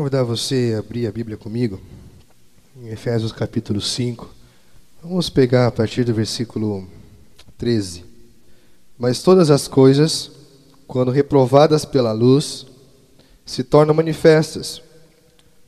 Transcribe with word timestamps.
convidar 0.00 0.22
você 0.22 0.72
a 0.74 0.78
abrir 0.78 1.06
a 1.06 1.12
Bíblia 1.12 1.36
comigo, 1.36 1.78
em 2.74 2.88
Efésios 2.88 3.32
capítulo 3.32 3.82
5. 3.82 4.34
Vamos 5.02 5.28
pegar 5.28 5.66
a 5.66 5.70
partir 5.70 6.04
do 6.04 6.14
versículo 6.14 6.88
13. 7.58 8.06
Mas 8.98 9.22
todas 9.22 9.50
as 9.50 9.68
coisas, 9.68 10.30
quando 10.86 11.10
reprovadas 11.10 11.84
pela 11.84 12.12
luz, 12.12 12.64
se 13.44 13.62
tornam 13.62 13.94
manifestas, 13.94 14.80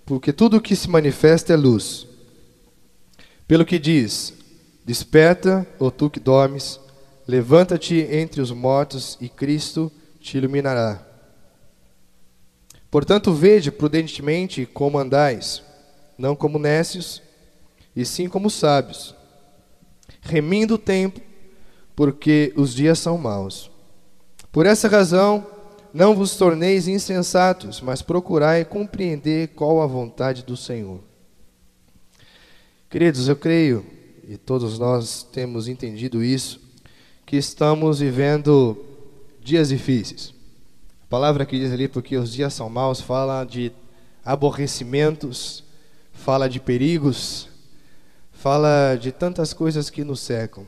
porque 0.07 0.33
tudo 0.33 0.57
o 0.57 0.63
que 0.63 0.75
se 0.75 0.89
manifesta 0.89 1.53
é 1.53 1.57
luz. 1.57 2.07
Pelo 3.47 3.67
que 3.67 3.79
diz: 3.79 4.33
Desperta, 4.83 5.67
ó 5.79 5.91
tu 5.91 6.09
que 6.09 6.19
dormes, 6.19 6.81
levanta-te 7.29 7.97
entre 8.11 8.41
os 8.41 8.51
mortos 8.51 9.19
e 9.21 9.29
Cristo 9.29 9.93
te 10.23 10.39
iluminará. 10.39 11.12
Portanto, 12.93 13.33
vede 13.33 13.73
prudentemente 13.73 14.67
como 14.67 14.99
andais, 14.99 15.63
não 16.19 16.37
como 16.37 16.59
nécios, 16.59 17.23
e 17.97 18.05
sim 18.05 18.29
como 18.29 18.51
sábios, 18.51 19.15
remindo 20.21 20.75
o 20.75 20.79
tempo, 20.79 21.19
porque 21.97 22.53
os 22.55 22.75
dias 22.75 22.99
são 22.99 23.17
maus. 23.17 23.71
Por 24.53 24.67
essa 24.67 24.89
razão, 24.89 25.47
não 25.95 26.15
vos 26.15 26.37
torneis 26.37 26.87
insensatos, 26.87 27.81
mas 27.81 28.03
procurai 28.03 28.63
compreender 28.63 29.49
qual 29.55 29.81
a 29.81 29.87
vontade 29.87 30.43
do 30.43 30.55
Senhor. 30.55 31.01
Queridos, 32.91 33.27
eu 33.27 33.37
creio, 33.37 33.87
e 34.29 34.37
todos 34.37 34.79
nós 34.79 35.23
temos 35.33 35.67
entendido 35.67 36.23
isso, 36.23 36.61
que 37.25 37.39
estamos 37.39 38.01
vivendo 38.01 38.77
dias 39.41 39.71
difíceis 39.71 40.32
palavra 41.13 41.45
que 41.45 41.59
diz 41.59 41.71
ali, 41.71 41.89
porque 41.89 42.17
os 42.17 42.33
dias 42.33 42.55
são 42.55 42.71
maus, 42.71 42.99
fala 42.99 43.45
de 43.45 43.71
aborrecimentos, 44.25 45.63
fala 46.11 46.49
de 46.49 46.59
perigos, 46.59 47.51
fala 48.33 48.97
de 48.97 49.13
tantas 49.13 49.53
coisas 49.53 49.91
que 49.91 50.05
nos 50.05 50.21
cercam. 50.21 50.67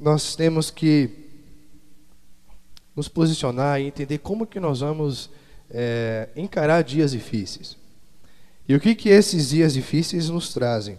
Nós 0.00 0.36
temos 0.36 0.70
que 0.70 1.10
nos 2.96 3.08
posicionar 3.08 3.78
e 3.78 3.88
entender 3.88 4.16
como 4.16 4.46
que 4.46 4.58
nós 4.58 4.80
vamos 4.80 5.28
é, 5.68 6.30
encarar 6.34 6.82
dias 6.82 7.10
difíceis. 7.10 7.76
E 8.66 8.74
o 8.74 8.80
que 8.80 8.94
que 8.94 9.10
esses 9.10 9.50
dias 9.50 9.74
difíceis 9.74 10.30
nos 10.30 10.54
trazem? 10.54 10.98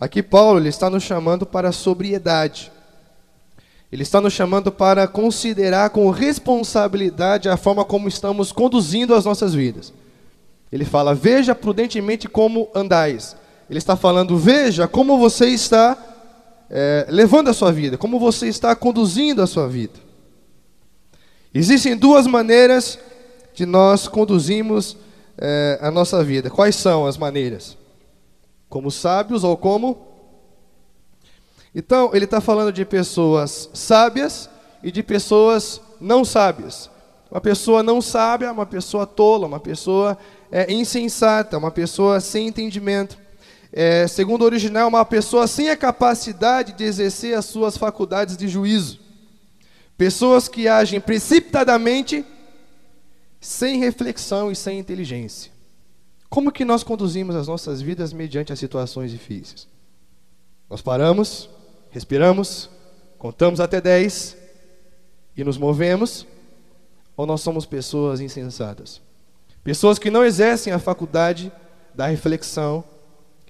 Aqui 0.00 0.22
Paulo 0.22 0.58
ele 0.58 0.70
está 0.70 0.88
nos 0.88 1.02
chamando 1.02 1.44
para 1.44 1.68
a 1.68 1.72
sobriedade. 1.72 2.72
Ele 3.92 4.02
está 4.02 4.22
nos 4.22 4.32
chamando 4.32 4.72
para 4.72 5.06
considerar 5.06 5.90
com 5.90 6.08
responsabilidade 6.08 7.50
a 7.50 7.58
forma 7.58 7.84
como 7.84 8.08
estamos 8.08 8.50
conduzindo 8.50 9.14
as 9.14 9.26
nossas 9.26 9.52
vidas. 9.52 9.92
Ele 10.72 10.86
fala: 10.86 11.14
Veja 11.14 11.54
prudentemente 11.54 12.26
como 12.26 12.70
andais. 12.74 13.36
Ele 13.68 13.78
está 13.78 13.94
falando: 13.94 14.38
Veja 14.38 14.88
como 14.88 15.18
você 15.18 15.48
está 15.48 15.98
é, 16.70 17.06
levando 17.10 17.48
a 17.48 17.52
sua 17.52 17.70
vida, 17.70 17.98
como 17.98 18.18
você 18.18 18.48
está 18.48 18.74
conduzindo 18.74 19.42
a 19.42 19.46
sua 19.46 19.68
vida. 19.68 20.00
Existem 21.52 21.94
duas 21.94 22.26
maneiras 22.26 22.98
de 23.52 23.66
nós 23.66 24.08
conduzimos 24.08 24.96
é, 25.36 25.78
a 25.82 25.90
nossa 25.90 26.24
vida. 26.24 26.48
Quais 26.48 26.76
são 26.76 27.04
as 27.04 27.18
maneiras? 27.18 27.76
Como 28.70 28.90
sábios 28.90 29.44
ou 29.44 29.54
como 29.54 30.11
então, 31.74 32.10
ele 32.12 32.26
está 32.26 32.40
falando 32.40 32.72
de 32.72 32.84
pessoas 32.84 33.70
sábias 33.72 34.48
e 34.82 34.92
de 34.92 35.02
pessoas 35.02 35.80
não 36.00 36.24
sábias. 36.24 36.90
Uma 37.30 37.40
pessoa 37.40 37.82
não 37.82 38.02
sábia, 38.02 38.52
uma 38.52 38.66
pessoa 38.66 39.06
tola, 39.06 39.46
uma 39.46 39.60
pessoa 39.60 40.18
é, 40.50 40.70
insensata, 40.70 41.56
uma 41.56 41.70
pessoa 41.70 42.20
sem 42.20 42.48
entendimento. 42.48 43.16
É, 43.72 44.06
segundo 44.06 44.42
o 44.42 44.44
original, 44.44 44.86
uma 44.86 45.02
pessoa 45.02 45.46
sem 45.46 45.70
a 45.70 45.76
capacidade 45.76 46.74
de 46.74 46.84
exercer 46.84 47.34
as 47.34 47.46
suas 47.46 47.78
faculdades 47.78 48.36
de 48.36 48.46
juízo. 48.48 49.00
Pessoas 49.96 50.46
que 50.46 50.68
agem 50.68 51.00
precipitadamente, 51.00 52.22
sem 53.40 53.78
reflexão 53.78 54.52
e 54.52 54.56
sem 54.56 54.78
inteligência. 54.78 55.50
Como 56.28 56.52
que 56.52 56.66
nós 56.66 56.82
conduzimos 56.82 57.34
as 57.34 57.48
nossas 57.48 57.80
vidas 57.80 58.12
mediante 58.12 58.52
as 58.52 58.58
situações 58.58 59.10
difíceis? 59.10 59.66
Nós 60.68 60.82
paramos, 60.82 61.48
respiramos, 61.92 62.70
contamos 63.18 63.60
até 63.60 63.80
10 63.80 64.36
e 65.36 65.44
nos 65.44 65.58
movemos, 65.58 66.26
ou 67.16 67.26
nós 67.26 67.42
somos 67.42 67.66
pessoas 67.66 68.20
insensatas? 68.20 69.00
Pessoas 69.62 69.98
que 69.98 70.10
não 70.10 70.24
exercem 70.24 70.72
a 70.72 70.78
faculdade 70.78 71.52
da 71.94 72.06
reflexão 72.06 72.82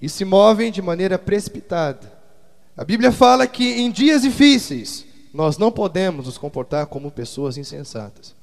e 0.01 0.09
se 0.09 0.25
movem 0.25 0.71
de 0.71 0.83
maneira 0.83 1.19
precipitada. 1.19 2.13
A 2.77 2.85
Bíblia 2.85 3.13
fala 3.13 3.47
que 3.47 3.81
em 3.81 3.91
dias 3.91 4.23
difíceis 4.23 5.07
nós 5.33 5.57
não 5.57 5.71
podemos 5.71 6.27
nos 6.27 6.37
comportar 6.37 6.87
como 6.87 7.11
pessoas 7.11 7.57
insensatas, 7.57 8.35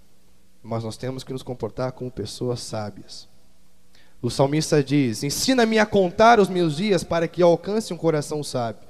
mas 0.64 0.84
nós 0.84 0.96
temos 0.96 1.24
que 1.24 1.34
nos 1.34 1.44
comportar 1.44 1.92
como 1.92 2.10
pessoas 2.10 2.62
sábias. 2.62 3.28
O 4.22 4.30
salmista 4.30 4.82
diz: 4.82 5.24
Ensina-me 5.24 5.78
a 5.78 5.86
contar 5.86 6.40
os 6.40 6.48
meus 6.48 6.78
dias 6.78 7.04
para 7.04 7.28
que 7.28 7.42
alcance 7.42 7.94
um 7.94 7.98
coração 7.98 8.42
sábio. 8.44 8.89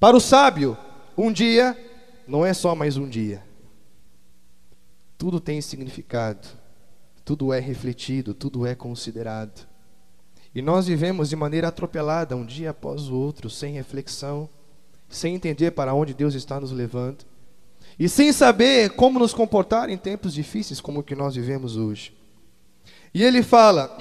Para 0.00 0.16
o 0.16 0.20
sábio, 0.20 0.78
um 1.14 1.30
dia 1.30 1.76
não 2.26 2.44
é 2.44 2.54
só 2.54 2.74
mais 2.74 2.96
um 2.96 3.06
dia. 3.06 3.44
Tudo 5.18 5.38
tem 5.38 5.60
significado, 5.60 6.48
tudo 7.22 7.52
é 7.52 7.60
refletido, 7.60 8.32
tudo 8.32 8.66
é 8.66 8.74
considerado. 8.74 9.68
E 10.54 10.62
nós 10.62 10.86
vivemos 10.86 11.28
de 11.28 11.36
maneira 11.36 11.68
atropelada, 11.68 12.34
um 12.34 12.46
dia 12.46 12.70
após 12.70 13.10
o 13.10 13.14
outro, 13.14 13.50
sem 13.50 13.74
reflexão, 13.74 14.48
sem 15.06 15.34
entender 15.34 15.72
para 15.72 15.92
onde 15.92 16.14
Deus 16.14 16.34
está 16.34 16.58
nos 16.58 16.72
levando, 16.72 17.26
e 17.98 18.08
sem 18.08 18.32
saber 18.32 18.92
como 18.92 19.18
nos 19.18 19.34
comportar 19.34 19.90
em 19.90 19.98
tempos 19.98 20.32
difíceis 20.32 20.80
como 20.80 21.00
o 21.00 21.04
que 21.04 21.14
nós 21.14 21.34
vivemos 21.34 21.76
hoje. 21.76 22.16
E 23.12 23.22
ele 23.22 23.42
fala: 23.42 23.94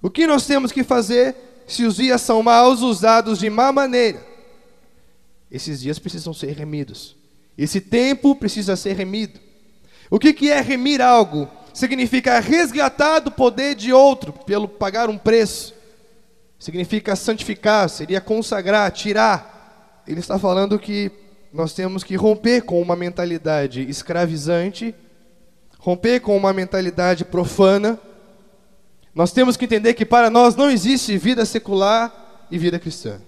o 0.00 0.08
que 0.08 0.26
nós 0.26 0.46
temos 0.46 0.72
que 0.72 0.82
fazer 0.82 1.36
se 1.66 1.84
os 1.84 1.96
dias 1.96 2.22
são 2.22 2.42
maus, 2.42 2.80
usados 2.80 3.38
de 3.38 3.50
má 3.50 3.70
maneira? 3.70 4.27
Esses 5.50 5.80
dias 5.80 5.98
precisam 5.98 6.34
ser 6.34 6.52
remidos. 6.52 7.16
Esse 7.56 7.80
tempo 7.80 8.36
precisa 8.36 8.76
ser 8.76 8.94
remido. 8.94 9.40
O 10.10 10.18
que, 10.18 10.32
que 10.32 10.50
é 10.50 10.60
remir 10.60 11.00
algo? 11.00 11.48
Significa 11.74 12.40
resgatar 12.40 13.20
do 13.20 13.30
poder 13.30 13.74
de 13.74 13.92
outro 13.92 14.32
pelo 14.32 14.68
pagar 14.68 15.08
um 15.08 15.18
preço. 15.18 15.74
Significa 16.58 17.14
santificar, 17.14 17.88
seria 17.88 18.20
consagrar, 18.20 18.90
tirar. 18.90 20.02
Ele 20.06 20.20
está 20.20 20.38
falando 20.38 20.78
que 20.78 21.10
nós 21.52 21.72
temos 21.72 22.02
que 22.02 22.16
romper 22.16 22.62
com 22.62 22.80
uma 22.80 22.96
mentalidade 22.96 23.88
escravizante, 23.88 24.94
romper 25.78 26.20
com 26.20 26.36
uma 26.36 26.52
mentalidade 26.52 27.24
profana. 27.24 27.98
Nós 29.14 29.32
temos 29.32 29.56
que 29.56 29.64
entender 29.64 29.94
que 29.94 30.04
para 30.04 30.30
nós 30.30 30.56
não 30.56 30.70
existe 30.70 31.16
vida 31.16 31.44
secular 31.44 32.46
e 32.50 32.58
vida 32.58 32.78
cristã. 32.78 33.20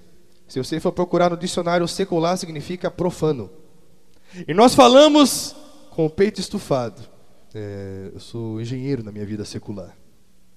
Se 0.51 0.59
você 0.59 0.81
for 0.81 0.91
procurar 0.91 1.31
no 1.31 1.37
dicionário, 1.37 1.87
secular 1.87 2.37
significa 2.37 2.91
profano. 2.91 3.49
E 4.49 4.53
nós 4.53 4.75
falamos 4.75 5.55
com 5.91 6.07
o 6.07 6.11
peito 6.11 6.41
estufado. 6.41 7.01
É, 7.55 8.11
eu 8.13 8.19
sou 8.19 8.61
engenheiro 8.61 9.05
na 9.05 9.13
minha 9.13 9.25
vida 9.25 9.45
secular. 9.45 9.97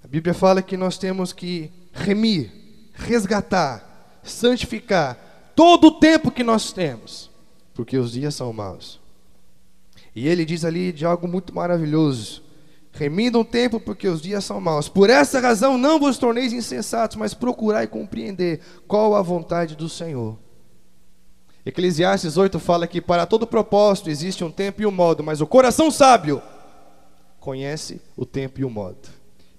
A 0.02 0.08
Bíblia 0.08 0.34
fala 0.34 0.60
que 0.62 0.76
nós 0.76 0.98
temos 0.98 1.32
que 1.32 1.70
remir, 1.92 2.52
resgatar, 2.92 4.18
santificar 4.24 5.52
todo 5.54 5.86
o 5.86 6.00
tempo 6.00 6.32
que 6.32 6.42
nós 6.42 6.72
temos, 6.72 7.30
porque 7.72 7.96
os 7.96 8.10
dias 8.10 8.34
são 8.34 8.52
maus. 8.52 9.00
E 10.12 10.26
ele 10.26 10.44
diz 10.44 10.64
ali 10.64 10.90
de 10.90 11.06
algo 11.06 11.28
muito 11.28 11.54
maravilhoso. 11.54 12.42
Remindo 12.94 13.40
um 13.40 13.44
tempo, 13.44 13.80
porque 13.80 14.06
os 14.06 14.22
dias 14.22 14.44
são 14.44 14.60
maus. 14.60 14.88
Por 14.88 15.10
essa 15.10 15.40
razão, 15.40 15.76
não 15.76 15.98
vos 15.98 16.16
torneis 16.16 16.52
insensatos, 16.52 17.16
mas 17.16 17.34
procurai 17.34 17.88
compreender 17.88 18.60
qual 18.86 19.16
a 19.16 19.22
vontade 19.22 19.74
do 19.74 19.88
Senhor. 19.88 20.38
Eclesiastes 21.66 22.36
8 22.36 22.60
fala 22.60 22.86
que 22.86 23.00
para 23.00 23.26
todo 23.26 23.48
propósito 23.48 24.10
existe 24.10 24.44
um 24.44 24.50
tempo 24.50 24.80
e 24.80 24.86
um 24.86 24.92
modo, 24.92 25.24
mas 25.24 25.40
o 25.40 25.46
coração 25.46 25.90
sábio 25.90 26.40
conhece 27.40 28.00
o 28.16 28.24
tempo 28.24 28.60
e 28.60 28.64
o 28.64 28.70
modo. 28.70 29.08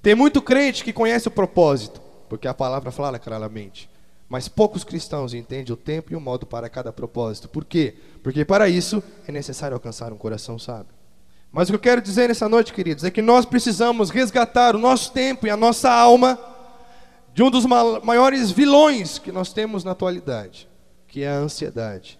Tem 0.01 0.15
muito 0.15 0.41
crente 0.41 0.83
que 0.83 0.93
conhece 0.93 1.27
o 1.27 1.31
propósito, 1.31 1.99
porque 2.29 2.47
a 2.47 2.53
palavra 2.53 2.89
fala 2.89 3.19
claramente. 3.19 3.89
Mas 4.29 4.47
poucos 4.47 4.83
cristãos 4.83 5.33
entendem 5.33 5.73
o 5.73 5.77
tempo 5.77 6.13
e 6.13 6.15
o 6.15 6.21
modo 6.21 6.45
para 6.45 6.69
cada 6.69 6.93
propósito. 6.93 7.49
Por 7.49 7.65
quê? 7.65 7.95
Porque 8.23 8.45
para 8.45 8.69
isso 8.69 9.03
é 9.27 9.31
necessário 9.31 9.75
alcançar 9.75 10.13
um 10.13 10.17
coração 10.17 10.57
sábio. 10.57 10.94
Mas 11.55 11.69
o 11.69 11.71
que 11.71 11.75
eu 11.77 11.79
quero 11.79 12.01
dizer 12.01 12.27
nessa 12.27 12.49
noite, 12.49 12.73
queridos, 12.73 13.05
é 13.05 13.09
que 13.09 13.21
nós 13.21 13.45
precisamos 13.45 14.09
resgatar 14.09 14.75
o 14.75 14.77
nosso 14.77 15.13
tempo 15.13 15.47
e 15.47 15.49
a 15.49 15.55
nossa 15.55 15.89
alma 15.89 16.37
de 17.33 17.41
um 17.41 17.49
dos 17.49 17.65
maiores 17.65 18.51
vilões 18.51 19.17
que 19.17 19.31
nós 19.31 19.53
temos 19.53 19.81
na 19.81 19.91
atualidade, 19.91 20.67
que 21.07 21.23
é 21.23 21.29
a 21.29 21.37
ansiedade. 21.37 22.19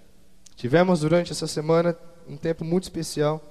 Tivemos 0.56 1.02
durante 1.02 1.34
essa 1.34 1.48
semana 1.48 1.98
um 2.26 2.38
tempo 2.38 2.64
muito 2.64 2.84
especial, 2.84 3.44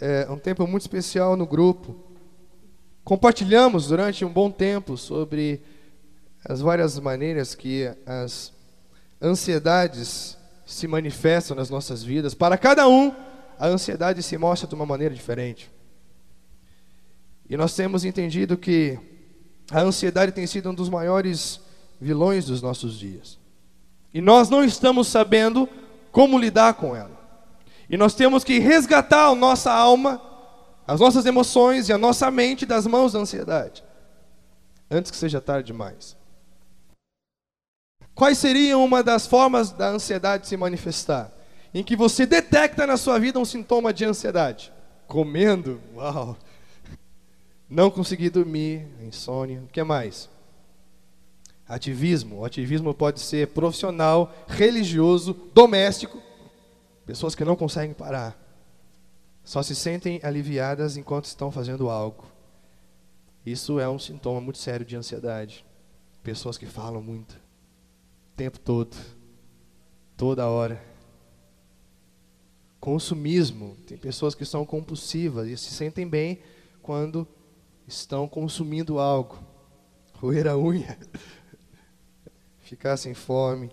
é, 0.00 0.26
um 0.28 0.36
tempo 0.36 0.66
muito 0.66 0.82
especial 0.82 1.36
no 1.36 1.46
grupo, 1.46 1.94
compartilhamos 3.04 3.86
durante 3.86 4.24
um 4.24 4.32
bom 4.32 4.50
tempo 4.50 4.96
sobre 4.96 5.62
as 6.44 6.60
várias 6.60 6.98
maneiras 6.98 7.54
que 7.54 7.88
as 8.04 8.52
ansiedades 9.22 10.36
se 10.66 10.88
manifestam 10.88 11.56
nas 11.56 11.70
nossas 11.70 12.02
vidas. 12.02 12.34
Para 12.34 12.58
cada 12.58 12.88
um, 12.88 13.14
a 13.58 13.66
ansiedade 13.66 14.22
se 14.22 14.36
mostra 14.38 14.68
de 14.68 14.74
uma 14.74 14.86
maneira 14.86 15.14
diferente. 15.14 15.70
E 17.48 17.56
nós 17.56 17.74
temos 17.74 18.04
entendido 18.04 18.56
que 18.56 18.98
a 19.70 19.80
ansiedade 19.80 20.32
tem 20.32 20.46
sido 20.46 20.70
um 20.70 20.74
dos 20.74 20.88
maiores 20.88 21.60
vilões 22.00 22.46
dos 22.46 22.62
nossos 22.62 22.98
dias. 22.98 23.38
E 24.12 24.20
nós 24.20 24.48
não 24.48 24.62
estamos 24.64 25.08
sabendo 25.08 25.68
como 26.12 26.38
lidar 26.38 26.74
com 26.74 26.94
ela. 26.94 27.18
E 27.90 27.96
nós 27.96 28.14
temos 28.14 28.44
que 28.44 28.58
resgatar 28.58 29.26
a 29.26 29.34
nossa 29.34 29.72
alma 29.72 30.28
as 30.88 31.00
nossas 31.00 31.26
emoções 31.26 31.90
e 31.90 31.92
a 31.92 31.98
nossa 31.98 32.30
mente 32.30 32.64
das 32.64 32.86
mãos 32.86 33.12
da 33.12 33.18
ansiedade, 33.18 33.84
antes 34.90 35.10
que 35.10 35.18
seja 35.18 35.38
tarde 35.38 35.66
demais. 35.66 36.16
Quais 38.14 38.38
seriam 38.38 38.82
uma 38.82 39.02
das 39.02 39.26
formas 39.26 39.70
da 39.70 39.88
ansiedade 39.88 40.48
se 40.48 40.56
manifestar? 40.56 41.30
Em 41.72 41.82
que 41.82 41.94
você 41.94 42.24
detecta 42.24 42.86
na 42.86 42.96
sua 42.96 43.18
vida 43.18 43.38
um 43.38 43.44
sintoma 43.44 43.92
de 43.92 44.04
ansiedade? 44.04 44.72
Comendo, 45.06 45.80
uau! 45.94 46.36
Não 47.68 47.90
conseguir 47.90 48.30
dormir, 48.30 48.86
insônia, 49.02 49.60
o 49.60 49.66
que 49.66 49.82
mais? 49.82 50.30
Ativismo. 51.68 52.38
O 52.38 52.44
ativismo 52.44 52.94
pode 52.94 53.20
ser 53.20 53.48
profissional, 53.48 54.34
religioso, 54.46 55.34
doméstico. 55.52 56.22
Pessoas 57.04 57.34
que 57.34 57.44
não 57.44 57.56
conseguem 57.56 57.94
parar 57.94 58.48
só 59.48 59.62
se 59.62 59.74
sentem 59.74 60.20
aliviadas 60.22 60.98
enquanto 60.98 61.24
estão 61.24 61.50
fazendo 61.50 61.88
algo. 61.88 62.26
Isso 63.46 63.80
é 63.80 63.88
um 63.88 63.98
sintoma 63.98 64.42
muito 64.42 64.58
sério 64.58 64.84
de 64.84 64.94
ansiedade. 64.94 65.64
Pessoas 66.22 66.58
que 66.58 66.66
falam 66.66 67.00
muito, 67.00 67.32
o 67.32 68.36
tempo 68.36 68.58
todo, 68.60 68.94
toda 70.18 70.46
hora. 70.46 70.78
Consumismo. 72.80 73.76
Tem 73.86 73.96
pessoas 73.98 74.34
que 74.34 74.44
são 74.44 74.64
compulsivas 74.64 75.48
e 75.48 75.56
se 75.56 75.70
sentem 75.70 76.08
bem 76.08 76.40
quando 76.82 77.26
estão 77.86 78.28
consumindo 78.28 78.98
algo. 78.98 79.38
Roer 80.14 80.48
a 80.48 80.56
unha, 80.56 80.98
ficar 82.60 82.96
sem 82.96 83.14
fome 83.14 83.70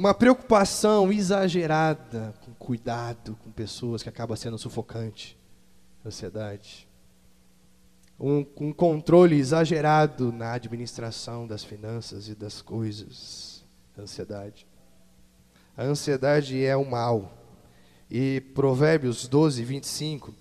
uma 0.00 0.14
preocupação 0.14 1.12
exagerada 1.12 2.32
com 2.42 2.54
cuidado 2.54 3.36
com 3.44 3.50
pessoas 3.50 4.02
que 4.02 4.08
acaba 4.08 4.34
sendo 4.34 4.56
sufocante, 4.56 5.38
ansiedade. 6.02 6.88
Um, 8.18 8.46
um, 8.58 8.72
controle 8.72 9.36
exagerado 9.36 10.32
na 10.32 10.52
administração 10.52 11.46
das 11.46 11.62
finanças 11.62 12.28
e 12.28 12.34
das 12.34 12.62
coisas, 12.62 13.62
ansiedade. 13.98 14.66
A 15.76 15.84
ansiedade 15.84 16.64
é 16.64 16.74
o 16.74 16.90
mal. 16.90 17.30
E 18.10 18.40
Provérbios 18.54 19.28
12, 19.28 19.62
25 19.64 20.34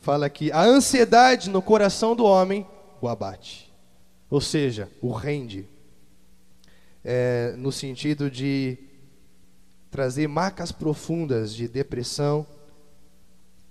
fala 0.00 0.30
que 0.30 0.52
a 0.52 0.62
ansiedade 0.62 1.50
no 1.50 1.60
coração 1.60 2.14
do 2.14 2.24
homem 2.24 2.66
o 3.00 3.08
abate. 3.08 3.72
Ou 4.30 4.40
seja, 4.40 4.90
o 5.00 5.12
rende. 5.12 5.66
É, 7.04 7.54
no 7.56 7.72
sentido 7.72 8.30
de 8.30 8.78
trazer 9.90 10.28
marcas 10.28 10.70
profundas 10.70 11.54
de 11.54 11.66
depressão, 11.66 12.46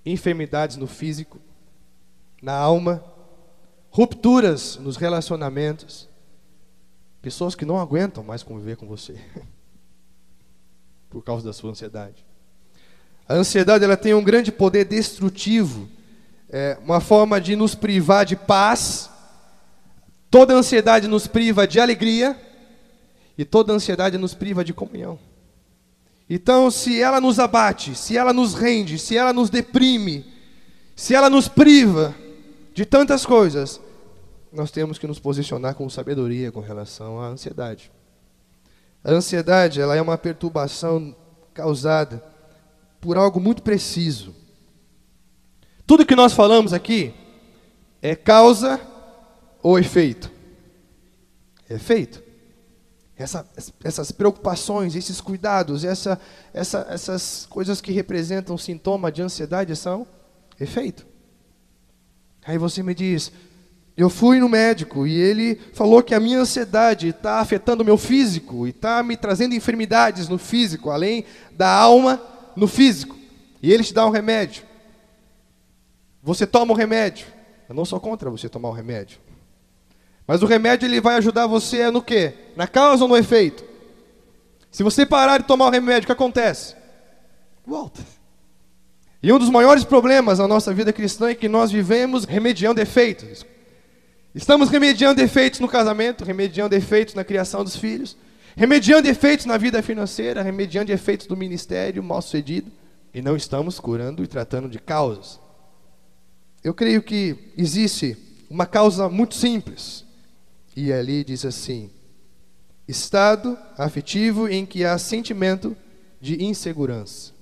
enfermidades 0.05 0.77
no 0.77 0.87
físico, 0.87 1.39
na 2.41 2.53
alma, 2.53 3.03
rupturas 3.89 4.77
nos 4.77 4.97
relacionamentos, 4.97 6.09
pessoas 7.21 7.55
que 7.55 7.65
não 7.65 7.79
aguentam 7.79 8.23
mais 8.23 8.43
conviver 8.43 8.77
com 8.77 8.87
você 8.87 9.19
por 11.09 11.23
causa 11.23 11.45
da 11.45 11.53
sua 11.53 11.71
ansiedade. 11.71 12.25
A 13.27 13.33
ansiedade 13.33 13.83
ela 13.83 13.97
tem 13.97 14.13
um 14.13 14.23
grande 14.23 14.51
poder 14.51 14.85
destrutivo, 14.85 15.89
é 16.49 16.77
uma 16.83 17.01
forma 17.01 17.41
de 17.41 17.55
nos 17.55 17.75
privar 17.75 18.25
de 18.25 18.35
paz. 18.37 19.09
Toda 20.31 20.53
ansiedade 20.53 21.07
nos 21.07 21.27
priva 21.27 21.67
de 21.67 21.79
alegria 21.79 22.39
e 23.37 23.43
toda 23.43 23.73
ansiedade 23.73 24.17
nos 24.17 24.33
priva 24.33 24.63
de 24.63 24.73
comunhão. 24.73 25.19
Então, 26.29 26.71
se 26.71 27.01
ela 27.01 27.19
nos 27.19 27.39
abate, 27.39 27.95
se 27.95 28.17
ela 28.17 28.31
nos 28.33 28.53
rende, 28.53 28.97
se 28.97 29.17
ela 29.17 29.33
nos 29.33 29.49
deprime, 29.49 30.25
se 30.95 31.13
ela 31.13 31.29
nos 31.29 31.47
priva 31.47 32.15
de 32.73 32.85
tantas 32.85 33.25
coisas, 33.25 33.81
nós 34.51 34.71
temos 34.71 34.97
que 34.97 35.07
nos 35.07 35.19
posicionar 35.19 35.75
com 35.75 35.89
sabedoria 35.89 36.51
com 36.51 36.59
relação 36.59 37.19
à 37.19 37.27
ansiedade. 37.27 37.91
A 39.03 39.11
ansiedade, 39.11 39.81
ela 39.81 39.95
é 39.95 40.01
uma 40.01 40.17
perturbação 40.17 41.15
causada 41.53 42.23
por 43.07 43.17
algo 43.17 43.39
muito 43.39 43.63
preciso. 43.63 44.35
Tudo 45.85 46.05
que 46.05 46.13
nós 46.13 46.33
falamos 46.33 46.73
aqui 46.73 47.13
é 48.01 48.17
causa 48.17 48.81
ou 49.63 49.79
efeito? 49.79 50.29
Efeito. 51.69 52.21
Essa, 53.15 53.49
essas 53.81 54.11
preocupações, 54.11 54.93
esses 54.93 55.21
cuidados, 55.21 55.85
essa, 55.85 56.19
essa, 56.53 56.85
essas 56.89 57.47
coisas 57.49 57.79
que 57.79 57.93
representam 57.93 58.57
sintoma 58.57 59.09
de 59.09 59.21
ansiedade 59.21 59.73
são 59.77 60.05
efeito. 60.59 61.07
Aí 62.45 62.57
você 62.57 62.83
me 62.83 62.93
diz, 62.93 63.31
eu 63.95 64.09
fui 64.09 64.41
no 64.41 64.49
médico 64.49 65.07
e 65.07 65.15
ele 65.15 65.55
falou 65.71 66.03
que 66.03 66.13
a 66.13 66.19
minha 66.19 66.41
ansiedade 66.41 67.07
está 67.07 67.39
afetando 67.39 67.83
o 67.83 67.85
meu 67.85 67.97
físico 67.97 68.67
e 68.67 68.71
está 68.71 69.01
me 69.01 69.15
trazendo 69.15 69.55
enfermidades 69.55 70.27
no 70.27 70.37
físico, 70.37 70.89
além 70.89 71.23
da 71.53 71.69
alma 71.69 72.35
no 72.57 72.67
físico. 72.67 73.15
E 73.61 73.71
ele 73.71 73.83
te 73.83 73.93
dá 73.93 74.05
um 74.05 74.09
remédio. 74.09 74.63
Você 76.21 76.45
toma 76.45 76.73
o 76.73 76.75
remédio. 76.75 77.27
Eu 77.69 77.75
não 77.75 77.85
sou 77.85 77.99
contra 77.99 78.29
você 78.29 78.49
tomar 78.49 78.69
o 78.69 78.73
remédio. 78.73 79.19
Mas 80.25 80.41
o 80.41 80.45
remédio 80.45 80.85
ele 80.87 80.99
vai 80.99 81.15
ajudar 81.15 81.47
você 81.47 81.89
no 81.89 82.01
quê? 82.01 82.33
Na 82.55 82.67
causa 82.67 83.03
ou 83.03 83.07
no 83.07 83.15
efeito? 83.15 83.63
Se 84.71 84.83
você 84.83 85.05
parar 85.05 85.37
de 85.37 85.45
tomar 85.45 85.67
o 85.67 85.69
remédio, 85.69 86.03
o 86.03 86.05
que 86.07 86.11
acontece? 86.11 86.75
Volta. 87.65 88.01
E 89.23 89.31
um 89.31 89.39
dos 89.39 89.49
maiores 89.49 89.83
problemas 89.83 90.39
na 90.39 90.47
nossa 90.47 90.73
vida 90.73 90.91
cristã 90.91 91.29
é 91.29 91.35
que 91.35 91.47
nós 91.47 91.71
vivemos 91.71 92.25
remediando 92.25 92.81
efeitos. 92.81 93.45
Estamos 94.35 94.69
remediando 94.69 95.21
efeitos 95.21 95.59
no 95.59 95.67
casamento, 95.67 96.23
remediando 96.23 96.75
efeitos 96.75 97.15
na 97.15 97.23
criação 97.23 97.63
dos 97.63 97.75
filhos, 97.75 98.15
remediando 98.57 99.07
efeitos 99.07 99.45
na 99.45 99.55
vida 99.55 99.83
financeira, 99.83 100.41
remediando 100.41 100.91
efeitos 100.91 101.27
do 101.27 101.37
ministério 101.37 102.01
mal 102.01 102.23
sucedido, 102.23 102.71
e 103.13 103.21
não 103.21 103.35
estamos 103.35 103.79
curando 103.79 104.23
e 104.23 104.27
tratando 104.27 104.67
de 104.67 104.79
causas. 104.79 105.39
Eu 106.63 106.73
creio 106.73 107.03
que 107.03 107.53
existe 107.55 108.17
uma 108.49 108.65
causa 108.65 109.07
muito 109.07 109.35
simples, 109.35 110.03
e 110.75 110.91
ali 110.91 111.23
diz 111.23 111.45
assim: 111.45 111.91
estado 112.87 113.55
afetivo 113.77 114.47
em 114.47 114.65
que 114.65 114.83
há 114.83 114.97
sentimento 114.97 115.77
de 116.19 116.43
insegurança. 116.43 117.33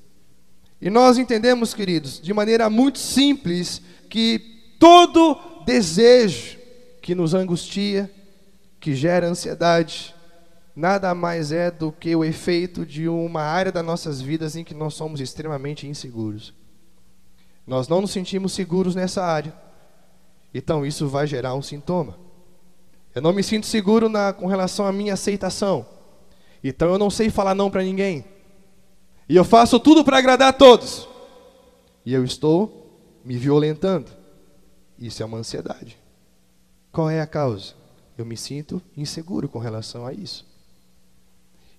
E 0.81 0.89
nós 0.89 1.17
entendemos, 1.17 1.74
queridos, 1.74 2.19
de 2.22 2.34
maneira 2.34 2.69
muito 2.69 3.00
simples, 3.00 3.81
que 4.10 4.75
todo 4.77 5.39
desejo 5.65 6.57
que 7.01 7.15
nos 7.15 7.34
angustia, 7.34 8.12
que 8.81 8.93
gera 8.93 9.27
ansiedade, 9.27 10.14
nada 10.75 11.15
mais 11.15 11.51
é 11.51 11.72
do 11.72 11.91
que 11.91 12.15
o 12.15 12.24
efeito 12.24 12.86
de 12.86 13.08
uma 13.08 13.41
área 13.41 13.72
das 13.72 13.86
nossas 13.86 14.22
vidas 14.22 14.55
em 14.55 14.63
que 14.63 14.74
nós 14.74 14.94
somos 14.94 15.22
extremamente 15.22 15.88
inseguros. 15.88 16.53
Nós 17.65 17.88
não 17.88 18.01
nos 18.01 18.12
sentimos 18.12 18.53
seguros 18.53 18.94
nessa 18.94 19.24
área, 19.24 19.53
então 20.53 20.86
isso 20.86 21.08
vai 21.08 21.25
gerar 21.25 21.55
um 21.55 21.62
sintoma. 21.62 22.17
Eu 23.13 23.22
não 23.22 23.32
me 23.32 23.41
sinto 23.41 23.65
seguro 23.65 24.10
na, 24.10 24.34
com 24.34 24.46
relação 24.46 24.86
à 24.86 24.91
minha 24.91 25.13
aceitação. 25.13 25.86
Então 26.62 26.91
eu 26.91 26.98
não 26.98 27.10
sei 27.10 27.29
falar 27.29 27.55
não 27.55 27.72
para 27.72 27.84
ninguém. 27.84 28.25
E 29.27 29.36
eu 29.36 29.46
faço 29.46 29.79
tudo 29.79 30.03
para 30.03 30.17
agradar 30.17 30.50
a 30.50 30.53
todos. 30.53 31.08
E 32.05 32.13
eu 32.13 32.24
estou 32.24 33.00
me 33.24 33.38
violentando. 33.38 34.12
Isso 35.00 35.24
é 35.24 35.25
uma 35.25 35.38
ansiedade. 35.38 35.98
Qual 36.91 37.10
é 37.10 37.22
a 37.22 37.27
causa? 37.27 37.74
Eu 38.17 38.25
me 38.25 38.38
sinto 38.38 38.82
inseguro 38.96 39.50
com 39.50 39.60
relação 39.60 40.05
a 40.05 40.13
isso. 40.13 40.46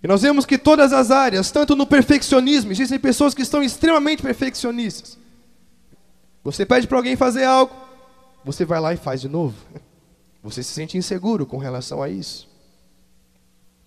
E 0.03 0.07
nós 0.07 0.23
vemos 0.23 0.45
que 0.45 0.59
todas 0.59 0.93
as 0.93 1.11
áreas, 1.11 1.51
tanto 1.51 1.75
no 1.75 1.87
perfeccionismo, 1.87 2.73
existem 2.73 2.99
pessoas 2.99 3.35
que 3.35 3.43
estão 3.43 3.63
extremamente 3.63 4.23
perfeccionistas. 4.23 5.19
Você 6.45 6.65
pede 6.65 6.87
para 6.87 6.99
alguém 6.99 7.17
fazer 7.17 7.45
algo, 7.45 7.75
você 8.45 8.65
vai 8.65 8.81
lá 8.81 8.93
e 8.93 8.97
faz 8.97 9.21
de 9.21 9.29
novo. 9.29 9.57
Você 10.43 10.63
se 10.63 10.73
sente 10.73 10.97
inseguro 10.97 11.45
com 11.45 11.57
relação 11.57 12.01
a 12.01 12.09
isso. 12.09 12.49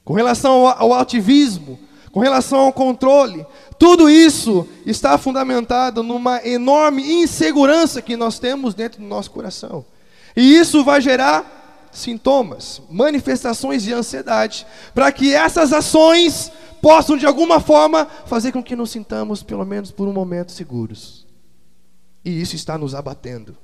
Com 0.03 0.13
relação 0.13 0.67
ao 0.67 0.93
ativismo, 0.93 1.79
com 2.11 2.19
relação 2.19 2.59
ao 2.59 2.73
controle, 2.73 3.45
tudo 3.77 4.09
isso 4.09 4.67
está 4.85 5.17
fundamentado 5.17 6.03
numa 6.03 6.45
enorme 6.45 7.09
insegurança 7.23 8.01
que 8.01 8.17
nós 8.17 8.39
temos 8.39 8.73
dentro 8.73 8.99
do 8.99 9.07
nosso 9.07 9.31
coração. 9.31 9.85
E 10.35 10.55
isso 10.55 10.83
vai 10.83 10.99
gerar 10.99 11.58
sintomas, 11.91 12.81
manifestações 12.89 13.83
de 13.83 13.93
ansiedade, 13.93 14.65
para 14.93 15.11
que 15.11 15.33
essas 15.33 15.73
ações 15.73 16.51
possam 16.81 17.17
de 17.17 17.25
alguma 17.25 17.59
forma 17.59 18.05
fazer 18.25 18.51
com 18.51 18.63
que 18.63 18.75
nos 18.75 18.91
sintamos, 18.91 19.43
pelo 19.43 19.65
menos 19.65 19.91
por 19.91 20.07
um 20.07 20.13
momento, 20.13 20.51
seguros. 20.51 21.27
E 22.23 22.41
isso 22.41 22.55
está 22.55 22.77
nos 22.77 22.95
abatendo, 22.95 23.57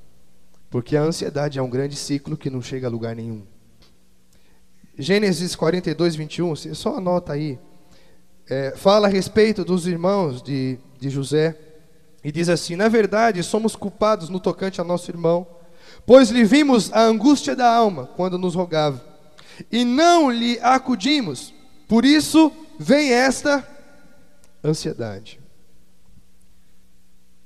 porque 0.69 0.95
a 0.97 1.01
ansiedade 1.01 1.59
é 1.59 1.61
um 1.61 1.69
grande 1.69 1.95
ciclo 1.95 2.37
que 2.37 2.49
não 2.49 2.61
chega 2.61 2.87
a 2.87 2.89
lugar 2.89 3.15
nenhum. 3.15 3.43
Gênesis 4.97 5.55
42, 5.55 6.15
21, 6.15 6.49
você 6.49 6.73
só 6.73 6.97
anota 6.97 7.33
aí, 7.33 7.59
é, 8.49 8.73
fala 8.77 9.07
a 9.07 9.09
respeito 9.09 9.65
dos 9.65 9.87
irmãos 9.87 10.41
de, 10.41 10.77
de 10.99 11.09
José, 11.09 11.57
e 12.25 12.31
diz 12.31 12.49
assim: 12.49 12.75
Na 12.75 12.87
verdade, 12.87 13.43
somos 13.43 13.75
culpados 13.75 14.29
no 14.29 14.39
tocante 14.39 14.81
a 14.81 14.83
nosso 14.83 15.11
irmão, 15.11 15.45
pois 16.05 16.29
lhe 16.29 16.43
vimos 16.43 16.91
a 16.93 17.01
angústia 17.01 17.55
da 17.55 17.73
alma 17.73 18.07
quando 18.15 18.37
nos 18.37 18.55
rogava, 18.55 19.03
e 19.71 19.83
não 19.83 20.29
lhe 20.29 20.59
acudimos, 20.61 21.53
por 21.87 22.05
isso 22.05 22.51
vem 22.79 23.11
esta 23.11 23.67
ansiedade. 24.63 25.39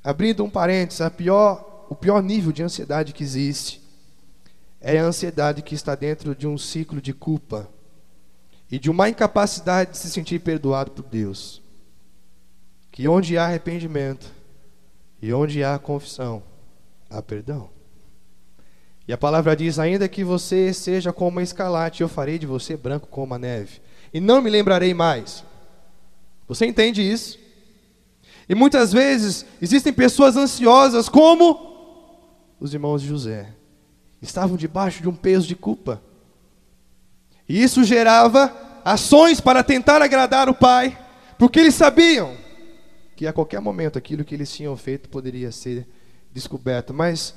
Abrindo 0.04 0.44
um 0.44 0.50
parênteses, 0.50 1.02
a 1.02 1.10
pior, 1.10 1.86
o 1.90 1.96
pior 1.96 2.24
nível 2.24 2.52
de 2.52 2.64
ansiedade 2.64 3.14
que 3.14 3.24
existe 3.24 3.82
é 4.82 4.98
a 4.98 5.04
ansiedade 5.04 5.62
que 5.62 5.76
está 5.76 5.94
dentro 5.94 6.34
de 6.34 6.48
um 6.48 6.58
ciclo 6.58 7.02
de 7.02 7.14
culpa 7.14 7.70
e 8.72 8.80
de 8.80 8.90
uma 8.90 9.10
incapacidade 9.10 9.92
de 9.92 9.98
se 9.98 10.10
sentir 10.10 10.40
perdoado 10.40 10.92
por 10.92 11.04
Deus. 11.04 11.62
Que 12.92 13.08
onde 13.08 13.38
há 13.38 13.46
arrependimento 13.46 14.32
e 15.22 15.34
onde 15.34 15.64
há 15.64 15.78
confissão, 15.78 16.42
há 17.10 17.22
perdão. 17.22 17.70
E 19.10 19.12
a 19.12 19.18
palavra 19.18 19.56
diz: 19.56 19.80
ainda 19.80 20.08
que 20.08 20.24
você 20.24 20.72
seja 20.72 21.12
como 21.12 21.32
uma 21.32 21.42
escalate, 21.42 22.04
eu 22.04 22.08
farei 22.08 22.38
de 22.38 22.46
você 22.46 22.78
branco 22.78 23.08
como 23.08 23.34
a 23.34 23.40
neve 23.40 23.82
e 24.14 24.20
não 24.20 24.40
me 24.40 24.52
lembrarei 24.52 24.94
mais. 24.94 25.44
Você 26.48 26.68
entende 26.68 27.02
isso? 27.02 27.40
E 28.48 28.54
muitas 28.54 28.94
vezes 28.94 29.48
existem 29.60 29.92
pessoas 29.92 30.38
ansiosas, 30.38 31.10
como 31.10 32.54
os 32.60 32.72
irmãos 32.72 33.02
de 33.02 33.08
José, 33.08 33.52
estavam 34.22 34.56
debaixo 34.56 35.02
de 35.02 35.10
um 35.10 35.16
peso 35.16 35.48
de 35.48 35.56
culpa. 35.56 36.00
E 37.48 37.64
isso 37.64 37.84
gerava 37.84 38.54
ações 38.86 39.42
para 39.42 39.64
tentar 39.64 40.04
agradar 40.04 40.48
o 40.48 40.54
pai, 40.54 40.96
porque 41.36 41.60
eles 41.60 41.74
sabiam 41.74 42.38
que 43.16 43.26
a 43.26 43.34
qualquer 43.34 43.60
momento 43.60 43.98
aquilo 43.98 44.24
que 44.24 44.36
eles 44.36 44.54
tinham 44.54 44.78
feito 44.78 45.10
poderia 45.10 45.52
ser 45.52 45.88
descoberto. 46.32 46.94
Mas 46.94 47.34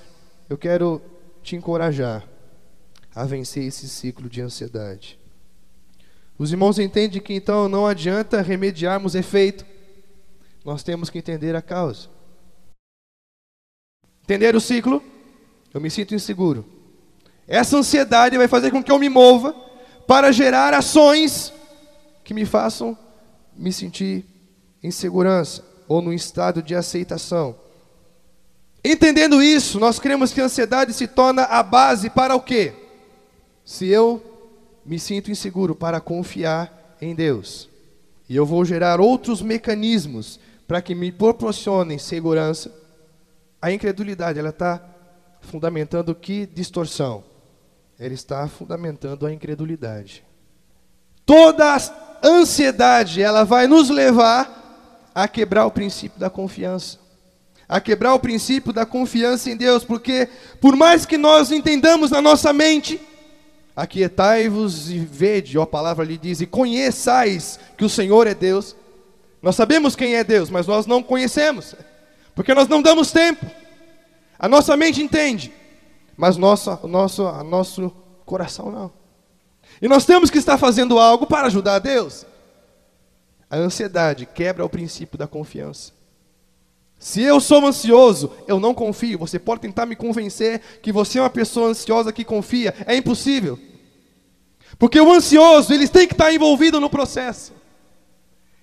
eu 0.50 0.58
quero 0.58 1.00
te 1.42 1.56
encorajar 1.56 2.26
a 3.14 3.24
vencer 3.24 3.64
esse 3.64 3.88
ciclo 3.88 4.28
de 4.28 4.40
ansiedade. 4.40 5.18
Os 6.38 6.50
irmãos 6.50 6.78
entendem 6.78 7.20
que 7.20 7.34
então 7.34 7.68
não 7.68 7.86
adianta 7.86 8.40
remediarmos 8.40 9.14
efeito, 9.14 9.66
nós 10.64 10.82
temos 10.82 11.10
que 11.10 11.18
entender 11.18 11.54
a 11.54 11.62
causa. 11.62 12.08
Entender 14.24 14.54
o 14.54 14.60
ciclo? 14.60 15.02
Eu 15.74 15.80
me 15.80 15.90
sinto 15.90 16.14
inseguro. 16.14 16.64
Essa 17.46 17.76
ansiedade 17.76 18.38
vai 18.38 18.48
fazer 18.48 18.70
com 18.70 18.82
que 18.82 18.90
eu 18.90 18.98
me 18.98 19.08
mova 19.08 19.52
para 20.06 20.32
gerar 20.32 20.72
ações 20.72 21.52
que 22.24 22.32
me 22.32 22.46
façam 22.46 22.96
me 23.54 23.72
sentir 23.72 24.24
em 24.82 24.90
segurança 24.90 25.64
ou 25.88 26.00
no 26.00 26.12
estado 26.12 26.62
de 26.62 26.74
aceitação. 26.74 27.54
Entendendo 28.84 29.42
isso, 29.42 29.78
nós 29.78 29.98
cremos 29.98 30.32
que 30.32 30.40
a 30.40 30.44
ansiedade 30.44 30.92
se 30.92 31.06
torna 31.06 31.42
a 31.44 31.62
base 31.62 32.10
para 32.10 32.34
o 32.34 32.40
quê? 32.40 32.74
Se 33.64 33.86
eu 33.86 34.22
me 34.84 34.98
sinto 34.98 35.30
inseguro 35.30 35.74
para 35.74 36.00
confiar 36.00 36.96
em 37.00 37.14
Deus. 37.14 37.68
E 38.28 38.34
eu 38.34 38.44
vou 38.44 38.64
gerar 38.64 39.00
outros 39.00 39.40
mecanismos 39.40 40.40
para 40.66 40.82
que 40.82 40.94
me 40.94 41.12
proporcionem 41.12 41.98
segurança. 41.98 42.72
A 43.60 43.70
incredulidade, 43.70 44.38
ela 44.38 44.48
está 44.48 44.82
fundamentando 45.40 46.14
que 46.14 46.46
distorção? 46.46 47.22
Ela 47.98 48.14
está 48.14 48.48
fundamentando 48.48 49.26
a 49.26 49.32
incredulidade. 49.32 50.24
Toda 51.24 51.76
ansiedade, 52.24 53.22
ela 53.22 53.44
vai 53.44 53.66
nos 53.66 53.90
levar 53.90 55.10
a 55.14 55.28
quebrar 55.28 55.66
o 55.66 55.70
princípio 55.70 56.18
da 56.18 56.30
confiança. 56.30 56.98
A 57.72 57.80
quebrar 57.80 58.12
o 58.14 58.18
princípio 58.18 58.72
da 58.72 58.84
confiança 58.84 59.50
em 59.50 59.56
Deus, 59.56 59.84
porque 59.84 60.28
por 60.60 60.76
mais 60.76 61.06
que 61.06 61.16
nós 61.16 61.50
entendamos 61.50 62.10
na 62.10 62.20
nossa 62.20 62.52
mente, 62.52 63.00
Aquietai-vos 63.74 64.90
e 64.90 64.98
vede, 64.98 65.56
ó, 65.56 65.62
a 65.62 65.66
palavra 65.66 66.04
lhe 66.04 66.18
diz, 66.18 66.42
e 66.42 66.46
conheçais 66.46 67.58
que 67.76 67.84
o 67.84 67.88
Senhor 67.88 68.26
é 68.26 68.34
Deus. 68.34 68.76
Nós 69.40 69.56
sabemos 69.56 69.96
quem 69.96 70.14
é 70.14 70.22
Deus, 70.22 70.50
mas 70.50 70.66
nós 70.66 70.86
não 70.86 71.02
conhecemos, 71.02 71.74
porque 72.34 72.54
nós 72.54 72.68
não 72.68 72.82
damos 72.82 73.10
tempo. 73.10 73.46
A 74.38 74.46
nossa 74.46 74.76
mente 74.76 75.02
entende, 75.02 75.52
mas 76.16 76.36
nosso, 76.36 76.86
nosso, 76.86 77.22
nosso 77.44 77.90
coração 78.26 78.70
não. 78.70 78.92
E 79.80 79.88
nós 79.88 80.04
temos 80.04 80.30
que 80.30 80.38
estar 80.38 80.58
fazendo 80.58 80.98
algo 80.98 81.26
para 81.26 81.46
ajudar 81.46 81.76
a 81.76 81.78
Deus. 81.78 82.26
A 83.48 83.56
ansiedade 83.56 84.26
quebra 84.26 84.64
o 84.64 84.68
princípio 84.68 85.18
da 85.18 85.26
confiança. 85.26 85.92
Se 87.02 87.20
eu 87.20 87.40
sou 87.40 87.66
ansioso, 87.66 88.30
eu 88.46 88.60
não 88.60 88.72
confio. 88.72 89.18
Você 89.18 89.36
pode 89.36 89.60
tentar 89.60 89.86
me 89.86 89.96
convencer 89.96 90.60
que 90.80 90.92
você 90.92 91.18
é 91.18 91.22
uma 91.22 91.28
pessoa 91.28 91.70
ansiosa 91.70 92.12
que 92.12 92.22
confia. 92.22 92.72
É 92.86 92.94
impossível. 92.94 93.58
Porque 94.78 95.00
o 95.00 95.10
ansioso, 95.10 95.74
ele 95.74 95.88
tem 95.88 96.06
que 96.06 96.14
estar 96.14 96.32
envolvido 96.32 96.78
no 96.78 96.88
processo. 96.88 97.54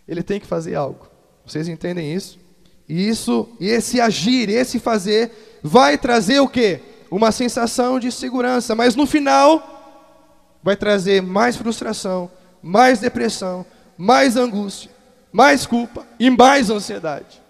Ele 0.08 0.24
tem 0.24 0.40
que 0.40 0.48
fazer 0.48 0.76
algo. 0.76 1.06
Vocês 1.46 1.68
entendem 1.68 2.16
isso? 2.16 2.40
E 2.88 3.10
isso, 3.10 3.50
esse 3.60 4.00
agir, 4.00 4.48
esse 4.48 4.80
fazer, 4.80 5.60
vai 5.62 5.98
trazer 5.98 6.40
o 6.40 6.48
quê? 6.48 6.80
Uma 7.12 7.34
sensação 7.34 8.00
de 8.00 8.10
segurança. 8.10 8.74
Mas 8.74 8.96
no 8.96 9.06
final, 9.06 10.16
vai 10.64 10.78
trazer 10.78 11.22
mais 11.22 11.58
frustração, 11.58 12.32
mais 12.64 13.02
depressão, 13.02 13.66
mais 13.98 14.38
angústia, 14.38 14.90
mais 15.30 15.66
culpa 15.66 16.08
e 16.18 16.30
mais 16.30 16.70
ansiedade. 16.70 17.49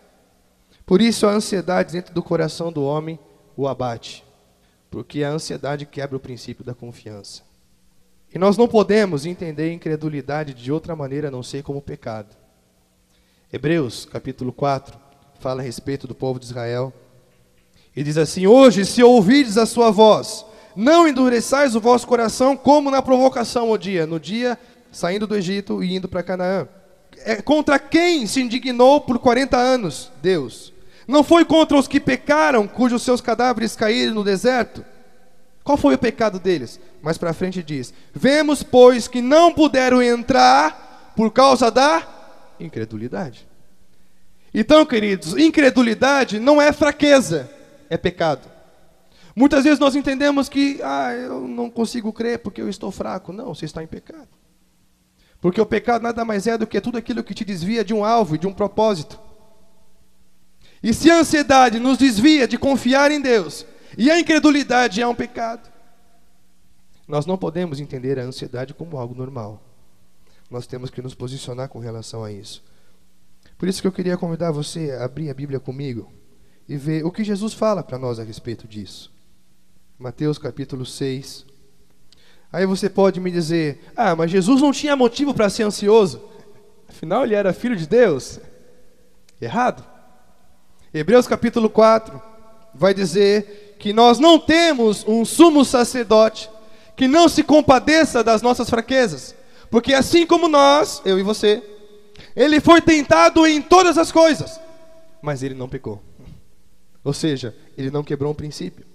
Por 0.89 1.03
isso 1.03 1.27
a 1.27 1.31
ansiedade 1.31 1.93
dentro 1.93 2.15
do 2.15 2.23
coração 2.23 2.71
do 2.71 2.83
homem 2.83 3.19
o 3.55 3.67
abate, 3.67 4.25
porque 4.89 5.23
a 5.23 5.29
ansiedade 5.29 5.85
quebra 5.85 6.17
o 6.17 6.19
princípio 6.19 6.65
da 6.65 6.73
confiança. 6.73 7.43
E 8.33 8.39
nós 8.39 8.57
não 8.57 8.67
podemos 8.67 9.23
entender 9.23 9.71
incredulidade 9.71 10.51
de 10.51 10.71
outra 10.71 10.95
maneira 10.95 11.27
a 11.27 11.31
não 11.31 11.43
ser 11.43 11.61
como 11.61 11.79
pecado. 11.79 12.35
Hebreus, 13.53 14.03
capítulo 14.03 14.51
4, 14.51 14.97
fala 15.39 15.61
a 15.61 15.63
respeito 15.63 16.07
do 16.07 16.15
povo 16.15 16.39
de 16.39 16.45
Israel. 16.47 16.91
E 17.95 18.01
diz 18.01 18.17
assim: 18.17 18.47
Hoje, 18.47 18.83
se 18.83 19.03
ouvirdes 19.03 19.59
a 19.59 19.67
sua 19.67 19.91
voz, 19.91 20.43
não 20.75 21.07
endureçais 21.07 21.75
o 21.75 21.79
vosso 21.79 22.07
coração 22.07 22.57
como 22.57 22.89
na 22.89 23.03
provocação 23.03 23.69
o 23.69 23.77
dia, 23.77 24.07
no 24.07 24.19
dia 24.19 24.57
saindo 24.91 25.27
do 25.27 25.35
Egito 25.35 25.83
e 25.83 25.95
indo 25.95 26.09
para 26.09 26.23
Canaã. 26.23 26.67
É 27.19 27.43
contra 27.43 27.77
quem 27.77 28.25
se 28.25 28.41
indignou 28.41 28.99
por 29.01 29.19
40 29.19 29.55
anos? 29.55 30.11
Deus. 30.19 30.78
Não 31.09 31.23
foi 31.23 31.43
contra 31.43 31.75
os 31.75 31.87
que 31.87 31.99
pecaram, 31.99 32.67
cujos 32.67 33.01
seus 33.01 33.19
cadáveres 33.19 33.75
caíram 33.75 34.13
no 34.13 34.23
deserto? 34.23 34.85
Qual 35.63 35.75
foi 35.75 35.95
o 35.95 35.97
pecado 35.97 36.39
deles? 36.39 36.79
Mais 37.01 37.17
para 37.17 37.33
frente 37.33 37.63
diz: 37.63 37.91
Vemos, 38.13 38.61
pois, 38.61 39.07
que 39.07 39.19
não 39.19 39.51
puderam 39.51 40.03
entrar 40.03 41.11
por 41.15 41.31
causa 41.31 41.71
da 41.71 42.07
incredulidade. 42.59 43.47
Então, 44.53 44.85
queridos, 44.85 45.35
incredulidade 45.35 46.39
não 46.39 46.61
é 46.61 46.71
fraqueza, 46.71 47.49
é 47.89 47.97
pecado. 47.97 48.47
Muitas 49.35 49.63
vezes 49.63 49.79
nós 49.79 49.95
entendemos 49.95 50.47
que, 50.47 50.79
ah, 50.83 51.11
eu 51.11 51.47
não 51.47 51.71
consigo 51.71 52.13
crer 52.13 52.37
porque 52.37 52.61
eu 52.61 52.69
estou 52.69 52.91
fraco. 52.91 53.33
Não, 53.33 53.55
você 53.55 53.65
está 53.65 53.81
em 53.81 53.87
pecado. 53.87 54.29
Porque 55.41 55.59
o 55.59 55.65
pecado 55.65 56.03
nada 56.03 56.23
mais 56.23 56.45
é 56.45 56.55
do 56.55 56.67
que 56.67 56.79
tudo 56.79 56.99
aquilo 56.99 57.23
que 57.23 57.33
te 57.33 57.43
desvia 57.43 57.83
de 57.83 57.95
um 57.95 58.05
alvo 58.05 58.35
e 58.35 58.37
de 58.37 58.45
um 58.45 58.53
propósito. 58.53 59.19
E 60.81 60.93
se 60.93 61.09
a 61.11 61.19
ansiedade 61.19 61.79
nos 61.79 61.97
desvia 61.97 62.47
de 62.47 62.57
confiar 62.57 63.11
em 63.11 63.21
Deus, 63.21 63.65
e 63.97 64.09
a 64.09 64.19
incredulidade 64.19 65.01
é 65.01 65.07
um 65.07 65.15
pecado, 65.15 65.69
nós 67.07 67.25
não 67.25 67.37
podemos 67.37 67.79
entender 67.79 68.19
a 68.19 68.23
ansiedade 68.23 68.73
como 68.73 68.97
algo 68.97 69.15
normal. 69.15 69.61
Nós 70.49 70.67
temos 70.67 70.89
que 70.89 71.01
nos 71.01 71.15
posicionar 71.15 71.67
com 71.67 71.79
relação 71.79 72.23
a 72.23 72.31
isso. 72.31 72.63
Por 73.57 73.67
isso 73.67 73.81
que 73.81 73.87
eu 73.87 73.91
queria 73.91 74.17
convidar 74.17 74.51
você 74.51 74.91
a 74.91 75.05
abrir 75.05 75.29
a 75.29 75.33
Bíblia 75.33 75.59
comigo 75.59 76.11
e 76.67 76.77
ver 76.77 77.03
o 77.03 77.11
que 77.11 77.23
Jesus 77.23 77.53
fala 77.53 77.83
para 77.83 77.97
nós 77.97 78.19
a 78.19 78.23
respeito 78.23 78.67
disso. 78.67 79.11
Mateus 79.97 80.37
capítulo 80.37 80.85
6. 80.85 81.45
Aí 82.53 82.65
você 82.65 82.89
pode 82.89 83.19
me 83.19 83.31
dizer: 83.31 83.91
"Ah, 83.97 84.15
mas 84.15 84.31
Jesus 84.31 84.61
não 84.61 84.71
tinha 84.71 84.95
motivo 84.95 85.33
para 85.33 85.49
ser 85.49 85.63
ansioso. 85.63 86.21
Afinal, 86.87 87.23
ele 87.23 87.35
era 87.35 87.53
filho 87.53 87.75
de 87.75 87.87
Deus." 87.87 88.39
Errado. 89.41 89.83
Hebreus 90.93 91.27
capítulo 91.27 91.69
4, 91.69 92.21
vai 92.73 92.93
dizer 92.93 93.75
que 93.79 93.93
nós 93.93 94.19
não 94.19 94.39
temos 94.39 95.05
um 95.07 95.23
sumo 95.23 95.63
sacerdote 95.63 96.49
que 96.95 97.07
não 97.07 97.29
se 97.29 97.43
compadeça 97.43 98.23
das 98.23 98.41
nossas 98.41 98.69
fraquezas, 98.69 99.35
porque 99.71 99.93
assim 99.93 100.25
como 100.25 100.47
nós, 100.49 101.01
eu 101.05 101.17
e 101.17 101.23
você, 101.23 101.63
ele 102.35 102.59
foi 102.59 102.81
tentado 102.81 103.45
em 103.45 103.61
todas 103.61 103.97
as 103.97 104.11
coisas, 104.11 104.59
mas 105.21 105.43
ele 105.43 105.53
não 105.53 105.69
pecou. 105.69 106.03
Ou 107.03 107.13
seja, 107.13 107.55
ele 107.77 107.89
não 107.89 108.03
quebrou 108.03 108.31
um 108.31 108.35
princípio, 108.35 108.85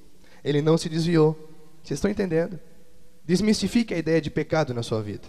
ele 0.44 0.60
não 0.60 0.76
se 0.76 0.88
desviou. 0.88 1.32
Vocês 1.82 1.98
estão 1.98 2.10
entendendo? 2.10 2.58
Desmistifique 3.24 3.94
a 3.94 3.98
ideia 3.98 4.20
de 4.20 4.30
pecado 4.30 4.74
na 4.74 4.82
sua 4.82 5.00
vida. 5.00 5.28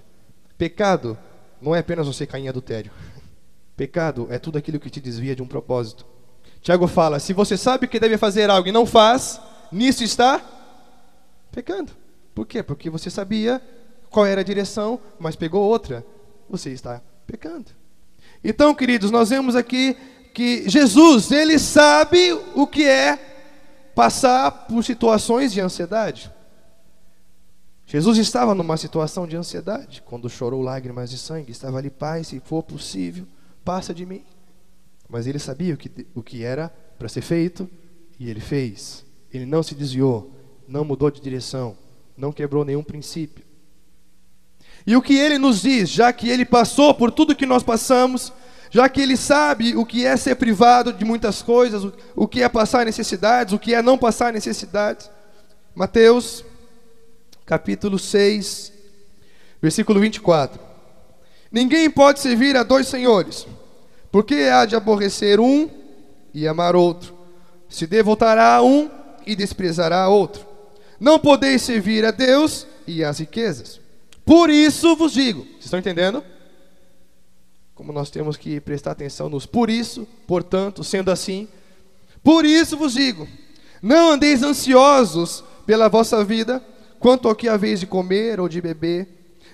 Pecado 0.58 1.18
não 1.62 1.74
é 1.74 1.80
apenas 1.80 2.08
você 2.08 2.26
cair 2.26 2.46
em 2.46 2.50
adultério. 2.50 2.92
Pecado 3.78 4.28
é 4.30 4.38
tudo 4.38 4.58
aquilo 4.58 4.80
que 4.80 4.90
te 4.90 5.00
desvia 5.00 5.36
de 5.36 5.42
um 5.42 5.48
propósito. 5.48 6.06
Tiago 6.66 6.88
fala: 6.88 7.20
se 7.20 7.32
você 7.32 7.56
sabe 7.56 7.88
que 7.88 8.00
deve 8.00 8.18
fazer 8.18 8.50
algo 8.50 8.68
e 8.68 8.72
não 8.72 8.88
faz, 8.88 9.40
nisso 9.72 10.04
está 10.04 10.42
pecando. 11.52 11.92
Por 12.34 12.48
quê? 12.48 12.64
Porque 12.64 12.90
você 12.90 13.08
sabia 13.08 13.62
qual 14.10 14.26
era 14.26 14.42
a 14.42 14.44
direção, 14.44 15.00
mas 15.20 15.36
pegou 15.36 15.62
outra. 15.62 16.04
Você 16.50 16.72
está 16.72 17.04
pecando. 17.28 17.68
Então, 18.44 18.74
queridos, 18.74 19.12
nós 19.12 19.30
vemos 19.30 19.56
aqui 19.56 19.96
que 20.34 20.68
Jesus, 20.68 21.30
ele 21.30 21.60
sabe 21.60 22.34
o 22.56 22.66
que 22.66 22.84
é 22.84 23.92
passar 23.94 24.50
por 24.50 24.84
situações 24.84 25.54
de 25.54 25.62
ansiedade. 25.62 26.32
Jesus 27.86 28.18
estava 28.18 28.56
numa 28.56 28.76
situação 28.76 29.28
de 29.28 29.38
ansiedade, 29.38 30.02
quando 30.04 30.28
chorou 30.28 30.64
lágrimas 30.64 31.12
de 31.12 31.20
sangue, 31.20 31.52
estava 31.52 31.78
ali, 31.78 31.92
Pai, 31.92 32.24
se 32.24 32.40
for 32.40 32.64
possível, 32.64 33.28
passa 33.64 33.94
de 33.94 34.04
mim. 34.04 34.24
Mas 35.10 35.28
ele 35.28 35.40
sabia 35.40 35.74
o 35.74 35.78
que, 35.78 36.08
o 36.14 36.24
que 36.24 36.44
era 36.44 36.70
para 36.98 37.08
ser 37.08 37.22
feito 37.22 37.70
e 38.20 38.30
ele 38.30 38.40
fez. 38.40 39.06
Ele 39.34 39.46
não 39.46 39.62
se 39.62 39.76
desviou, 39.76 40.34
não 40.68 40.86
mudou 40.86 41.12
de 41.12 41.22
direção, 41.22 41.78
não 42.18 42.32
quebrou 42.32 42.66
nenhum 42.66 42.84
princípio. 42.84 43.44
E 44.88 44.96
o 44.96 45.02
que 45.02 45.18
ele 45.18 45.38
nos 45.38 45.62
diz, 45.62 45.90
já 45.90 46.14
que 46.14 46.30
ele 46.30 46.46
passou 46.46 46.94
por 46.94 47.12
tudo 47.12 47.36
que 47.36 47.46
nós 47.46 47.64
passamos, 47.64 48.32
já 48.70 48.88
que 48.88 49.02
ele 49.02 49.18
sabe 49.18 49.76
o 49.76 49.86
que 49.86 50.06
é 50.06 50.16
ser 50.16 50.36
privado 50.36 50.94
de 50.94 51.04
muitas 51.04 51.42
coisas, 51.42 51.92
o 52.16 52.28
que 52.28 52.44
é 52.44 52.50
passar 52.50 52.86
necessidades, 52.86 53.54
o 53.54 53.60
que 53.60 53.74
é 53.74 53.82
não 53.82 53.98
passar 53.98 54.32
necessidades. 54.32 55.10
Mateus, 55.74 56.44
capítulo 57.46 57.98
6, 57.98 58.72
versículo 59.62 60.00
24. 60.00 60.60
Ninguém 61.52 61.90
pode 61.90 62.20
servir 62.20 62.56
a 62.56 62.64
dois 62.64 62.88
senhores, 62.88 63.48
porque 64.16 64.50
há 64.50 64.66
de 64.66 64.78
aborrecer 64.78 65.42
um 65.42 65.70
e 66.34 66.48
amar 66.48 66.74
outro, 66.74 67.14
se 67.68 67.86
devotará 67.86 68.56
a 68.56 68.64
um 68.64 68.90
e 69.28 69.36
desprezará 69.36 70.04
a 70.04 70.08
outro. 70.08 70.48
Não 70.98 71.20
podeis 71.20 71.64
servir 71.64 72.06
a 72.06 72.12
Deus 72.12 72.66
e 72.88 73.04
às 73.04 73.20
riquezas. 73.20 73.82
Por 74.24 74.50
isso 74.50 74.96
vos 74.96 75.12
digo, 75.12 75.42
vocês 75.42 75.66
estão 75.66 75.80
entendendo? 75.80 76.24
Como 77.74 77.92
nós 77.92 78.10
temos 78.10 78.38
que 78.38 78.62
prestar 78.62 78.92
atenção 78.92 79.28
nos 79.28 79.46
por 79.46 79.70
isso, 79.70 80.08
portanto, 80.26 80.82
sendo 80.82 81.12
assim, 81.12 81.46
por 82.24 82.46
isso 82.46 82.78
vos 82.78 82.94
digo: 82.94 83.28
não 83.82 84.12
andeis 84.12 84.42
ansiosos 84.44 85.44
pela 85.66 85.90
vossa 85.90 86.24
vida, 86.24 86.64
quanto 87.02 87.28
ao 87.28 87.36
que 87.36 87.50
haveis 87.50 87.82
de 87.82 87.86
comer 87.86 88.40
ou 88.40 88.48
de 88.48 88.62
beber, 88.62 89.10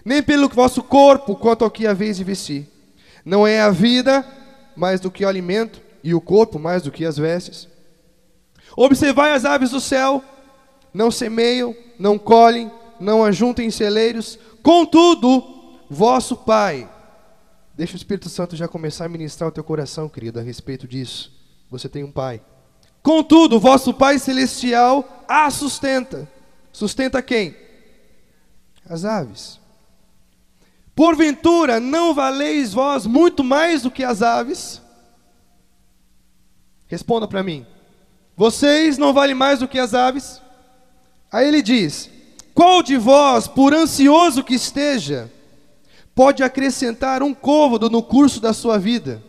nem 0.05 0.21
pelo 0.21 0.47
vosso 0.47 0.83
corpo, 0.83 1.35
quanto 1.35 1.63
ao 1.63 1.71
que 1.71 1.87
haveis 1.87 2.17
de 2.17 2.23
vestir. 2.23 2.67
Não 3.25 3.47
é 3.47 3.59
a 3.59 3.71
vida 3.71 4.23
mais 4.75 4.99
do 4.99 5.11
que 5.11 5.25
o 5.25 5.27
alimento, 5.27 5.81
e 6.03 6.13
o 6.13 6.21
corpo 6.21 6.57
mais 6.57 6.83
do 6.83 6.91
que 6.91 7.05
as 7.05 7.17
vestes. 7.17 7.67
Observai 8.75 9.33
as 9.33 9.45
aves 9.45 9.71
do 9.71 9.79
céu, 9.79 10.23
não 10.93 11.11
semeiam, 11.11 11.75
não 11.99 12.17
colhem, 12.17 12.71
não 12.99 13.23
ajuntem 13.23 13.69
celeiros, 13.69 14.39
contudo, 14.63 15.79
vosso 15.89 16.35
Pai. 16.35 16.89
Deixa 17.75 17.93
o 17.93 17.97
Espírito 17.97 18.29
Santo 18.29 18.55
já 18.55 18.67
começar 18.67 19.05
a 19.05 19.09
ministrar 19.09 19.49
o 19.49 19.51
teu 19.51 19.63
coração, 19.63 20.09
querido, 20.09 20.39
a 20.39 20.41
respeito 20.41 20.87
disso. 20.87 21.31
Você 21.69 21.87
tem 21.87 22.03
um 22.03 22.11
Pai. 22.11 22.41
Contudo, 23.01 23.59
vosso 23.59 23.93
Pai 23.93 24.19
Celestial 24.19 25.25
a 25.27 25.49
sustenta. 25.49 26.27
Sustenta 26.71 27.21
quem? 27.21 27.55
As 28.87 29.05
aves. 29.05 29.60
Porventura, 30.95 31.79
não 31.79 32.13
valeis 32.13 32.73
vós 32.73 33.05
muito 33.05 33.43
mais 33.43 33.81
do 33.81 33.91
que 33.91 34.03
as 34.03 34.21
aves? 34.21 34.81
Responda 36.87 37.27
para 37.27 37.41
mim. 37.41 37.65
Vocês 38.35 38.97
não 38.97 39.13
valem 39.13 39.35
mais 39.35 39.59
do 39.59 39.67
que 39.67 39.79
as 39.79 39.93
aves? 39.93 40.41
Aí 41.31 41.47
ele 41.47 41.61
diz: 41.61 42.09
Qual 42.53 42.83
de 42.83 42.97
vós, 42.97 43.47
por 43.47 43.73
ansioso 43.73 44.43
que 44.43 44.55
esteja, 44.55 45.31
pode 46.13 46.43
acrescentar 46.43 47.23
um 47.23 47.33
côvado 47.33 47.89
no 47.89 48.03
curso 48.03 48.41
da 48.41 48.51
sua 48.51 48.77
vida? 48.77 49.23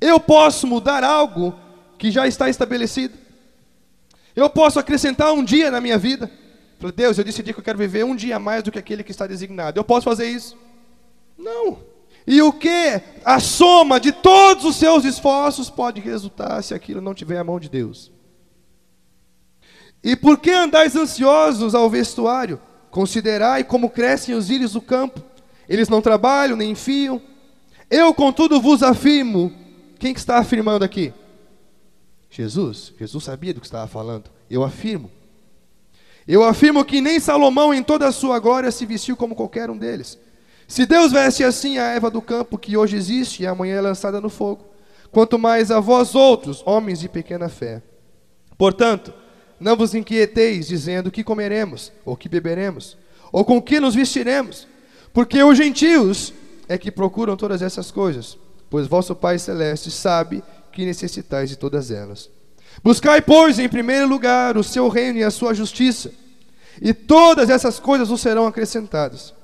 Eu 0.00 0.18
posso 0.18 0.66
mudar 0.66 1.04
algo 1.04 1.54
que 1.96 2.10
já 2.10 2.26
está 2.26 2.48
estabelecido? 2.48 3.16
Eu 4.34 4.50
posso 4.50 4.78
acrescentar 4.78 5.32
um 5.32 5.42
dia 5.42 5.70
na 5.70 5.80
minha 5.80 5.96
vida? 5.96 6.30
Falei, 6.78 6.94
Deus, 6.94 7.16
eu 7.16 7.24
decidi 7.24 7.52
que 7.52 7.60
eu 7.60 7.64
quero 7.64 7.78
viver 7.78 8.04
um 8.04 8.14
dia 8.14 8.38
mais 8.38 8.62
do 8.62 8.70
que 8.70 8.78
aquele 8.78 9.02
que 9.02 9.10
está 9.10 9.26
designado. 9.26 9.78
Eu 9.78 9.84
posso 9.84 10.04
fazer 10.04 10.28
isso? 10.28 10.56
Não. 11.36 11.78
E 12.26 12.42
o 12.42 12.52
que? 12.52 13.00
A 13.24 13.38
soma 13.40 14.00
de 14.00 14.12
todos 14.12 14.64
os 14.64 14.76
seus 14.76 15.04
esforços 15.04 15.70
pode 15.70 16.00
resultar 16.00 16.60
se 16.62 16.74
aquilo 16.74 17.00
não 17.00 17.14
tiver 17.14 17.38
a 17.38 17.44
mão 17.44 17.58
de 17.58 17.68
Deus. 17.68 18.10
E 20.02 20.14
por 20.14 20.38
que 20.38 20.50
andais 20.50 20.94
ansiosos 20.94 21.74
ao 21.74 21.88
vestuário? 21.88 22.60
Considerai 22.90 23.64
como 23.64 23.90
crescem 23.90 24.34
os 24.34 24.50
íris 24.50 24.72
do 24.72 24.80
campo. 24.80 25.22
Eles 25.68 25.88
não 25.88 26.02
trabalham 26.02 26.56
nem 26.56 26.72
enfiam. 26.72 27.20
Eu, 27.90 28.12
contudo, 28.12 28.60
vos 28.60 28.82
afirmo. 28.82 29.52
Quem 29.98 30.12
que 30.12 30.20
está 30.20 30.38
afirmando 30.38 30.84
aqui? 30.84 31.12
Jesus. 32.28 32.92
Jesus 32.98 33.24
sabia 33.24 33.54
do 33.54 33.60
que 33.60 33.66
estava 33.66 33.86
falando. 33.86 34.30
Eu 34.50 34.62
afirmo 34.62 35.10
eu 36.34 36.42
afirmo 36.42 36.84
que 36.84 37.00
nem 37.00 37.20
Salomão, 37.20 37.72
em 37.72 37.82
toda 37.82 38.06
a 38.06 38.12
sua 38.12 38.38
glória, 38.38 38.70
se 38.70 38.84
vestiu 38.84 39.16
como 39.16 39.34
qualquer 39.34 39.70
um 39.70 39.78
deles. 39.78 40.18
Se 40.66 40.84
Deus 40.84 41.12
veste 41.12 41.44
assim 41.44 41.78
a 41.78 41.84
erva 41.84 42.10
do 42.10 42.20
campo, 42.20 42.58
que 42.58 42.76
hoje 42.76 42.96
existe 42.96 43.42
e 43.42 43.46
amanhã 43.46 43.76
é 43.76 43.80
lançada 43.80 44.20
no 44.20 44.28
fogo, 44.28 44.64
quanto 45.12 45.38
mais 45.38 45.70
a 45.70 45.78
vós 45.78 46.14
outros, 46.14 46.62
homens 46.66 46.98
de 46.98 47.08
pequena 47.08 47.48
fé. 47.48 47.80
Portanto, 48.58 49.14
não 49.60 49.76
vos 49.76 49.94
inquieteis, 49.94 50.66
dizendo 50.66 51.10
que 51.10 51.22
comeremos, 51.22 51.92
ou 52.04 52.16
que 52.16 52.28
beberemos, 52.28 52.96
ou 53.30 53.44
com 53.44 53.62
que 53.62 53.78
nos 53.78 53.94
vestiremos, 53.94 54.66
porque 55.12 55.42
os 55.42 55.56
gentios 55.56 56.32
é 56.68 56.76
que 56.76 56.90
procuram 56.90 57.36
todas 57.36 57.62
essas 57.62 57.92
coisas, 57.92 58.36
pois 58.68 58.88
vosso 58.88 59.14
Pai 59.14 59.38
Celeste 59.38 59.90
sabe 59.90 60.42
que 60.72 60.84
necessitais 60.84 61.48
de 61.48 61.56
todas 61.56 61.90
elas. 61.90 62.28
Buscai, 62.82 63.20
pois, 63.20 63.58
em 63.58 63.68
primeiro 63.68 64.06
lugar 64.06 64.56
o 64.56 64.64
seu 64.64 64.88
reino 64.88 65.18
e 65.18 65.24
a 65.24 65.30
sua 65.30 65.54
justiça, 65.54 66.12
e 66.80 66.92
todas 66.92 67.50
essas 67.50 67.80
coisas 67.80 68.08
vos 68.08 68.20
serão 68.20 68.46
acrescentadas. 68.46 69.34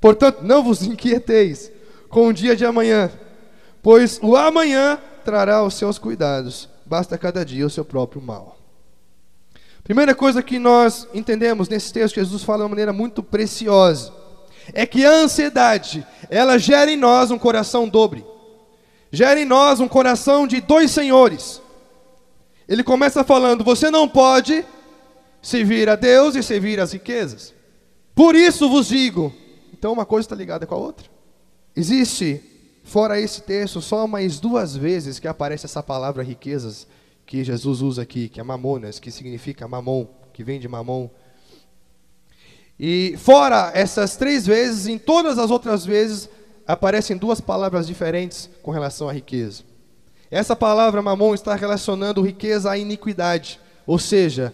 Portanto, 0.00 0.42
não 0.42 0.62
vos 0.62 0.82
inquieteis 0.82 1.70
com 2.08 2.28
o 2.28 2.32
dia 2.32 2.54
de 2.54 2.64
amanhã, 2.64 3.10
pois 3.82 4.18
o 4.22 4.36
amanhã 4.36 4.98
trará 5.24 5.62
os 5.62 5.74
seus 5.74 5.98
cuidados, 5.98 6.68
basta 6.84 7.18
cada 7.18 7.44
dia 7.44 7.66
o 7.66 7.70
seu 7.70 7.84
próprio 7.84 8.22
mal. 8.22 8.58
Primeira 9.82 10.14
coisa 10.14 10.42
que 10.42 10.58
nós 10.58 11.06
entendemos 11.14 11.68
nesse 11.68 11.92
texto, 11.92 12.16
Jesus 12.16 12.42
fala 12.42 12.58
de 12.58 12.62
uma 12.64 12.70
maneira 12.70 12.92
muito 12.92 13.22
preciosa, 13.22 14.12
é 14.72 14.84
que 14.84 15.04
a 15.04 15.10
ansiedade, 15.10 16.04
ela 16.28 16.58
gera 16.58 16.90
em 16.90 16.96
nós 16.96 17.30
um 17.30 17.38
coração 17.38 17.88
dobre, 17.88 18.24
gera 19.12 19.40
em 19.40 19.44
nós 19.44 19.78
um 19.80 19.88
coração 19.88 20.46
de 20.46 20.60
dois 20.60 20.90
senhores. 20.90 21.62
Ele 22.68 22.82
começa 22.82 23.24
falando: 23.24 23.64
você 23.64 23.90
não 23.90 24.08
pode 24.08 24.64
servir 25.40 25.88
a 25.88 25.94
Deus 25.94 26.34
e 26.34 26.42
servir 26.42 26.80
as 26.80 26.92
riquezas. 26.92 27.54
Por 28.14 28.34
isso 28.34 28.68
vos 28.68 28.88
digo. 28.88 29.32
Então 29.72 29.92
uma 29.92 30.06
coisa 30.06 30.26
está 30.26 30.34
ligada 30.34 30.66
com 30.66 30.74
a 30.74 30.78
outra. 30.78 31.06
Existe, 31.74 32.42
fora 32.82 33.20
esse 33.20 33.42
texto, 33.42 33.80
só 33.80 34.06
mais 34.06 34.40
duas 34.40 34.74
vezes 34.74 35.18
que 35.18 35.28
aparece 35.28 35.66
essa 35.66 35.82
palavra 35.82 36.22
riquezas 36.22 36.86
que 37.26 37.44
Jesus 37.44 37.82
usa 37.82 38.02
aqui, 38.02 38.28
que 38.28 38.40
é 38.40 38.42
mamonas, 38.42 38.98
que 38.98 39.10
significa 39.10 39.68
mamon, 39.68 40.06
que 40.32 40.42
vem 40.42 40.58
de 40.58 40.66
mamon. 40.66 41.10
E 42.78 43.14
fora 43.18 43.70
essas 43.74 44.16
três 44.16 44.46
vezes, 44.46 44.86
em 44.86 44.98
todas 44.98 45.38
as 45.38 45.50
outras 45.50 45.84
vezes, 45.84 46.28
aparecem 46.66 47.16
duas 47.16 47.40
palavras 47.40 47.86
diferentes 47.86 48.50
com 48.62 48.70
relação 48.70 49.08
à 49.08 49.12
riqueza. 49.12 49.62
Essa 50.30 50.56
palavra 50.56 51.02
mamon 51.02 51.34
está 51.34 51.54
relacionando 51.54 52.22
riqueza 52.22 52.70
à 52.70 52.78
iniquidade, 52.78 53.60
ou 53.86 53.98
seja, 53.98 54.52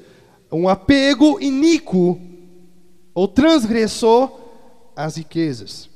um 0.50 0.68
apego 0.68 1.40
iníquo 1.40 2.20
ou 3.14 3.26
transgressor 3.26 4.30
às 4.94 5.16
riquezas. 5.16 5.88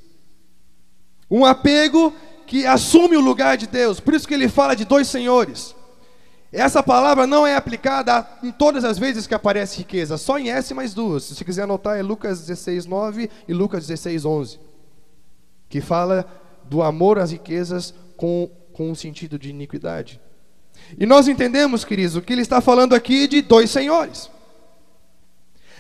Um 1.30 1.44
apego 1.44 2.12
que 2.46 2.64
assume 2.66 3.16
o 3.16 3.20
lugar 3.20 3.56
de 3.56 3.66
Deus. 3.66 4.00
Por 4.00 4.14
isso 4.14 4.26
que 4.26 4.34
ele 4.34 4.48
fala 4.48 4.74
de 4.74 4.84
dois 4.84 5.08
senhores. 5.08 5.74
Essa 6.52 6.82
palavra 6.82 7.26
não 7.26 7.46
é 7.46 7.56
aplicada 7.56 8.26
em 8.42 8.52
todas 8.52 8.84
as 8.84 8.98
vezes 8.98 9.26
que 9.26 9.34
aparece 9.34 9.78
riqueza, 9.78 10.16
só 10.16 10.38
em 10.38 10.50
S 10.50 10.72
mais 10.72 10.94
duas. 10.94 11.24
Se 11.24 11.34
você 11.34 11.44
quiser 11.44 11.64
anotar, 11.64 11.98
é 11.98 12.02
Lucas 12.02 12.40
16, 12.40 12.86
9 12.86 13.28
e 13.48 13.52
Lucas 13.52 13.86
16, 13.86 14.24
11. 14.24 14.60
Que 15.68 15.80
fala 15.80 16.24
do 16.64 16.82
amor 16.82 17.18
às 17.18 17.32
riquezas 17.32 17.92
com, 18.16 18.48
com 18.76 18.90
um 18.90 18.94
sentido 18.94 19.38
de 19.38 19.48
iniquidade. 19.48 20.20
E 20.98 21.06
nós 21.06 21.28
entendemos, 21.28 21.82
queridos, 21.82 22.14
o 22.14 22.20
que 22.20 22.34
ele 22.34 22.42
está 22.42 22.60
falando 22.60 22.94
aqui 22.94 23.26
de 23.26 23.40
dois 23.40 23.70
senhores. 23.70 24.30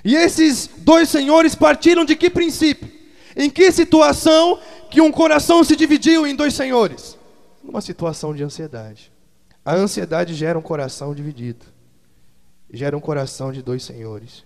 E 0.02 0.14
esses 0.14 0.66
dois 0.78 1.10
senhores 1.10 1.54
partiram 1.54 2.06
de 2.06 2.16
que 2.16 2.30
princípio? 2.30 2.90
Em 3.36 3.50
que 3.50 3.70
situação 3.70 4.58
que 4.90 5.02
um 5.02 5.12
coração 5.12 5.62
se 5.62 5.76
dividiu 5.76 6.26
em 6.26 6.34
dois 6.34 6.54
senhores? 6.54 7.18
Numa 7.62 7.82
situação 7.82 8.34
de 8.34 8.42
ansiedade. 8.42 9.12
A 9.62 9.74
ansiedade 9.74 10.32
gera 10.32 10.58
um 10.58 10.62
coração 10.62 11.14
dividido. 11.14 11.66
Gera 12.72 12.96
um 12.96 13.00
coração 13.00 13.52
de 13.52 13.60
dois 13.60 13.82
senhores. 13.82 14.42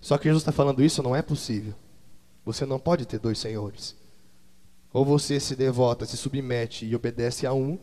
Só 0.00 0.16
que 0.16 0.24
Jesus 0.24 0.40
está 0.40 0.52
falando 0.52 0.82
isso 0.82 1.02
não 1.02 1.14
é 1.14 1.20
possível. 1.20 1.74
Você 2.42 2.64
não 2.64 2.78
pode 2.78 3.04
ter 3.04 3.18
dois 3.18 3.38
senhores. 3.38 3.94
Ou 4.94 5.04
você 5.04 5.40
se 5.40 5.56
devota, 5.56 6.06
se 6.06 6.16
submete 6.16 6.86
e 6.86 6.94
obedece 6.94 7.48
a 7.48 7.52
um, 7.52 7.76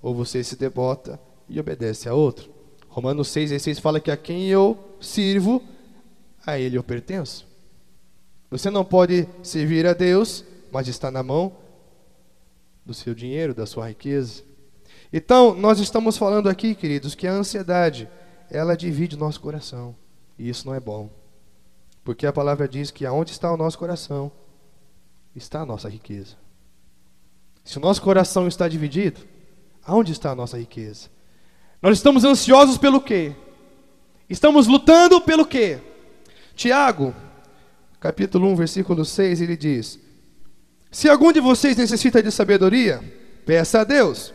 ou 0.00 0.14
você 0.14 0.42
se 0.42 0.56
devota 0.56 1.20
e 1.46 1.60
obedece 1.60 2.08
a 2.08 2.14
outro. 2.14 2.50
Romanos 2.88 3.28
6, 3.28 3.60
6 3.60 3.78
fala 3.78 4.00
que 4.00 4.10
a 4.10 4.16
quem 4.16 4.48
eu 4.48 4.78
sirvo, 4.98 5.62
a 6.46 6.58
ele 6.58 6.78
eu 6.78 6.82
pertenço. 6.82 7.46
Você 8.50 8.70
não 8.70 8.86
pode 8.86 9.28
servir 9.42 9.86
a 9.86 9.92
Deus, 9.92 10.44
mas 10.72 10.88
está 10.88 11.10
na 11.10 11.22
mão 11.22 11.52
do 12.86 12.94
seu 12.94 13.14
dinheiro, 13.14 13.54
da 13.54 13.66
sua 13.66 13.88
riqueza. 13.88 14.42
Então, 15.12 15.54
nós 15.54 15.78
estamos 15.78 16.16
falando 16.16 16.48
aqui, 16.48 16.74
queridos, 16.74 17.14
que 17.14 17.26
a 17.26 17.32
ansiedade, 17.32 18.08
ela 18.50 18.74
divide 18.74 19.14
o 19.14 19.18
nosso 19.18 19.42
coração. 19.42 19.94
E 20.38 20.48
isso 20.48 20.66
não 20.66 20.74
é 20.74 20.80
bom. 20.80 21.10
Porque 22.02 22.26
a 22.26 22.32
palavra 22.32 22.66
diz 22.66 22.90
que 22.90 23.04
aonde 23.04 23.32
está 23.32 23.52
o 23.52 23.58
nosso 23.58 23.78
coração, 23.78 24.32
está 25.34 25.60
a 25.60 25.66
nossa 25.66 25.86
riqueza. 25.86 26.45
Se 27.66 27.78
o 27.78 27.80
nosso 27.80 28.00
coração 28.00 28.46
está 28.46 28.68
dividido, 28.68 29.20
aonde 29.84 30.12
está 30.12 30.30
a 30.30 30.34
nossa 30.36 30.56
riqueza? 30.56 31.08
Nós 31.82 31.98
estamos 31.98 32.24
ansiosos 32.24 32.78
pelo 32.78 33.00
quê? 33.00 33.32
Estamos 34.30 34.68
lutando 34.68 35.20
pelo 35.20 35.44
quê? 35.44 35.80
Tiago, 36.54 37.12
capítulo 37.98 38.46
1, 38.52 38.54
versículo 38.54 39.04
6, 39.04 39.40
ele 39.40 39.56
diz: 39.56 39.98
Se 40.92 41.08
algum 41.08 41.32
de 41.32 41.40
vocês 41.40 41.76
necessita 41.76 42.22
de 42.22 42.30
sabedoria, 42.30 43.02
peça 43.44 43.80
a 43.80 43.84
Deus, 43.84 44.32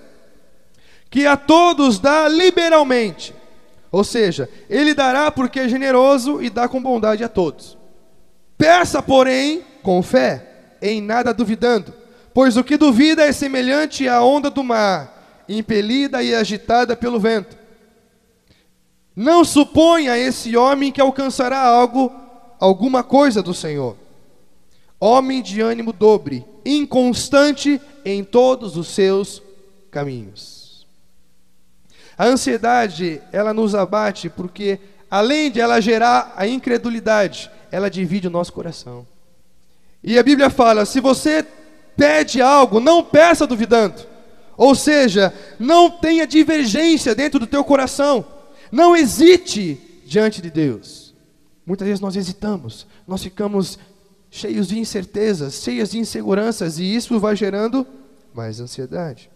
que 1.10 1.26
a 1.26 1.38
todos 1.38 2.00
dá 2.00 2.28
liberalmente. 2.28 3.34
Ou 3.89 4.04
seja, 4.04 4.50
ele 4.70 4.94
dará 4.94 5.32
porque 5.32 5.62
é 5.62 5.70
generoso 5.70 6.41
e 6.41 6.50
dá 6.50 6.67
com 6.67 6.84
bondade 6.84 7.24
a 7.24 7.30
todos. 7.30 7.78
Peça, 8.58 9.02
porém, 9.02 9.63
com 9.82 10.04
fé, 10.04 10.76
em 10.82 11.02
nada 11.02 11.34
duvidando, 11.34 12.01
pois 12.34 12.58
o 12.58 12.63
que 12.63 12.78
duvida 12.78 13.24
é 13.24 13.32
semelhante 13.32 14.08
à 14.08 14.22
onda 14.24 14.50
do 14.50 14.63
mar, 14.63 15.44
impelida 15.48 16.24
e 16.24 16.34
agitada 16.34 16.96
pelo 16.96 17.20
vento. 17.20 17.58
Não 19.15 19.44
suponha 19.44 20.17
esse 20.17 20.56
homem 20.56 20.91
que 20.91 21.02
alcançará 21.02 21.60
algo 21.60 22.12
alguma 22.60 23.04
coisa 23.04 23.41
do 23.41 23.54
Senhor. 23.54 23.98
Homem 25.00 25.41
de 25.41 25.62
ânimo 25.62 25.91
dobre, 25.91 26.46
inconstante 26.63 27.82
em 28.06 28.24
todos 28.24 28.78
os 28.78 28.88
seus 28.89 29.41
caminhos. 29.89 30.86
A 32.15 32.26
ansiedade, 32.26 33.20
ela 33.32 33.52
nos 33.52 33.74
abate 33.74 34.30
porque 34.30 34.80
além 35.10 35.50
de 35.50 35.60
ela 35.60 35.82
gerar 35.82 36.34
a 36.38 36.48
incredulidade, 36.48 37.50
ela 37.72 37.89
divide 37.89 38.28
o 38.28 38.32
nosso 38.32 38.54
coração. 38.54 39.08
E 40.04 40.20
a 40.20 40.24
Bíblia 40.24 40.52
fala: 40.52 40.86
se 40.86 41.00
você 41.00 41.46
pede 42.02 42.42
algo, 42.42 42.80
não 42.80 43.04
peça 43.04 43.46
duvidando. 43.46 44.02
Ou 44.58 44.74
seja, 44.74 45.32
não 45.60 45.88
tenha 45.88 46.26
divergência 46.26 47.14
dentro 47.14 47.40
do 47.40 47.46
teu 47.46 47.64
coração. 47.64 48.26
Não 48.72 48.96
hesite 48.96 50.02
diante 50.04 50.42
de 50.42 50.50
Deus. 50.50 51.14
Muitas 51.64 51.88
vezes 51.88 52.02
nós 52.02 52.16
hesitamos, 52.16 52.88
nós 53.08 53.22
ficamos 53.22 53.78
cheios 54.32 54.68
de 54.68 54.80
incertezas, 54.80 55.62
cheios 55.62 55.92
de 55.92 56.00
inseguranças, 56.00 56.80
e 56.80 56.96
isso 56.96 57.20
vai 57.20 57.36
gerando 57.36 57.86
mais 58.34 58.60
ansiedade. 58.60 59.30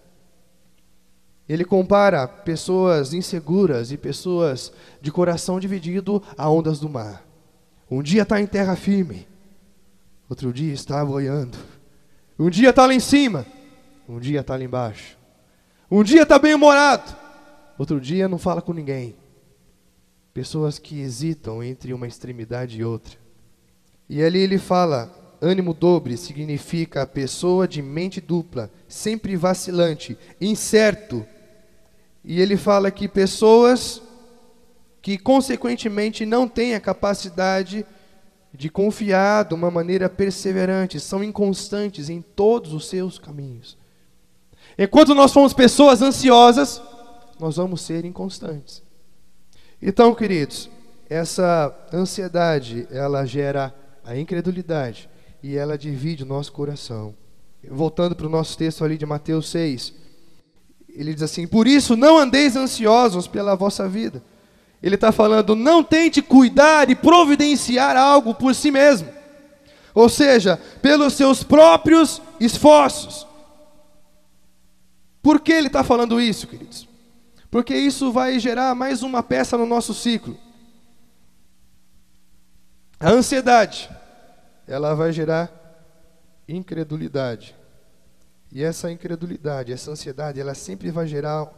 Ele 1.48 1.64
compara 1.64 2.28
pessoas 2.28 3.14
inseguras 3.14 3.92
e 3.92 3.98
pessoas 3.98 4.74
de 5.00 5.12
coração 5.12 5.60
dividido 5.60 6.22
a 6.36 6.50
ondas 6.50 6.80
do 6.80 6.90
mar. 6.90 7.24
Um 7.92 8.02
dia 8.02 8.24
está 8.24 8.42
em 8.42 8.48
terra 8.48 8.76
firme, 8.76 9.28
outro 10.28 10.52
dia 10.52 10.74
está 10.74 11.06
boiando. 11.06 11.75
Um 12.38 12.50
dia 12.50 12.72
está 12.72 12.86
lá 12.86 12.94
em 12.94 13.00
cima, 13.00 13.46
um 14.08 14.20
dia 14.20 14.42
está 14.42 14.58
lá 14.58 14.64
embaixo. 14.64 15.18
Um 15.90 16.04
dia 16.04 16.24
está 16.24 16.38
bem 16.38 16.54
humorado, 16.54 17.16
outro 17.78 18.02
dia 18.02 18.28
não 18.28 18.38
fala 18.38 18.62
com 18.62 18.74
ninguém. 18.74 19.16
Pessoas 20.34 20.78
que 20.78 21.00
hesitam 21.00 21.64
entre 21.64 21.94
uma 21.94 22.08
extremidade 22.08 22.78
e 22.78 22.84
outra. 22.84 23.18
E 24.10 24.22
ali 24.22 24.40
ele 24.40 24.58
fala: 24.58 25.38
ânimo 25.42 25.74
dobre 25.74 26.18
significa 26.18 27.08
pessoa 27.08 27.68
de 27.68 27.82
mente 27.82 28.20
dupla, 28.20 28.70
sempre 28.88 29.38
vacilante, 29.38 30.18
incerto. 30.42 31.26
E 32.22 32.42
ele 32.42 32.58
fala 32.58 32.92
que 32.92 33.08
pessoas 33.08 34.02
que, 35.02 35.18
consequentemente, 35.18 36.26
não 36.26 36.48
têm 36.48 36.74
a 36.74 36.82
capacidade 36.82 37.86
de 38.56 38.70
confiar 38.70 39.46
de 39.46 39.54
uma 39.54 39.70
maneira 39.70 40.10
perseverante, 40.10 41.00
são 41.00 41.24
inconstantes 41.24 42.10
em 42.10 42.22
todos 42.22 42.74
os 42.74 42.88
seus 42.88 43.20
caminhos. 43.20 43.78
Enquanto 44.78 45.14
nós 45.14 45.32
somos 45.32 45.54
pessoas 45.54 46.02
ansiosas, 46.02 46.82
nós 47.40 47.58
vamos 47.58 47.82
ser 47.82 48.06
inconstantes. 48.06 48.84
Então, 49.82 50.16
queridos, 50.16 50.70
essa 51.10 51.74
ansiedade, 51.94 52.88
ela 52.90 53.26
gera 53.26 53.74
a 54.04 54.18
incredulidade 54.18 55.10
e 55.44 55.56
ela 55.56 55.78
divide 55.78 56.24
o 56.24 56.28
nosso 56.28 56.52
coração. 56.52 57.14
Voltando 57.70 58.16
para 58.16 58.28
o 58.28 58.30
nosso 58.30 58.58
texto 58.58 58.84
ali 58.84 58.98
de 58.98 59.06
Mateus 59.06 59.50
6, 59.50 59.94
ele 60.90 61.14
diz 61.14 61.24
assim: 61.24 61.46
Por 61.46 61.68
isso 61.68 61.96
não 61.96 62.18
andeis 62.18 62.56
ansiosos 62.56 63.28
pela 63.28 63.56
vossa 63.56 63.88
vida. 63.88 64.24
Ele 64.86 64.96
está 64.96 65.12
falando, 65.12 65.54
não 65.54 65.84
tente 65.84 66.22
cuidar 66.22 66.90
e 66.90 66.96
providenciar 66.96 67.98
algo 67.98 68.34
por 68.34 68.56
si 68.56 68.72
mesmo, 68.72 69.10
ou 69.94 70.08
seja, 70.08 70.58
pelos 70.82 71.14
seus 71.14 71.44
próprios 71.44 72.22
esforços. 72.40 73.28
Por 75.22 75.42
que 75.42 75.52
ele 75.52 75.68
está 75.68 75.84
falando 75.84 76.22
isso, 76.22 76.48
queridos? 76.48 76.88
porque 77.56 77.74
isso 77.74 78.12
vai 78.12 78.38
gerar 78.38 78.76
mais 78.76 79.02
uma 79.02 79.24
peça 79.24 79.58
no 79.58 79.66
nosso 79.66 79.94
ciclo. 79.94 80.38
A 83.00 83.12
ansiedade, 83.12 83.90
ela 84.68 84.94
vai 84.94 85.14
gerar 85.14 85.50
incredulidade. 86.46 87.56
E 88.52 88.62
essa 88.62 88.92
incredulidade, 88.92 89.72
essa 89.72 89.90
ansiedade, 89.90 90.38
ela 90.38 90.54
sempre 90.54 90.92
vai 90.92 91.08
gerar 91.08 91.50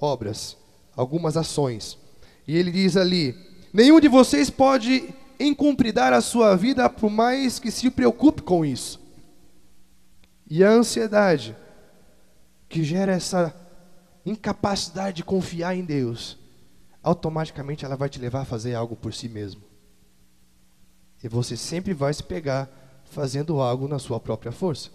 obras, 0.00 0.56
algumas 0.96 1.36
ações. 1.36 1.98
E 2.46 2.56
ele 2.56 2.70
diz 2.70 2.96
ali: 2.96 3.34
nenhum 3.72 4.00
de 4.00 4.08
vocês 4.08 4.50
pode 4.50 5.08
encumpridar 5.38 6.12
a 6.12 6.20
sua 6.20 6.56
vida 6.56 6.88
por 6.88 7.10
mais 7.10 7.58
que 7.58 7.70
se 7.70 7.90
preocupe 7.90 8.42
com 8.42 8.64
isso. 8.64 9.00
E 10.48 10.62
a 10.62 10.70
ansiedade, 10.70 11.56
que 12.68 12.84
gera 12.84 13.12
essa 13.12 13.54
incapacidade 14.24 15.16
de 15.16 15.24
confiar 15.24 15.74
em 15.74 15.84
Deus, 15.84 16.38
automaticamente 17.02 17.84
ela 17.84 17.96
vai 17.96 18.08
te 18.08 18.18
levar 18.18 18.42
a 18.42 18.44
fazer 18.44 18.74
algo 18.74 18.94
por 18.94 19.12
si 19.12 19.28
mesmo. 19.28 19.62
E 21.22 21.28
você 21.28 21.56
sempre 21.56 21.94
vai 21.94 22.12
se 22.12 22.22
pegar 22.22 22.68
fazendo 23.04 23.60
algo 23.60 23.88
na 23.88 23.98
sua 23.98 24.18
própria 24.18 24.52
força. 24.52 24.90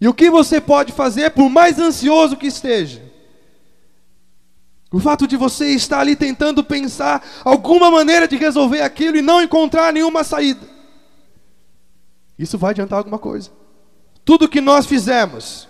E 0.00 0.08
o 0.08 0.14
que 0.14 0.30
você 0.30 0.60
pode 0.60 0.92
fazer, 0.92 1.30
por 1.30 1.48
mais 1.48 1.78
ansioso 1.78 2.36
que 2.36 2.46
esteja? 2.46 3.11
O 4.92 5.00
fato 5.00 5.26
de 5.26 5.36
você 5.36 5.68
estar 5.68 6.00
ali 6.00 6.14
tentando 6.14 6.62
pensar 6.62 7.26
alguma 7.44 7.90
maneira 7.90 8.28
de 8.28 8.36
resolver 8.36 8.82
aquilo 8.82 9.16
e 9.16 9.22
não 9.22 9.40
encontrar 9.40 9.92
nenhuma 9.92 10.22
saída. 10.22 10.68
Isso 12.38 12.58
vai 12.58 12.72
adiantar 12.72 12.98
alguma 12.98 13.18
coisa. 13.18 13.50
Tudo 14.24 14.48
que 14.48 14.60
nós 14.60 14.84
fizemos 14.84 15.66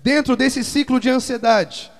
dentro 0.00 0.36
desse 0.36 0.62
ciclo 0.62 1.00
de 1.00 1.08
ansiedade, 1.08 1.90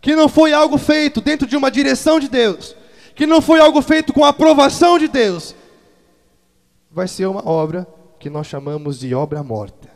que 0.00 0.14
não 0.14 0.28
foi 0.28 0.52
algo 0.52 0.78
feito 0.78 1.20
dentro 1.20 1.46
de 1.46 1.56
uma 1.56 1.70
direção 1.70 2.20
de 2.20 2.28
Deus, 2.28 2.76
que 3.14 3.26
não 3.26 3.42
foi 3.42 3.60
algo 3.60 3.82
feito 3.82 4.12
com 4.12 4.24
a 4.24 4.28
aprovação 4.28 4.98
de 4.98 5.08
Deus, 5.08 5.54
vai 6.90 7.08
ser 7.08 7.26
uma 7.26 7.46
obra 7.48 7.86
que 8.20 8.30
nós 8.30 8.46
chamamos 8.46 9.00
de 9.00 9.14
obra 9.14 9.42
morta, 9.42 9.90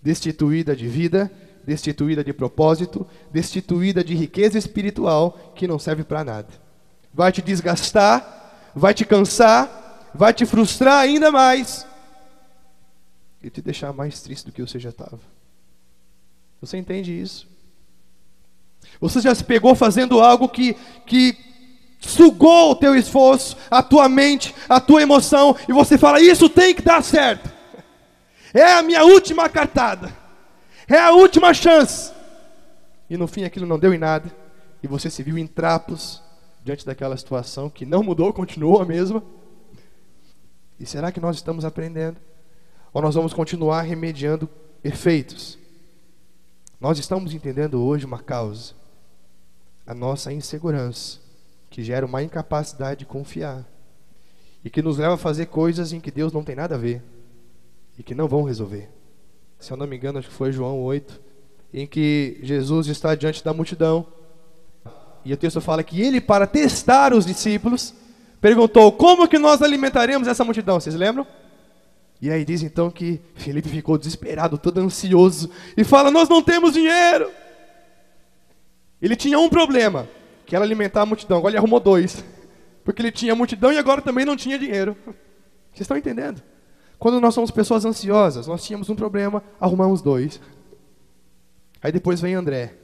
destituída 0.00 0.76
de 0.76 0.86
vida, 0.86 1.30
destituída 1.68 2.24
de 2.24 2.32
propósito, 2.32 3.06
destituída 3.30 4.02
de 4.02 4.14
riqueza 4.14 4.56
espiritual 4.56 5.52
que 5.54 5.68
não 5.68 5.78
serve 5.78 6.02
para 6.02 6.24
nada. 6.24 6.48
Vai 7.12 7.30
te 7.30 7.42
desgastar, 7.42 8.70
vai 8.74 8.94
te 8.94 9.04
cansar, 9.04 10.08
vai 10.14 10.32
te 10.32 10.46
frustrar 10.46 11.00
ainda 11.00 11.30
mais 11.30 11.86
e 13.42 13.50
te 13.50 13.60
deixar 13.60 13.92
mais 13.92 14.22
triste 14.22 14.46
do 14.46 14.52
que 14.52 14.62
você 14.62 14.78
já 14.78 14.88
estava. 14.88 15.20
Você 16.62 16.78
entende 16.78 17.12
isso? 17.12 17.46
Você 18.98 19.20
já 19.20 19.34
se 19.34 19.44
pegou 19.44 19.74
fazendo 19.74 20.22
algo 20.22 20.48
que, 20.48 20.74
que 21.04 21.36
sugou 22.00 22.70
o 22.70 22.76
teu 22.76 22.96
esforço, 22.96 23.58
a 23.70 23.82
tua 23.82 24.08
mente, 24.08 24.54
a 24.66 24.80
tua 24.80 25.02
emoção, 25.02 25.54
e 25.68 25.72
você 25.72 25.98
fala: 25.98 26.18
Isso 26.18 26.48
tem 26.48 26.74
que 26.74 26.80
dar 26.80 27.04
certo. 27.04 27.50
É 28.54 28.72
a 28.72 28.82
minha 28.82 29.04
última 29.04 29.50
cartada, 29.50 30.16
é 30.96 31.00
a 31.00 31.12
última 31.12 31.52
chance. 31.52 32.12
E 33.08 33.16
no 33.16 33.26
fim 33.26 33.44
aquilo 33.44 33.66
não 33.66 33.78
deu 33.78 33.92
em 33.92 33.98
nada, 33.98 34.30
e 34.82 34.86
você 34.86 35.10
se 35.10 35.22
viu 35.22 35.38
em 35.38 35.46
trapos 35.46 36.22
diante 36.62 36.84
daquela 36.84 37.16
situação 37.16 37.70
que 37.70 37.86
não 37.86 38.02
mudou, 38.02 38.32
continuou 38.32 38.80
a 38.80 38.84
mesma. 38.84 39.22
E 40.78 40.86
será 40.86 41.10
que 41.10 41.20
nós 41.20 41.36
estamos 41.36 41.64
aprendendo? 41.64 42.18
Ou 42.92 43.02
nós 43.02 43.14
vamos 43.14 43.32
continuar 43.32 43.82
remediando 43.82 44.48
efeitos? 44.84 45.58
Nós 46.80 46.98
estamos 46.98 47.34
entendendo 47.34 47.82
hoje 47.82 48.06
uma 48.06 48.20
causa, 48.20 48.74
a 49.86 49.94
nossa 49.94 50.32
insegurança, 50.32 51.18
que 51.70 51.82
gera 51.82 52.06
uma 52.06 52.22
incapacidade 52.22 53.00
de 53.00 53.06
confiar 53.06 53.66
e 54.64 54.70
que 54.70 54.82
nos 54.82 54.98
leva 54.98 55.14
a 55.14 55.18
fazer 55.18 55.46
coisas 55.46 55.92
em 55.92 56.00
que 56.00 56.10
Deus 56.10 56.32
não 56.32 56.44
tem 56.44 56.54
nada 56.54 56.74
a 56.74 56.78
ver 56.78 57.02
e 57.98 58.02
que 58.02 58.14
não 58.14 58.28
vão 58.28 58.42
resolver. 58.42 58.90
Se 59.58 59.72
eu 59.72 59.76
não 59.76 59.86
me 59.86 59.96
engano, 59.96 60.18
acho 60.18 60.28
que 60.28 60.34
foi 60.34 60.52
João 60.52 60.80
8, 60.80 61.20
em 61.74 61.86
que 61.86 62.38
Jesus 62.42 62.86
está 62.86 63.14
diante 63.14 63.44
da 63.44 63.52
multidão 63.52 64.06
e 65.24 65.32
o 65.32 65.36
texto 65.36 65.60
fala 65.60 65.82
que 65.82 66.00
ele, 66.00 66.20
para 66.20 66.46
testar 66.46 67.12
os 67.12 67.26
discípulos, 67.26 67.92
perguntou: 68.40 68.90
Como 68.92 69.28
que 69.28 69.38
nós 69.38 69.60
alimentaremos 69.60 70.28
essa 70.28 70.42
multidão? 70.44 70.80
Vocês 70.80 70.94
lembram? 70.94 71.26
E 72.20 72.30
aí 72.30 72.44
diz 72.44 72.62
então 72.62 72.90
que 72.90 73.20
Felipe 73.34 73.68
ficou 73.68 73.98
desesperado, 73.98 74.56
todo 74.56 74.78
ansioso, 74.80 75.50
e 75.76 75.84
fala: 75.84 76.10
Nós 76.10 76.28
não 76.28 76.42
temos 76.42 76.72
dinheiro. 76.72 77.30
Ele 79.02 79.14
tinha 79.14 79.38
um 79.38 79.50
problema, 79.50 80.08
que 80.46 80.56
era 80.56 80.64
alimentar 80.64 81.02
a 81.02 81.06
multidão. 81.06 81.38
Agora 81.38 81.52
ele 81.52 81.58
arrumou 81.58 81.78
dois, 81.78 82.24
porque 82.82 83.02
ele 83.02 83.12
tinha 83.12 83.34
multidão 83.34 83.70
e 83.70 83.78
agora 83.78 84.00
também 84.00 84.24
não 84.24 84.34
tinha 84.34 84.58
dinheiro. 84.58 84.96
Vocês 85.72 85.82
estão 85.82 85.96
entendendo? 85.96 86.42
Quando 86.98 87.20
nós 87.20 87.34
somos 87.34 87.50
pessoas 87.50 87.84
ansiosas, 87.84 88.46
nós 88.46 88.64
tínhamos 88.64 88.90
um 88.90 88.96
problema, 88.96 89.42
arrumamos 89.60 90.02
dois. 90.02 90.40
Aí 91.82 91.92
depois 91.92 92.20
vem 92.20 92.34
André 92.34 92.74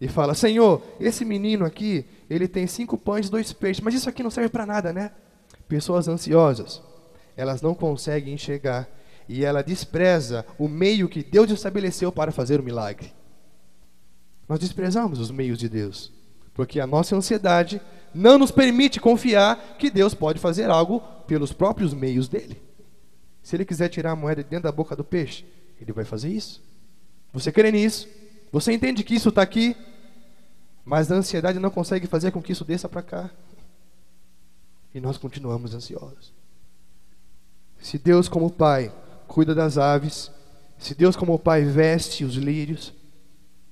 e 0.00 0.08
fala: 0.08 0.34
Senhor, 0.34 0.82
esse 1.00 1.24
menino 1.24 1.64
aqui, 1.64 2.04
ele 2.28 2.46
tem 2.46 2.66
cinco 2.66 2.98
pães 2.98 3.28
e 3.28 3.30
dois 3.30 3.52
peixes, 3.52 3.82
mas 3.82 3.94
isso 3.94 4.08
aqui 4.08 4.22
não 4.22 4.30
serve 4.30 4.50
para 4.50 4.66
nada, 4.66 4.92
né? 4.92 5.12
Pessoas 5.66 6.08
ansiosas 6.08 6.82
elas 7.36 7.60
não 7.60 7.74
conseguem 7.74 8.34
enxergar 8.34 8.88
e 9.28 9.44
ela 9.44 9.62
despreza 9.62 10.44
o 10.58 10.68
meio 10.68 11.08
que 11.08 11.22
Deus 11.22 11.50
estabeleceu 11.50 12.12
para 12.12 12.32
fazer 12.32 12.60
o 12.60 12.62
milagre. 12.62 13.12
Nós 14.48 14.60
desprezamos 14.60 15.18
os 15.18 15.30
meios 15.30 15.58
de 15.58 15.68
Deus, 15.68 16.12
porque 16.52 16.78
a 16.78 16.86
nossa 16.86 17.16
ansiedade 17.16 17.80
não 18.14 18.38
nos 18.38 18.50
permite 18.50 19.00
confiar 19.00 19.76
que 19.78 19.90
Deus 19.90 20.14
pode 20.14 20.38
fazer 20.38 20.70
algo 20.70 21.00
pelos 21.26 21.52
próprios 21.52 21.94
meios 21.94 22.28
dele. 22.28 22.60
Se 23.44 23.54
ele 23.54 23.64
quiser 23.66 23.90
tirar 23.90 24.12
a 24.12 24.16
moeda 24.16 24.42
de 24.42 24.48
dentro 24.48 24.64
da 24.64 24.72
boca 24.72 24.96
do 24.96 25.04
peixe, 25.04 25.44
ele 25.78 25.92
vai 25.92 26.04
fazer 26.04 26.30
isso. 26.30 26.62
Você 27.30 27.52
crê 27.52 27.70
nisso? 27.70 28.08
Você 28.50 28.72
entende 28.72 29.04
que 29.04 29.14
isso 29.14 29.28
está 29.28 29.42
aqui? 29.42 29.76
Mas 30.82 31.12
a 31.12 31.16
ansiedade 31.16 31.58
não 31.58 31.68
consegue 31.68 32.06
fazer 32.06 32.30
com 32.30 32.42
que 32.42 32.52
isso 32.52 32.64
desça 32.64 32.88
para 32.88 33.02
cá. 33.02 33.30
E 34.94 35.00
nós 35.00 35.18
continuamos 35.18 35.74
ansiosos. 35.74 36.32
Se 37.80 37.98
Deus, 37.98 38.28
como 38.28 38.50
Pai, 38.50 38.90
cuida 39.28 39.54
das 39.54 39.76
aves, 39.76 40.30
se 40.78 40.94
Deus, 40.94 41.14
como 41.14 41.38
Pai, 41.38 41.64
veste 41.64 42.24
os 42.24 42.36
lírios 42.36 42.94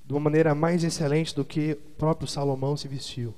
de 0.05 0.13
uma 0.13 0.19
maneira 0.19 0.53
mais 0.53 0.83
excelente 0.83 1.33
do 1.33 1.43
que 1.43 1.71
o 1.71 1.97
próprio 1.97 2.27
Salomão 2.27 2.77
se 2.77 2.87
vestiu, 2.87 3.33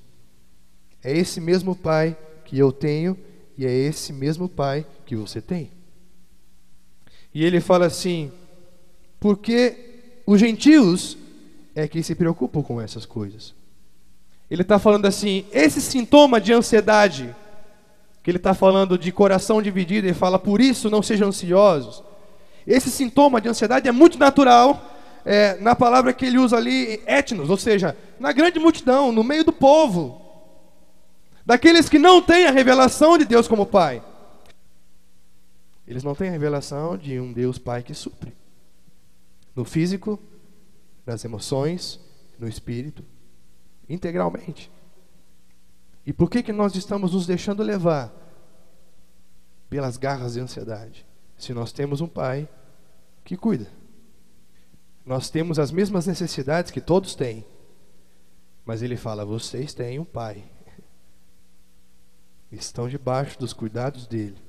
é 1.02 1.15
esse 1.15 1.39
mesmo 1.39 1.78
Pai 1.78 2.17
que 2.43 2.60
eu 2.60 2.74
tenho 2.74 3.17
e 3.58 3.65
é 3.65 3.71
esse 3.71 4.12
mesmo 4.12 4.50
Pai 4.50 4.86
que 5.06 5.15
você 5.15 5.39
tem. 5.39 5.74
E 7.36 7.43
ele 7.43 7.60
fala 7.60 7.86
assim: 7.86 8.32
porque 9.19 10.21
os 10.26 10.39
gentios 10.39 11.17
é 11.76 11.86
que 11.86 12.02
se 12.02 12.15
preocupam 12.15 12.63
com 12.63 12.82
essas 12.82 13.06
coisas. 13.06 13.54
Ele 14.50 14.62
está 14.62 14.80
falando 14.80 15.06
assim: 15.06 15.45
esse 15.52 15.82
sintoma 15.82 16.39
de 16.39 16.54
ansiedade 16.54 17.36
que 18.24 18.32
ele 18.32 18.38
está 18.38 18.56
falando 18.56 18.98
de 18.98 19.12
coração 19.12 19.62
dividido, 19.62 20.08
ele 20.08 20.13
fala, 20.15 20.39
por 20.39 20.60
isso 20.60 20.89
não 20.89 21.04
sejam 21.04 21.28
ansiosos. 21.28 22.04
Esse 22.65 22.89
sintoma 22.89 23.39
de 23.39 23.48
ansiedade 23.48 23.88
é 23.88 23.91
muito 23.91 24.17
natural 24.17 24.84
é, 25.24 25.60
na 25.60 25.76
palavra 25.76 26.12
que 26.12 26.26
ele 26.26 26.39
usa 26.39 26.58
ali, 26.58 27.04
etnos, 27.06 27.52
ou 27.52 27.58
seja, 27.58 27.95
na 28.19 28.32
grande 28.32 28.58
multidão, 28.58 29.12
no 29.12 29.24
meio 29.24 29.43
do 29.43 29.54
povo, 29.54 30.19
daqueles 31.45 31.88
que 31.88 32.00
não 32.00 32.19
têm 32.19 32.48
a 32.48 32.52
revelação 32.52 33.15
de 33.15 33.26
Deus 33.26 33.48
como 33.48 33.63
Pai. 33.63 34.02
Eles 35.88 36.04
não 36.04 36.15
têm 36.15 36.30
a 36.30 36.32
revelação 36.32 36.98
de 36.98 37.19
um 37.19 37.32
Deus 37.32 37.58
Pai 37.58 37.84
que 37.84 37.93
supre. 37.93 38.36
No 39.56 39.63
físico, 39.63 40.19
nas 41.06 41.24
emoções, 41.24 42.00
no 42.39 42.48
espírito, 42.48 43.04
integralmente. 43.88 44.71
E 46.06 46.13
por 46.13 46.30
que, 46.30 46.43
que 46.43 46.52
nós 46.52 46.76
estamos 46.76 47.13
nos 47.13 47.26
deixando 47.26 47.63
levar 47.63 48.13
pelas 49.69 49.98
garras 49.98 50.34
de 50.34 50.39
ansiedade? 50.39 51.06
Se 51.38 51.54
nós 51.54 51.71
temos 51.71 52.02
um 52.02 52.08
pai 52.08 52.48
que 53.24 53.36
cuida. 53.36 53.67
Nós 55.06 55.30
temos 55.30 55.60
as 55.60 55.71
mesmas 55.71 56.08
necessidades 56.08 56.71
que 56.71 56.82
todos 56.82 57.15
têm. 57.15 57.45
Mas 58.65 58.82
ele 58.82 58.95
fala: 58.95 59.26
vocês 59.26 59.74
têm 59.74 60.00
um 60.00 60.06
pai. 60.06 60.43
Estão 62.52 62.88
debaixo 62.88 63.38
dos 63.38 63.54
cuidados 63.54 64.08
dele. 64.08 64.44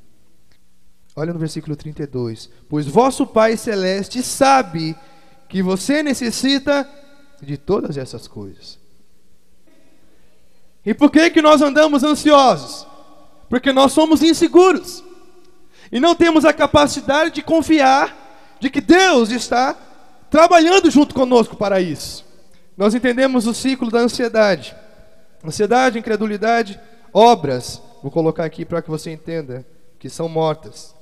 Olha 1.17 1.33
no 1.33 1.39
versículo 1.39 1.75
32. 1.75 2.51
Pois 2.69 2.87
vosso 2.87 3.27
Pai 3.27 3.57
Celeste 3.57 4.23
sabe 4.23 4.95
que 5.49 5.63
você 5.63 6.03
necessita 6.03 6.89
de 7.41 7.57
todas 7.57 7.97
essas 7.97 8.29
coisas. 8.29 8.79
E 10.85 10.93
por 10.93 11.11
que, 11.11 11.31
que 11.31 11.41
nós 11.41 11.63
andamos 11.63 12.05
ansiosos? 12.05 12.87
Porque 13.49 13.73
nós 13.73 13.93
somos 13.93 14.23
inseguros. 14.23 15.03
E 15.91 15.99
não 15.99 16.15
temos 16.15 16.45
a 16.45 16.53
capacidade 16.53 17.31
de 17.31 17.43
confiar 17.43 18.57
de 18.61 18.69
que 18.69 18.81
Deus 18.81 19.31
está 19.31 19.75
trabalhando 20.31 20.91
junto 20.91 21.15
conosco 21.15 21.57
para 21.57 21.81
isso. 21.81 22.25
Nós 22.77 22.95
entendemos 22.95 23.47
o 23.47 23.55
ciclo 23.55 23.91
da 23.91 24.01
ansiedade. 24.01 24.77
Ansiedade, 25.45 25.99
incredulidade, 25.99 26.79
obras. 27.13 27.81
Vou 28.03 28.11
colocar 28.11 28.45
aqui 28.45 28.65
para 28.65 28.83
que 28.83 28.91
você 28.91 29.11
entenda 29.11 29.67
que 29.99 30.11
são 30.11 30.29
mortas. 30.29 30.96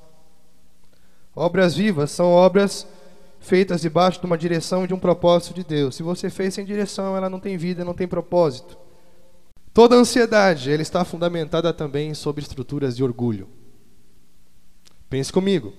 Obras 1.35 1.75
vivas 1.75 2.11
são 2.11 2.31
obras 2.31 2.87
feitas 3.39 3.81
debaixo 3.81 4.19
de 4.19 4.25
uma 4.25 4.37
direção 4.37 4.85
e 4.85 4.87
de 4.87 4.93
um 4.93 4.99
propósito 4.99 5.53
de 5.53 5.63
Deus. 5.63 5.95
Se 5.95 6.01
você 6.01 6.29
fez 6.29 6.53
sem 6.53 6.65
direção, 6.65 7.15
ela 7.15 7.29
não 7.29 7.39
tem 7.39 7.57
vida, 7.57 7.83
não 7.83 7.93
tem 7.93 8.07
propósito. 8.07 8.77
Toda 9.73 9.95
ansiedade, 9.95 10.71
ela 10.71 10.81
está 10.81 11.03
fundamentada 11.03 11.73
também 11.73 12.13
sobre 12.13 12.41
estruturas 12.41 12.95
de 12.95 13.03
orgulho. 13.03 13.49
Pense 15.09 15.31
comigo. 15.33 15.73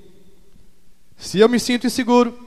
Se 1.16 1.38
eu 1.38 1.48
me 1.48 1.58
sinto 1.58 1.86
inseguro 1.86 2.38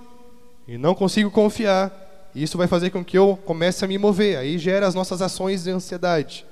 e 0.67 0.77
não 0.77 0.93
consigo 0.93 1.31
confiar, 1.31 2.29
isso 2.35 2.57
vai 2.57 2.67
fazer 2.67 2.91
com 2.91 3.03
que 3.03 3.17
eu 3.17 3.37
comece 3.45 3.83
a 3.83 3.87
me 3.87 3.97
mover. 3.97 4.37
Aí 4.37 4.59
gera 4.59 4.85
as 4.85 4.93
nossas 4.93 5.21
ações 5.23 5.63
de 5.63 5.71
ansiedade. 5.71 6.45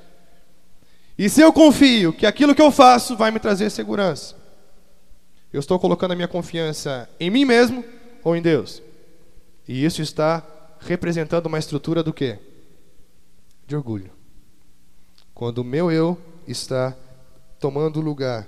E 1.15 1.30
se 1.30 1.41
eu 1.41 1.54
confio 1.54 2.12
que 2.12 2.26
aquilo 2.26 2.56
que 2.56 2.62
eu 2.62 2.72
faço 2.72 3.15
vai 3.15 3.30
me 3.30 3.39
trazer 3.39 3.70
segurança, 3.70 4.36
eu 5.51 5.60
estou 5.60 5.79
colocando 5.79 6.12
a 6.12 6.15
minha 6.15 6.27
confiança 6.27 7.10
em 7.19 7.29
mim 7.29 7.45
mesmo 7.45 7.83
ou 8.23 8.36
em 8.36 8.41
Deus? 8.41 8.81
E 9.67 9.83
isso 9.83 10.01
está 10.01 10.45
representando 10.79 11.45
uma 11.47 11.60
estrutura 11.60 12.03
do 12.03 12.13
quê? 12.13 12.39
De 13.65 13.75
orgulho. 13.75 14.12
Quando 15.33 15.60
o 15.60 15.63
meu 15.63 15.91
eu 15.91 16.17
está 16.47 16.95
tomando 17.60 17.97
o 17.97 18.03
lugar 18.03 18.47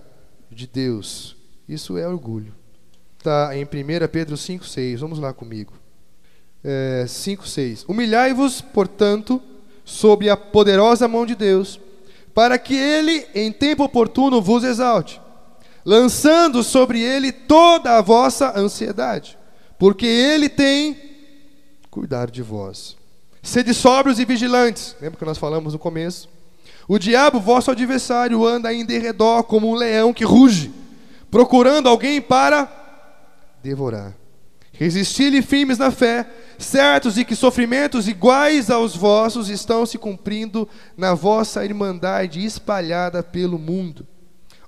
de 0.50 0.66
Deus, 0.66 1.36
isso 1.68 1.98
é 1.98 2.08
orgulho. 2.08 2.54
Está 3.18 3.56
em 3.56 3.64
1 3.64 3.68
Pedro 4.12 4.36
5,6. 4.36 4.98
Vamos 4.98 5.20
lá 5.20 5.34
comigo. 5.34 5.74
É, 6.64 7.04
5,6. 7.06 7.86
Humilhai-vos, 7.88 8.62
portanto, 8.62 9.42
sob 9.84 10.30
a 10.30 10.38
poderosa 10.38 11.08
mão 11.08 11.26
de 11.26 11.36
Deus, 11.36 11.80
para 12.34 12.58
que 12.58 12.76
ele, 12.76 13.28
em 13.36 13.52
tempo 13.52 13.84
oportuno, 13.84 14.42
vos 14.42 14.64
exalte, 14.64 15.20
lançando 15.90 16.64
sobre 16.64 17.02
ele 17.02 17.32
toda 17.32 17.98
a 17.98 18.02
vossa 18.02 18.56
ansiedade, 18.56 19.36
porque 19.80 20.06
ele 20.06 20.48
tem 20.48 20.96
cuidar 21.90 22.30
de 22.30 22.44
vós. 22.44 22.96
Sede 23.42 23.74
sóbrios 23.74 24.20
e 24.20 24.26
vigilantes. 24.26 24.96
Lembra 25.02 25.18
que 25.18 25.26
nós 25.26 25.40
falamos 25.40 25.74
no 25.74 25.80
começo? 25.80 26.30
O 26.88 27.00
diabo, 27.00 27.40
vosso 27.40 27.72
adversário, 27.72 28.46
anda 28.46 28.72
em 28.72 28.86
derredor 28.86 29.42
como 29.46 29.68
um 29.68 29.74
leão 29.74 30.14
que 30.14 30.24
ruge, 30.24 30.72
procurando 31.32 31.90
alguém 31.90 32.22
para 32.22 32.70
devorar. 33.64 34.14
Resisti-lhe 34.72 35.42
firmes 35.42 35.80
na 35.80 35.90
fé, 35.90 36.30
certos 36.60 37.16
de 37.16 37.26
que 37.26 37.36
sofrimentos 37.36 38.08
iguais 38.08 38.70
aos 38.70 38.96
vossos 38.96 39.50
estão 39.50 39.88
se 39.88 39.98
cumprindo 39.98 40.70
na 40.96 41.16
vossa 41.16 41.66
irmandade 41.66 42.46
espalhada 42.46 43.24
pelo 43.24 43.58
mundo. 43.58 44.06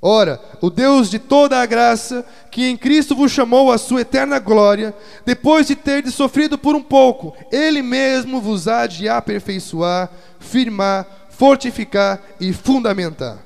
Ora, 0.01 0.41
o 0.59 0.71
Deus 0.71 1.11
de 1.11 1.19
toda 1.19 1.61
a 1.61 1.65
graça, 1.65 2.25
que 2.49 2.65
em 2.65 2.75
Cristo 2.75 3.15
vos 3.15 3.31
chamou 3.31 3.71
à 3.71 3.77
sua 3.77 4.01
eterna 4.01 4.39
glória, 4.39 4.95
depois 5.23 5.67
de 5.67 5.75
terdes 5.75 6.15
sofrido 6.15 6.57
por 6.57 6.73
um 6.73 6.81
pouco, 6.81 7.35
Ele 7.51 7.83
mesmo 7.83 8.41
vos 8.41 8.67
há 8.67 8.87
de 8.87 9.07
aperfeiçoar, 9.07 10.09
firmar, 10.39 11.27
fortificar 11.29 12.19
e 12.39 12.51
fundamentar. 12.51 13.45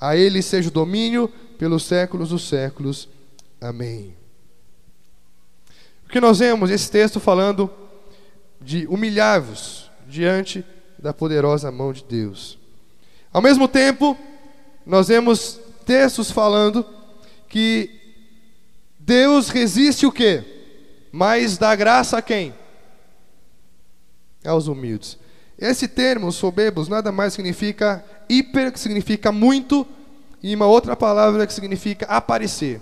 A 0.00 0.16
Ele 0.16 0.42
seja 0.42 0.68
o 0.68 0.72
domínio 0.72 1.28
pelos 1.56 1.84
séculos 1.84 2.30
dos 2.30 2.48
séculos. 2.48 3.08
Amém. 3.60 4.16
O 6.04 6.08
que 6.08 6.20
nós 6.20 6.40
vemos 6.40 6.70
esse 6.70 6.90
texto 6.90 7.20
falando 7.20 7.70
de 8.60 8.84
humilhar-vos 8.88 9.90
diante 10.08 10.64
da 10.98 11.12
poderosa 11.12 11.70
mão 11.70 11.92
de 11.92 12.02
Deus. 12.02 12.58
Ao 13.32 13.40
mesmo 13.40 13.68
tempo, 13.68 14.18
nós 14.84 15.08
vemos 15.08 15.60
textos 15.84 16.30
falando 16.30 16.84
que 17.48 17.90
Deus 18.98 19.48
resiste 19.48 20.06
o 20.06 20.12
quê? 20.12 20.42
Mas 21.12 21.56
dá 21.58 21.76
graça 21.76 22.18
a 22.18 22.22
quem? 22.22 22.54
Aos 24.44 24.66
humildes. 24.66 25.18
Esse 25.58 25.86
termo, 25.86 26.32
soberbos, 26.32 26.88
nada 26.88 27.12
mais 27.12 27.34
significa 27.34 28.04
hiper, 28.28 28.72
que 28.72 28.80
significa 28.80 29.30
muito, 29.30 29.86
e 30.42 30.54
uma 30.54 30.66
outra 30.66 30.96
palavra 30.96 31.46
que 31.46 31.52
significa 31.52 32.06
aparecer. 32.06 32.80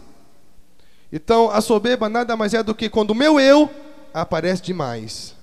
Então, 1.12 1.50
a 1.50 1.60
soberba 1.60 2.08
nada 2.08 2.36
mais 2.36 2.54
é 2.54 2.62
do 2.62 2.74
que 2.74 2.88
quando 2.88 3.10
o 3.10 3.14
meu 3.14 3.38
eu 3.38 3.70
aparece 4.14 4.62
demais. 4.62 5.34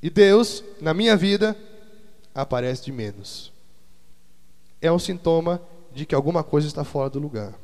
E 0.00 0.08
Deus, 0.08 0.62
na 0.80 0.94
minha 0.94 1.16
vida, 1.16 1.56
aparece 2.34 2.84
de 2.84 2.92
menos. 2.92 3.52
É 4.80 4.92
um 4.92 4.98
sintoma 4.98 5.60
de 5.94 6.04
que 6.04 6.14
alguma 6.14 6.42
coisa 6.42 6.66
está 6.66 6.84
fora 6.84 7.08
do 7.08 7.18
lugar. 7.18 7.54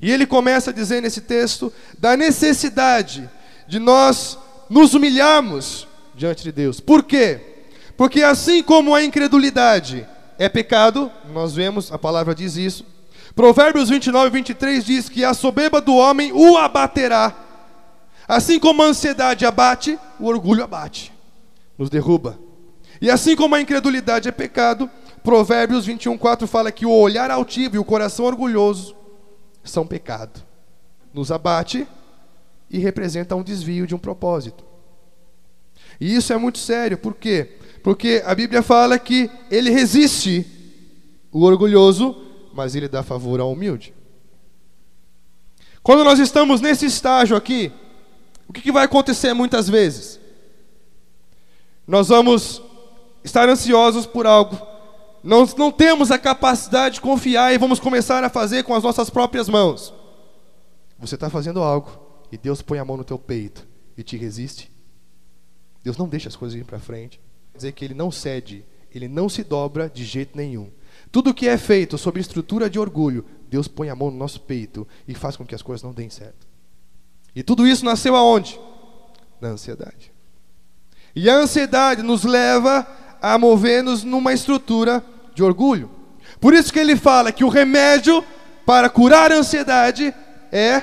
E 0.00 0.10
ele 0.10 0.26
começa 0.26 0.70
a 0.70 0.74
dizer 0.74 1.00
nesse 1.00 1.20
texto 1.20 1.72
da 1.98 2.16
necessidade 2.16 3.30
de 3.68 3.78
nós 3.78 4.36
nos 4.68 4.94
humilharmos 4.94 5.86
diante 6.14 6.42
de 6.42 6.50
Deus. 6.50 6.80
Por 6.80 7.04
quê? 7.04 7.40
Porque 7.96 8.22
assim 8.22 8.62
como 8.62 8.94
a 8.94 9.04
incredulidade 9.04 10.06
é 10.38 10.48
pecado, 10.48 11.10
nós 11.32 11.54
vemos, 11.54 11.92
a 11.92 11.98
palavra 11.98 12.34
diz 12.34 12.56
isso. 12.56 12.84
Provérbios 13.34 13.88
29 13.88 14.26
e 14.26 14.30
23 14.30 14.84
diz 14.84 15.08
que 15.08 15.24
a 15.24 15.32
soberba 15.32 15.80
do 15.80 15.94
homem 15.94 16.32
o 16.32 16.56
abaterá. 16.56 17.34
Assim 18.26 18.58
como 18.58 18.82
a 18.82 18.86
ansiedade 18.86 19.46
abate, 19.46 19.98
o 20.18 20.26
orgulho 20.26 20.64
abate, 20.64 21.12
nos 21.78 21.88
derruba. 21.88 22.38
E 23.00 23.10
assim 23.10 23.34
como 23.36 23.54
a 23.54 23.60
incredulidade 23.60 24.28
é 24.28 24.32
pecado, 24.32 24.90
Provérbios 25.22 25.86
21, 25.86 26.18
4 26.18 26.46
fala 26.46 26.72
que 26.72 26.84
o 26.84 26.90
olhar 26.90 27.30
altivo 27.30 27.76
e 27.76 27.78
o 27.78 27.84
coração 27.84 28.24
orgulhoso 28.24 28.96
são 29.62 29.86
pecado. 29.86 30.42
Nos 31.14 31.30
abate 31.30 31.86
e 32.68 32.78
representa 32.78 33.36
um 33.36 33.42
desvio 33.42 33.86
de 33.86 33.94
um 33.94 33.98
propósito. 33.98 34.64
E 36.00 36.14
isso 36.14 36.32
é 36.32 36.36
muito 36.36 36.58
sério, 36.58 36.98
por 36.98 37.14
quê? 37.14 37.58
Porque 37.82 38.22
a 38.24 38.34
Bíblia 38.34 38.62
fala 38.62 38.98
que 38.98 39.30
ele 39.50 39.70
resiste 39.70 40.46
o 41.30 41.42
orgulhoso, 41.42 42.16
mas 42.54 42.74
ele 42.74 42.88
dá 42.88 43.02
favor 43.02 43.40
ao 43.40 43.52
humilde. 43.52 43.94
Quando 45.82 46.04
nós 46.04 46.18
estamos 46.18 46.60
nesse 46.60 46.86
estágio 46.86 47.36
aqui, 47.36 47.72
o 48.48 48.52
que, 48.52 48.60
que 48.60 48.72
vai 48.72 48.84
acontecer 48.84 49.32
muitas 49.32 49.68
vezes? 49.68 50.20
Nós 51.86 52.08
vamos 52.08 52.62
estar 53.24 53.48
ansiosos 53.48 54.06
por 54.06 54.26
algo, 54.26 54.56
nós 55.22 55.54
não 55.54 55.70
temos 55.70 56.10
a 56.10 56.18
capacidade 56.18 56.96
de 56.96 57.00
confiar 57.00 57.52
e 57.54 57.58
vamos 57.58 57.78
começar 57.78 58.24
a 58.24 58.30
fazer 58.30 58.64
com 58.64 58.74
as 58.74 58.82
nossas 58.82 59.08
próprias 59.08 59.48
mãos. 59.48 59.94
Você 60.98 61.14
está 61.14 61.30
fazendo 61.30 61.60
algo 61.60 61.90
e 62.30 62.36
Deus 62.36 62.62
põe 62.62 62.78
a 62.78 62.84
mão 62.84 62.96
no 62.96 63.04
teu 63.04 63.18
peito 63.18 63.66
e 63.96 64.02
te 64.02 64.16
resiste. 64.16 64.70
Deus 65.82 65.96
não 65.96 66.08
deixa 66.08 66.28
as 66.28 66.36
coisas 66.36 66.58
ir 66.58 66.64
para 66.64 66.78
frente. 66.78 67.20
Quer 67.52 67.58
dizer 67.58 67.72
que 67.72 67.84
Ele 67.84 67.94
não 67.94 68.10
cede, 68.10 68.64
Ele 68.92 69.08
não 69.08 69.28
se 69.28 69.44
dobra 69.44 69.88
de 69.88 70.04
jeito 70.04 70.36
nenhum. 70.36 70.70
Tudo 71.10 71.34
que 71.34 71.48
é 71.48 71.56
feito 71.56 71.98
sob 71.98 72.20
estrutura 72.20 72.68
de 72.68 72.78
orgulho, 72.78 73.24
Deus 73.48 73.68
põe 73.68 73.90
a 73.90 73.94
mão 73.94 74.10
no 74.10 74.16
nosso 74.16 74.40
peito 74.40 74.86
e 75.06 75.14
faz 75.14 75.36
com 75.36 75.44
que 75.44 75.54
as 75.54 75.62
coisas 75.62 75.82
não 75.82 75.92
deem 75.92 76.10
certo. 76.10 76.46
E 77.34 77.42
tudo 77.42 77.66
isso 77.66 77.84
nasceu 77.84 78.16
aonde? 78.16 78.58
Na 79.40 79.48
ansiedade. 79.48 80.12
E 81.14 81.28
a 81.28 81.36
ansiedade 81.36 82.02
nos 82.02 82.24
leva 82.24 82.86
a 83.22 83.38
mover-nos 83.38 84.02
numa 84.02 84.32
estrutura 84.32 85.02
de 85.32 85.44
orgulho. 85.44 85.88
Por 86.40 86.52
isso 86.52 86.72
que 86.72 86.78
ele 86.80 86.96
fala 86.96 87.30
que 87.30 87.44
o 87.44 87.48
remédio 87.48 88.24
para 88.66 88.90
curar 88.90 89.30
a 89.30 89.36
ansiedade 89.36 90.12
é 90.50 90.82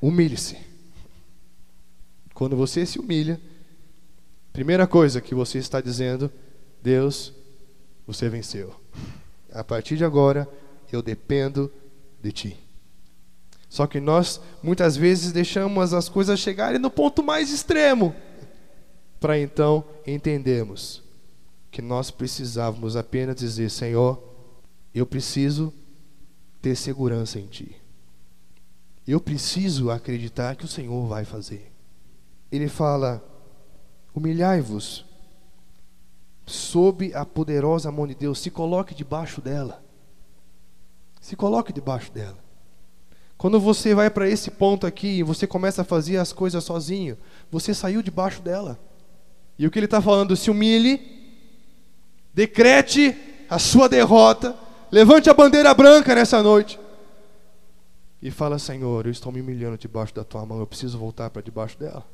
humilhe-se. 0.00 0.58
Quando 2.34 2.54
você 2.54 2.84
se 2.84 2.98
humilha, 2.98 3.40
primeira 4.52 4.86
coisa 4.86 5.22
que 5.22 5.34
você 5.34 5.56
está 5.56 5.80
dizendo, 5.80 6.30
Deus, 6.82 7.32
você 8.06 8.28
venceu. 8.28 8.78
A 9.50 9.64
partir 9.64 9.96
de 9.96 10.04
agora, 10.04 10.46
eu 10.92 11.00
dependo 11.00 11.72
de 12.22 12.32
ti. 12.32 12.56
Só 13.66 13.86
que 13.86 13.98
nós 13.98 14.40
muitas 14.62 14.94
vezes 14.94 15.32
deixamos 15.32 15.94
as 15.94 16.10
coisas 16.10 16.38
chegarem 16.38 16.78
no 16.78 16.90
ponto 16.90 17.22
mais 17.22 17.50
extremo, 17.50 18.14
para 19.18 19.38
então 19.38 19.82
entendermos 20.06 21.05
que 21.76 21.82
nós 21.82 22.10
precisávamos 22.10 22.96
apenas 22.96 23.36
dizer: 23.36 23.68
Senhor, 23.68 24.18
eu 24.94 25.04
preciso 25.04 25.70
ter 26.62 26.74
segurança 26.74 27.38
em 27.38 27.46
Ti. 27.46 27.76
Eu 29.06 29.20
preciso 29.20 29.90
acreditar 29.90 30.56
que 30.56 30.64
o 30.64 30.68
Senhor 30.68 31.06
vai 31.06 31.26
fazer. 31.26 31.70
Ele 32.50 32.66
fala: 32.66 33.22
humilhai-vos 34.14 35.04
sob 36.46 37.12
a 37.12 37.26
poderosa 37.26 37.92
mão 37.92 38.06
de 38.06 38.14
Deus, 38.14 38.38
se 38.38 38.50
coloque 38.50 38.94
debaixo 38.94 39.42
dela. 39.42 39.84
Se 41.20 41.36
coloque 41.36 41.74
debaixo 41.74 42.10
dela. 42.10 42.38
Quando 43.36 43.60
você 43.60 43.94
vai 43.94 44.08
para 44.08 44.26
esse 44.26 44.50
ponto 44.50 44.86
aqui 44.86 45.18
e 45.18 45.22
você 45.22 45.46
começa 45.46 45.82
a 45.82 45.84
fazer 45.84 46.16
as 46.16 46.32
coisas 46.32 46.64
sozinho, 46.64 47.18
você 47.50 47.74
saiu 47.74 48.00
debaixo 48.00 48.40
dela. 48.40 48.80
E 49.58 49.66
o 49.66 49.70
que 49.70 49.78
ele 49.78 49.84
está 49.84 50.00
falando, 50.00 50.34
se 50.34 50.50
humilhe 50.50 51.25
decrete 52.36 53.16
a 53.48 53.58
sua 53.58 53.88
derrota, 53.88 54.54
levante 54.92 55.30
a 55.30 55.34
bandeira 55.34 55.72
branca 55.72 56.14
nessa 56.14 56.42
noite 56.42 56.78
e 58.20 58.30
fala: 58.30 58.58
Senhor, 58.58 59.06
eu 59.06 59.10
estou 59.10 59.32
me 59.32 59.40
humilhando 59.40 59.78
debaixo 59.78 60.14
da 60.14 60.22
tua 60.22 60.44
mão, 60.44 60.60
eu 60.60 60.66
preciso 60.66 60.98
voltar 60.98 61.30
para 61.30 61.40
debaixo 61.40 61.78
dela. 61.78 62.04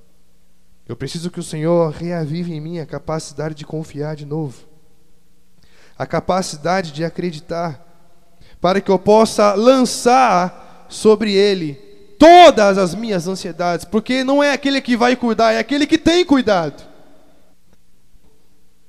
Eu 0.88 0.94
preciso 0.94 1.28
que 1.28 1.40
o 1.40 1.42
Senhor 1.42 1.90
reavive 1.90 2.54
em 2.54 2.60
mim 2.60 2.78
a 2.78 2.86
capacidade 2.86 3.56
de 3.56 3.66
confiar 3.66 4.14
de 4.14 4.24
novo, 4.24 4.62
a 5.98 6.06
capacidade 6.06 6.92
de 6.92 7.04
acreditar, 7.04 7.84
para 8.60 8.80
que 8.80 8.90
eu 8.90 8.98
possa 9.00 9.54
lançar 9.54 10.86
sobre 10.88 11.32
Ele 11.32 11.74
todas 12.16 12.78
as 12.78 12.94
minhas 12.94 13.26
ansiedades, 13.26 13.84
porque 13.84 14.22
não 14.22 14.40
é 14.40 14.52
aquele 14.52 14.80
que 14.80 14.96
vai 14.96 15.16
cuidar, 15.16 15.52
é 15.52 15.58
aquele 15.58 15.84
que 15.84 15.98
tem 15.98 16.24
cuidado. 16.24 16.80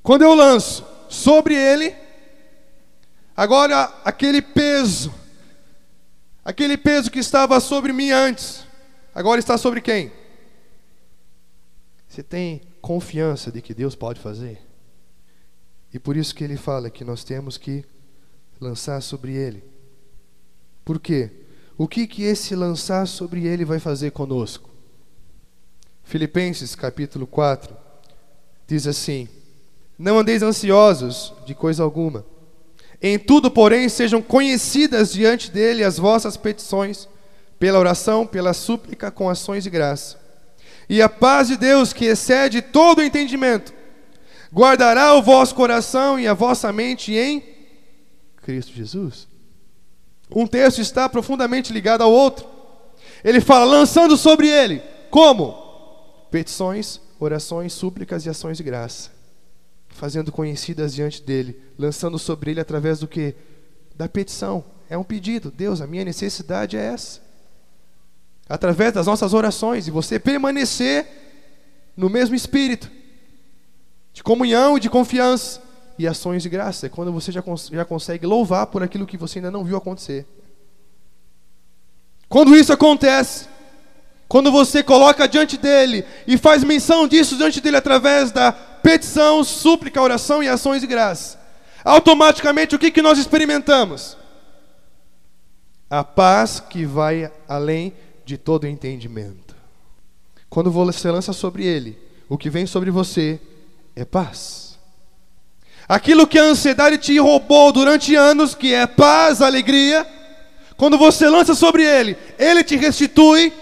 Quando 0.03 0.23
eu 0.23 0.35
lanço 0.35 0.92
sobre 1.13 1.55
ele. 1.55 1.95
Agora, 3.37 3.83
aquele 4.03 4.41
peso, 4.41 5.13
aquele 6.43 6.75
peso 6.75 7.11
que 7.11 7.19
estava 7.19 7.59
sobre 7.59 7.93
mim 7.93 8.11
antes, 8.11 8.65
agora 9.13 9.39
está 9.39 9.57
sobre 9.57 9.79
quem? 9.79 10.11
Você 12.07 12.21
tem 12.21 12.61
confiança 12.81 13.51
de 13.51 13.61
que 13.61 13.73
Deus 13.73 13.95
pode 13.95 14.19
fazer? 14.19 14.61
E 15.93 15.99
por 15.99 16.17
isso 16.17 16.33
que 16.33 16.43
ele 16.43 16.57
fala 16.57 16.89
que 16.89 17.03
nós 17.03 17.23
temos 17.23 17.57
que 17.57 17.85
lançar 18.59 19.01
sobre 19.01 19.33
ele. 19.33 19.63
Por 20.83 20.99
quê? 20.99 21.31
O 21.77 21.87
que 21.87 22.07
que 22.07 22.23
esse 22.23 22.55
lançar 22.55 23.07
sobre 23.07 23.45
ele 23.47 23.65
vai 23.65 23.79
fazer 23.79 24.11
conosco? 24.11 24.69
Filipenses 26.03 26.75
capítulo 26.75 27.25
4 27.25 27.75
diz 28.67 28.85
assim: 28.85 29.27
não 29.97 30.19
andeis 30.19 30.41
ansiosos 30.41 31.33
de 31.45 31.53
coisa 31.53 31.83
alguma. 31.83 32.25
Em 33.01 33.19
tudo, 33.19 33.51
porém, 33.51 33.89
sejam 33.89 34.21
conhecidas 34.21 35.11
diante 35.11 35.51
dele 35.51 35.83
as 35.83 35.97
vossas 35.97 36.37
petições, 36.37 37.07
pela 37.59 37.79
oração, 37.79 38.25
pela 38.25 38.53
súplica, 38.53 39.11
com 39.11 39.29
ações 39.29 39.63
de 39.63 39.69
graça. 39.69 40.19
E 40.89 41.01
a 41.01 41.09
paz 41.09 41.47
de 41.47 41.57
Deus, 41.57 41.93
que 41.93 42.05
excede 42.05 42.61
todo 42.61 42.99
o 42.99 43.03
entendimento, 43.03 43.73
guardará 44.53 45.13
o 45.15 45.21
vosso 45.21 45.55
coração 45.55 46.19
e 46.19 46.27
a 46.27 46.33
vossa 46.33 46.71
mente 46.71 47.15
em 47.15 47.43
Cristo 48.41 48.73
Jesus. 48.73 49.27
Um 50.29 50.45
texto 50.45 50.79
está 50.79 51.07
profundamente 51.07 51.71
ligado 51.71 52.01
ao 52.01 52.11
outro. 52.11 52.45
Ele 53.23 53.39
fala, 53.39 53.65
lançando 53.65 54.17
sobre 54.17 54.47
ele, 54.47 54.81
como? 55.09 55.53
Petições, 56.29 56.99
orações, 57.19 57.71
súplicas 57.71 58.25
e 58.25 58.29
ações 58.29 58.57
de 58.57 58.63
graça. 58.63 59.12
Fazendo 59.93 60.31
conhecidas 60.31 60.93
diante 60.93 61.21
dele, 61.21 61.59
lançando 61.77 62.19
sobre 62.19 62.51
ele 62.51 62.59
através 62.59 62.99
do 62.99 63.07
que? 63.07 63.35
Da 63.95 64.09
petição. 64.09 64.63
É 64.89 64.97
um 64.97 65.03
pedido. 65.03 65.51
Deus, 65.51 65.81
a 65.81 65.87
minha 65.87 66.03
necessidade 66.03 66.75
é 66.75 66.83
essa. 66.83 67.21
Através 68.49 68.93
das 68.93 69.07
nossas 69.07 69.33
orações, 69.33 69.87
e 69.87 69.91
você 69.91 70.19
permanecer 70.19 71.07
no 71.95 72.09
mesmo 72.09 72.35
espírito, 72.35 72.91
de 74.11 74.21
comunhão 74.21 74.77
e 74.77 74.79
de 74.79 74.89
confiança, 74.89 75.61
e 75.97 76.07
ações 76.07 76.43
de 76.43 76.49
graça. 76.49 76.85
É 76.85 76.89
quando 76.89 77.11
você 77.11 77.31
já, 77.31 77.41
cons 77.41 77.69
já 77.71 77.85
consegue 77.85 78.25
louvar 78.25 78.67
por 78.67 78.83
aquilo 78.83 79.05
que 79.05 79.17
você 79.17 79.39
ainda 79.39 79.51
não 79.51 79.63
viu 79.63 79.77
acontecer. 79.77 80.25
Quando 82.27 82.55
isso 82.55 82.73
acontece, 82.73 83.47
quando 84.27 84.51
você 84.51 84.81
coloca 84.81 85.27
diante 85.27 85.57
dele 85.57 86.03
e 86.25 86.37
faz 86.37 86.63
menção 86.63 87.07
disso 87.07 87.37
diante 87.37 87.61
dele 87.61 87.77
através 87.77 88.31
da 88.31 88.51
petição, 88.83 89.43
súplica, 89.43 90.01
oração 90.01 90.43
e 90.43 90.49
ações 90.49 90.81
de 90.81 90.87
graça, 90.87 91.39
automaticamente 91.83 92.75
o 92.75 92.79
que, 92.79 92.91
que 92.91 93.01
nós 93.01 93.17
experimentamos? 93.17 94.17
A 95.89 96.03
paz 96.03 96.59
que 96.59 96.85
vai 96.85 97.31
além 97.47 97.93
de 98.25 98.37
todo 98.37 98.67
entendimento. 98.67 99.55
Quando 100.49 100.69
você 100.69 101.09
lança 101.09 101.31
sobre 101.33 101.65
ele, 101.65 101.97
o 102.27 102.37
que 102.37 102.49
vem 102.49 102.65
sobre 102.65 102.91
você 102.91 103.39
é 103.95 104.03
paz. 104.03 104.77
Aquilo 105.87 106.27
que 106.27 106.39
a 106.39 106.43
ansiedade 106.43 106.97
te 106.97 107.17
roubou 107.17 107.71
durante 107.71 108.15
anos, 108.15 108.55
que 108.55 108.73
é 108.73 108.85
paz, 108.85 109.41
alegria, 109.41 110.07
quando 110.77 110.97
você 110.97 111.29
lança 111.29 111.53
sobre 111.53 111.83
ele, 111.83 112.17
ele 112.37 112.63
te 112.63 112.75
restitui 112.75 113.53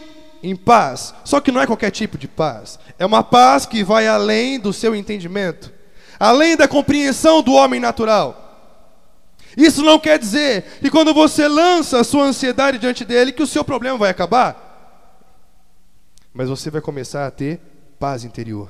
em 0.43 0.55
paz. 0.55 1.13
Só 1.23 1.39
que 1.39 1.51
não 1.51 1.61
é 1.61 1.67
qualquer 1.67 1.91
tipo 1.91 2.17
de 2.17 2.27
paz. 2.27 2.79
É 2.97 3.05
uma 3.05 3.23
paz 3.23 3.65
que 3.65 3.83
vai 3.83 4.07
além 4.07 4.59
do 4.59 4.73
seu 4.73 4.95
entendimento, 4.95 5.71
além 6.19 6.55
da 6.55 6.67
compreensão 6.67 7.41
do 7.41 7.53
homem 7.53 7.79
natural. 7.79 8.41
Isso 9.55 9.83
não 9.83 9.99
quer 9.99 10.17
dizer 10.17 10.63
que 10.79 10.89
quando 10.89 11.13
você 11.13 11.47
lança 11.47 11.99
a 11.99 12.03
sua 12.03 12.23
ansiedade 12.23 12.77
diante 12.77 13.03
dele, 13.03 13.31
que 13.31 13.43
o 13.43 13.47
seu 13.47 13.63
problema 13.63 13.97
vai 13.97 14.09
acabar. 14.09 14.69
Mas 16.33 16.47
você 16.47 16.69
vai 16.69 16.81
começar 16.81 17.27
a 17.27 17.31
ter 17.31 17.59
paz 17.99 18.23
interior. 18.23 18.69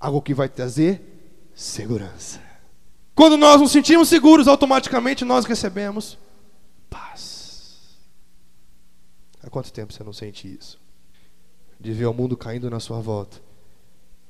Algo 0.00 0.22
que 0.22 0.32
vai 0.32 0.48
trazer 0.48 1.02
segurança. 1.54 2.40
Quando 3.14 3.36
nós 3.36 3.60
nos 3.60 3.72
sentimos 3.72 4.08
seguros, 4.08 4.48
automaticamente 4.48 5.24
nós 5.24 5.44
recebemos 5.44 6.16
paz. 6.88 7.98
Há 9.42 9.50
quanto 9.50 9.72
tempo 9.72 9.92
você 9.92 10.04
não 10.04 10.12
sente 10.12 10.46
isso? 10.46 10.80
De 11.80 11.92
ver 11.92 12.06
o 12.06 12.14
mundo 12.14 12.36
caindo 12.36 12.68
na 12.68 12.80
sua 12.80 13.00
volta. 13.00 13.40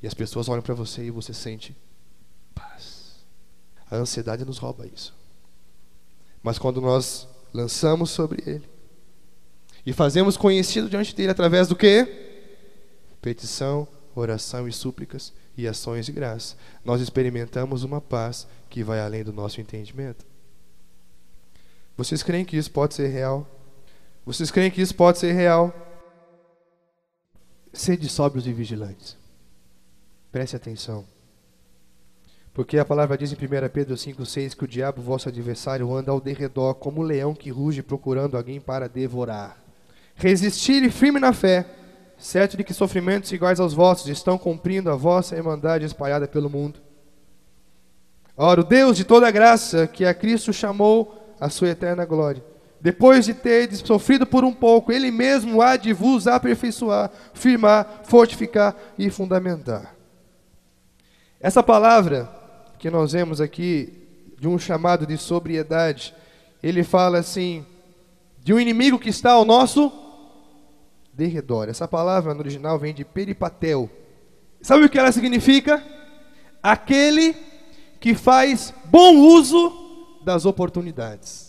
E 0.03 0.07
as 0.07 0.15
pessoas 0.15 0.49
olham 0.49 0.63
para 0.63 0.75
você 0.75 1.05
e 1.05 1.11
você 1.11 1.33
sente 1.33 1.77
paz. 2.55 3.17
A 3.91 3.97
ansiedade 3.97 4.45
nos 4.45 4.59
rouba 4.59 4.87
isso. 4.87 5.15
Mas 6.43 6.59
quando 6.59 6.81
nós 6.81 7.27
lançamos 7.53 8.11
sobre 8.11 8.43
ele 8.47 8.69
e 9.85 9.93
fazemos 9.93 10.37
conhecido 10.37 10.89
diante 10.89 11.15
dele 11.15 11.31
através 11.31 11.69
do 11.69 11.75
que? 11.75 12.07
Petição, 13.21 13.89
oração 14.15 14.69
e 14.69 14.73
súplicas 14.73 15.33
e 15.57 15.67
ações 15.67 16.07
de 16.07 16.13
graça, 16.13 16.57
nós 16.85 17.01
experimentamos 17.01 17.83
uma 17.83 18.01
paz 18.01 18.47
que 18.71 18.85
vai 18.85 19.01
além 19.01 19.25
do 19.25 19.33
nosso 19.33 19.61
entendimento. 19.61 20.25
Vocês 21.97 22.23
creem 22.23 22.45
que 22.45 22.57
isso 22.57 22.71
pode 22.71 22.95
ser 22.95 23.09
real? 23.09 23.45
Vocês 24.25 24.51
creem 24.51 24.71
que 24.71 24.81
isso 24.81 24.95
pode 24.95 25.19
ser 25.19 25.33
real? 25.33 25.88
Sede 27.73 28.09
sóbrios 28.09 28.47
e 28.47 28.53
vigilantes. 28.53 29.17
Preste 30.33 30.57
atenção. 30.57 31.05
Porque 32.53 32.79
a 32.79 32.85
palavra 32.85 33.17
diz 33.17 33.33
em 33.33 33.37
1 33.37 33.69
Pedro 33.73 33.95
5,6 33.95 34.57
que 34.57 34.65
o 34.65 34.69
diabo, 34.69 35.01
vosso 35.01 35.29
adversário, 35.29 35.95
anda 35.95 36.11
ao 36.11 36.21
derredor 36.21 36.75
como 36.75 37.01
um 37.01 37.05
leão 37.05 37.35
que 37.35 37.51
ruge 37.51 37.83
procurando 37.83 38.37
alguém 38.37 38.61
para 38.61 38.89
devorar. 38.89 39.63
Resistir-lhe 40.15 40.91
firme 40.91 41.21
na 41.21 41.33
fé, 41.33 41.67
certo 42.19 42.57
de 42.57 42.65
que 42.65 42.75
sofrimentos 42.75 43.31
iguais 43.31 43.61
aos 43.61 43.75
vossos 43.75 44.09
estão 44.09 44.37
cumprindo 44.37 44.91
a 44.91 44.97
vossa 44.97 45.37
irmandade 45.37 45.85
espalhada 45.85 46.27
pelo 46.27 46.51
mundo. 46.51 46.81
Ora, 48.37 48.61
o 48.61 48.65
Deus 48.65 48.97
de 48.97 49.05
toda 49.05 49.31
graça, 49.31 49.87
que 49.87 50.05
a 50.05 50.13
Cristo 50.13 50.53
chamou 50.53 51.37
a 51.41 51.49
sua 51.49 51.69
eterna 51.69 52.05
glória, 52.05 52.43
depois 52.81 53.25
de 53.25 53.35
ter 53.35 53.75
sofrido 53.75 54.27
por 54.27 54.45
um 54.45 54.53
pouco, 54.53 54.93
Ele 54.93 55.11
mesmo 55.11 55.61
há 55.61 55.77
de 55.77 55.93
vos 55.93 56.27
aperfeiçoar, 56.27 57.11
firmar, 57.35 58.03
fortificar 58.05 58.77
e 58.99 59.11
fundamentar. 59.11 59.95
Essa 61.41 61.63
palavra 61.63 62.29
que 62.79 62.91
nós 62.91 63.13
vemos 63.13 63.41
aqui, 63.41 63.93
de 64.39 64.47
um 64.47 64.59
chamado 64.59 65.07
de 65.07 65.17
sobriedade, 65.19 66.15
ele 66.63 66.85
fala 66.85 67.19
assim, 67.19 67.67
de 68.43 68.55
um 68.55 68.61
inimigo 68.61 68.99
que 68.99 69.09
está 69.09 69.33
ao 69.33 69.45
nosso 69.45 69.93
derredor. 71.13 71.69
Essa 71.69 71.89
palavra 71.89 72.35
no 72.35 72.41
original 72.41 72.79
vem 72.79 72.95
de 72.95 73.05
peripatel. 73.05 73.91
Sabe 74.63 74.85
o 74.85 74.89
que 74.89 74.99
ela 74.99 75.13
significa? 75.13 75.83
Aquele 76.63 77.35
que 78.01 78.15
faz 78.15 78.73
bom 78.87 79.17
uso 79.17 80.21
das 80.25 80.45
oportunidades. 80.45 81.48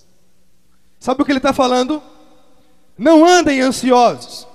Sabe 0.99 1.21
o 1.21 1.25
que 1.25 1.31
ele 1.31 1.39
está 1.39 1.53
falando? 1.53 2.03
Não 2.97 3.25
andem 3.25 3.61
ansiosos. 3.61 4.45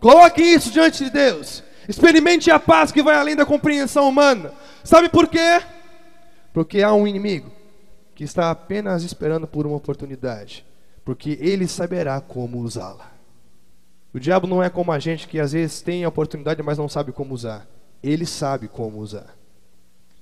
Coloque 0.00 0.42
isso 0.42 0.70
diante 0.70 1.04
de 1.04 1.10
Deus. 1.10 1.62
Experimente 1.86 2.50
a 2.50 2.58
paz 2.58 2.90
que 2.90 3.02
vai 3.02 3.16
além 3.16 3.36
da 3.36 3.44
compreensão 3.44 4.08
humana. 4.08 4.52
Sabe 4.82 5.10
por 5.10 5.28
quê? 5.28 5.60
Porque 6.54 6.82
há 6.82 6.94
um 6.94 7.06
inimigo 7.06 7.50
que 8.14 8.24
está 8.24 8.50
apenas 8.50 9.02
esperando 9.02 9.46
por 9.46 9.66
uma 9.66 9.76
oportunidade, 9.76 10.64
porque 11.04 11.38
ele 11.40 11.68
saberá 11.68 12.20
como 12.20 12.58
usá-la. 12.58 13.10
O 14.12 14.18
diabo 14.18 14.46
não 14.46 14.62
é 14.62 14.70
como 14.70 14.90
a 14.90 14.98
gente 14.98 15.28
que 15.28 15.38
às 15.38 15.52
vezes 15.52 15.82
tem 15.82 16.04
a 16.04 16.08
oportunidade, 16.08 16.62
mas 16.62 16.78
não 16.78 16.88
sabe 16.88 17.12
como 17.12 17.34
usar. 17.34 17.66
Ele 18.02 18.24
sabe 18.24 18.66
como 18.66 18.98
usar. 18.98 19.36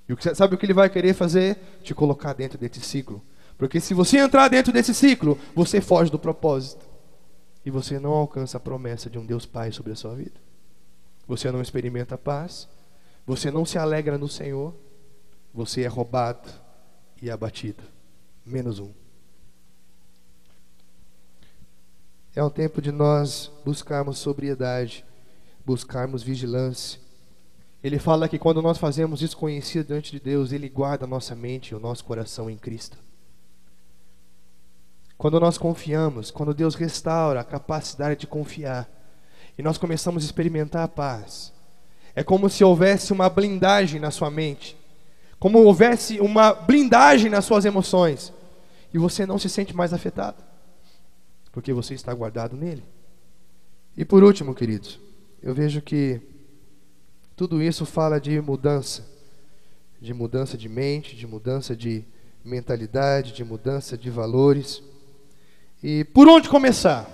E 0.08 0.34
sabe 0.34 0.54
o 0.54 0.58
que 0.58 0.66
ele 0.66 0.74
vai 0.74 0.90
querer 0.90 1.14
fazer? 1.14 1.56
Te 1.82 1.94
colocar 1.94 2.32
dentro 2.32 2.58
desse 2.58 2.80
ciclo 2.80 3.22
porque 3.58 3.80
se 3.80 3.92
você 3.92 4.18
entrar 4.18 4.46
dentro 4.46 4.72
desse 4.72 4.94
ciclo, 4.94 5.36
você 5.52 5.80
foge 5.80 6.12
do 6.12 6.18
propósito. 6.18 6.88
E 7.66 7.70
você 7.70 7.98
não 7.98 8.12
alcança 8.12 8.56
a 8.56 8.60
promessa 8.60 9.10
de 9.10 9.18
um 9.18 9.26
Deus 9.26 9.44
Pai 9.44 9.72
sobre 9.72 9.92
a 9.92 9.96
sua 9.96 10.14
vida. 10.14 10.40
Você 11.26 11.50
não 11.50 11.60
experimenta 11.60 12.16
paz. 12.16 12.68
Você 13.26 13.50
não 13.50 13.64
se 13.64 13.76
alegra 13.76 14.16
no 14.16 14.28
Senhor. 14.28 14.72
Você 15.52 15.82
é 15.82 15.88
roubado 15.88 16.48
e 17.20 17.28
abatido. 17.28 17.82
Menos 18.46 18.78
um. 18.78 18.92
É 22.34 22.42
um 22.44 22.50
tempo 22.50 22.80
de 22.80 22.92
nós 22.92 23.50
buscarmos 23.64 24.18
sobriedade, 24.18 25.04
buscarmos 25.66 26.22
vigilância. 26.22 27.00
Ele 27.82 27.98
fala 27.98 28.28
que 28.28 28.38
quando 28.38 28.62
nós 28.62 28.78
fazemos 28.78 29.20
isso 29.20 29.36
conhecido 29.36 29.88
diante 29.88 30.12
de 30.12 30.20
Deus, 30.20 30.52
Ele 30.52 30.68
guarda 30.68 31.04
a 31.04 31.08
nossa 31.08 31.34
mente 31.34 31.70
e 31.70 31.74
o 31.74 31.80
nosso 31.80 32.04
coração 32.04 32.48
em 32.48 32.56
Cristo. 32.56 33.07
Quando 35.18 35.40
nós 35.40 35.58
confiamos, 35.58 36.30
quando 36.30 36.54
Deus 36.54 36.76
restaura 36.76 37.40
a 37.40 37.44
capacidade 37.44 38.20
de 38.20 38.26
confiar, 38.26 38.88
e 39.58 39.62
nós 39.62 39.76
começamos 39.76 40.22
a 40.22 40.26
experimentar 40.26 40.84
a 40.84 40.88
paz, 40.88 41.52
é 42.14 42.22
como 42.22 42.48
se 42.48 42.62
houvesse 42.62 43.12
uma 43.12 43.28
blindagem 43.28 44.00
na 44.00 44.12
sua 44.12 44.30
mente, 44.30 44.78
como 45.40 45.58
houvesse 45.58 46.20
uma 46.20 46.52
blindagem 46.52 47.28
nas 47.30 47.44
suas 47.44 47.64
emoções, 47.64 48.32
e 48.94 48.98
você 48.98 49.26
não 49.26 49.38
se 49.38 49.48
sente 49.48 49.74
mais 49.74 49.92
afetado, 49.92 50.42
porque 51.50 51.72
você 51.72 51.94
está 51.94 52.14
guardado 52.14 52.56
nele. 52.56 52.84
E 53.96 54.04
por 54.04 54.22
último, 54.22 54.54
queridos, 54.54 55.00
eu 55.42 55.52
vejo 55.52 55.82
que 55.82 56.20
tudo 57.34 57.60
isso 57.60 57.84
fala 57.84 58.20
de 58.20 58.40
mudança, 58.40 59.04
de 60.00 60.14
mudança 60.14 60.56
de 60.56 60.68
mente, 60.68 61.16
de 61.16 61.26
mudança 61.26 61.74
de 61.74 62.04
mentalidade, 62.44 63.32
de 63.32 63.42
mudança 63.42 63.98
de 63.98 64.10
valores. 64.10 64.80
E 65.82 66.04
por 66.04 66.28
onde 66.28 66.48
começar? 66.48 67.06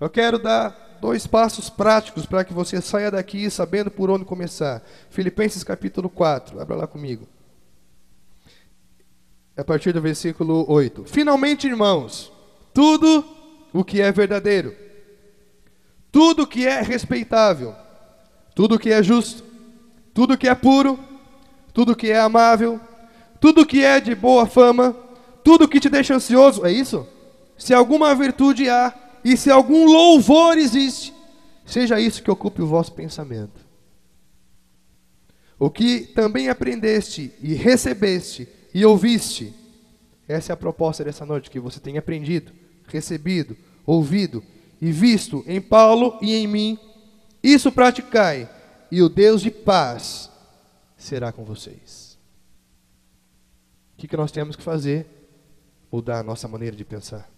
Eu 0.00 0.10
quero 0.10 0.38
dar 0.38 0.98
dois 1.00 1.26
passos 1.26 1.70
práticos 1.70 2.26
para 2.26 2.44
que 2.44 2.52
você 2.52 2.80
saia 2.80 3.10
daqui 3.10 3.48
sabendo 3.48 3.90
por 3.90 4.10
onde 4.10 4.24
começar. 4.24 4.82
Filipenses 5.08 5.62
capítulo 5.62 6.08
4, 6.08 6.60
abra 6.60 6.76
lá 6.76 6.86
comigo. 6.86 7.28
A 9.56 9.62
partir 9.62 9.92
do 9.92 10.00
versículo 10.00 10.64
8. 10.68 11.04
Finalmente, 11.04 11.68
irmãos, 11.68 12.32
tudo 12.72 13.24
o 13.72 13.84
que 13.84 14.00
é 14.00 14.10
verdadeiro, 14.10 14.74
tudo 16.10 16.42
o 16.42 16.46
que 16.46 16.66
é 16.66 16.80
respeitável, 16.80 17.72
tudo 18.52 18.78
que 18.78 18.90
é 18.90 19.00
justo, 19.00 19.44
tudo 20.12 20.36
que 20.36 20.48
é 20.48 20.54
puro, 20.56 20.98
tudo 21.72 21.94
que 21.94 22.10
é 22.10 22.18
amável, 22.18 22.80
tudo 23.40 23.66
que 23.66 23.84
é 23.84 24.00
de 24.00 24.12
boa 24.14 24.44
fama, 24.44 24.96
tudo 25.44 25.68
que 25.68 25.78
te 25.78 25.88
deixa 25.88 26.14
ansioso, 26.14 26.66
é 26.66 26.72
isso? 26.72 27.06
Se 27.56 27.72
alguma 27.72 28.14
virtude 28.14 28.68
há 28.68 28.94
e 29.24 29.36
se 29.36 29.50
algum 29.50 29.86
louvor 29.86 30.58
existe, 30.58 31.14
seja 31.64 32.00
isso 32.00 32.22
que 32.22 32.30
ocupe 32.30 32.62
o 32.62 32.66
vosso 32.66 32.92
pensamento. 32.92 33.64
O 35.58 35.70
que 35.70 36.00
também 36.00 36.48
aprendeste 36.48 37.32
e 37.40 37.54
recebeste 37.54 38.48
e 38.74 38.84
ouviste, 38.84 39.54
essa 40.26 40.52
é 40.52 40.54
a 40.54 40.56
proposta 40.56 41.04
dessa 41.04 41.24
noite, 41.24 41.50
que 41.50 41.60
você 41.60 41.78
tenha 41.78 42.00
aprendido, 42.00 42.52
recebido, 42.88 43.56
ouvido 43.86 44.42
e 44.80 44.90
visto 44.90 45.44
em 45.46 45.60
Paulo 45.60 46.18
e 46.20 46.34
em 46.34 46.46
mim, 46.46 46.78
isso 47.42 47.70
praticai, 47.70 48.50
e 48.90 49.02
o 49.02 49.08
Deus 49.08 49.42
de 49.42 49.50
paz 49.50 50.30
será 50.96 51.32
com 51.32 51.44
vocês. 51.44 52.18
O 53.94 53.96
que, 53.96 54.08
que 54.08 54.16
nós 54.16 54.32
temos 54.32 54.56
que 54.56 54.62
fazer? 54.62 55.06
Mudar 55.90 56.20
a 56.20 56.22
nossa 56.22 56.48
maneira 56.48 56.74
de 56.74 56.84
pensar. 56.84 57.33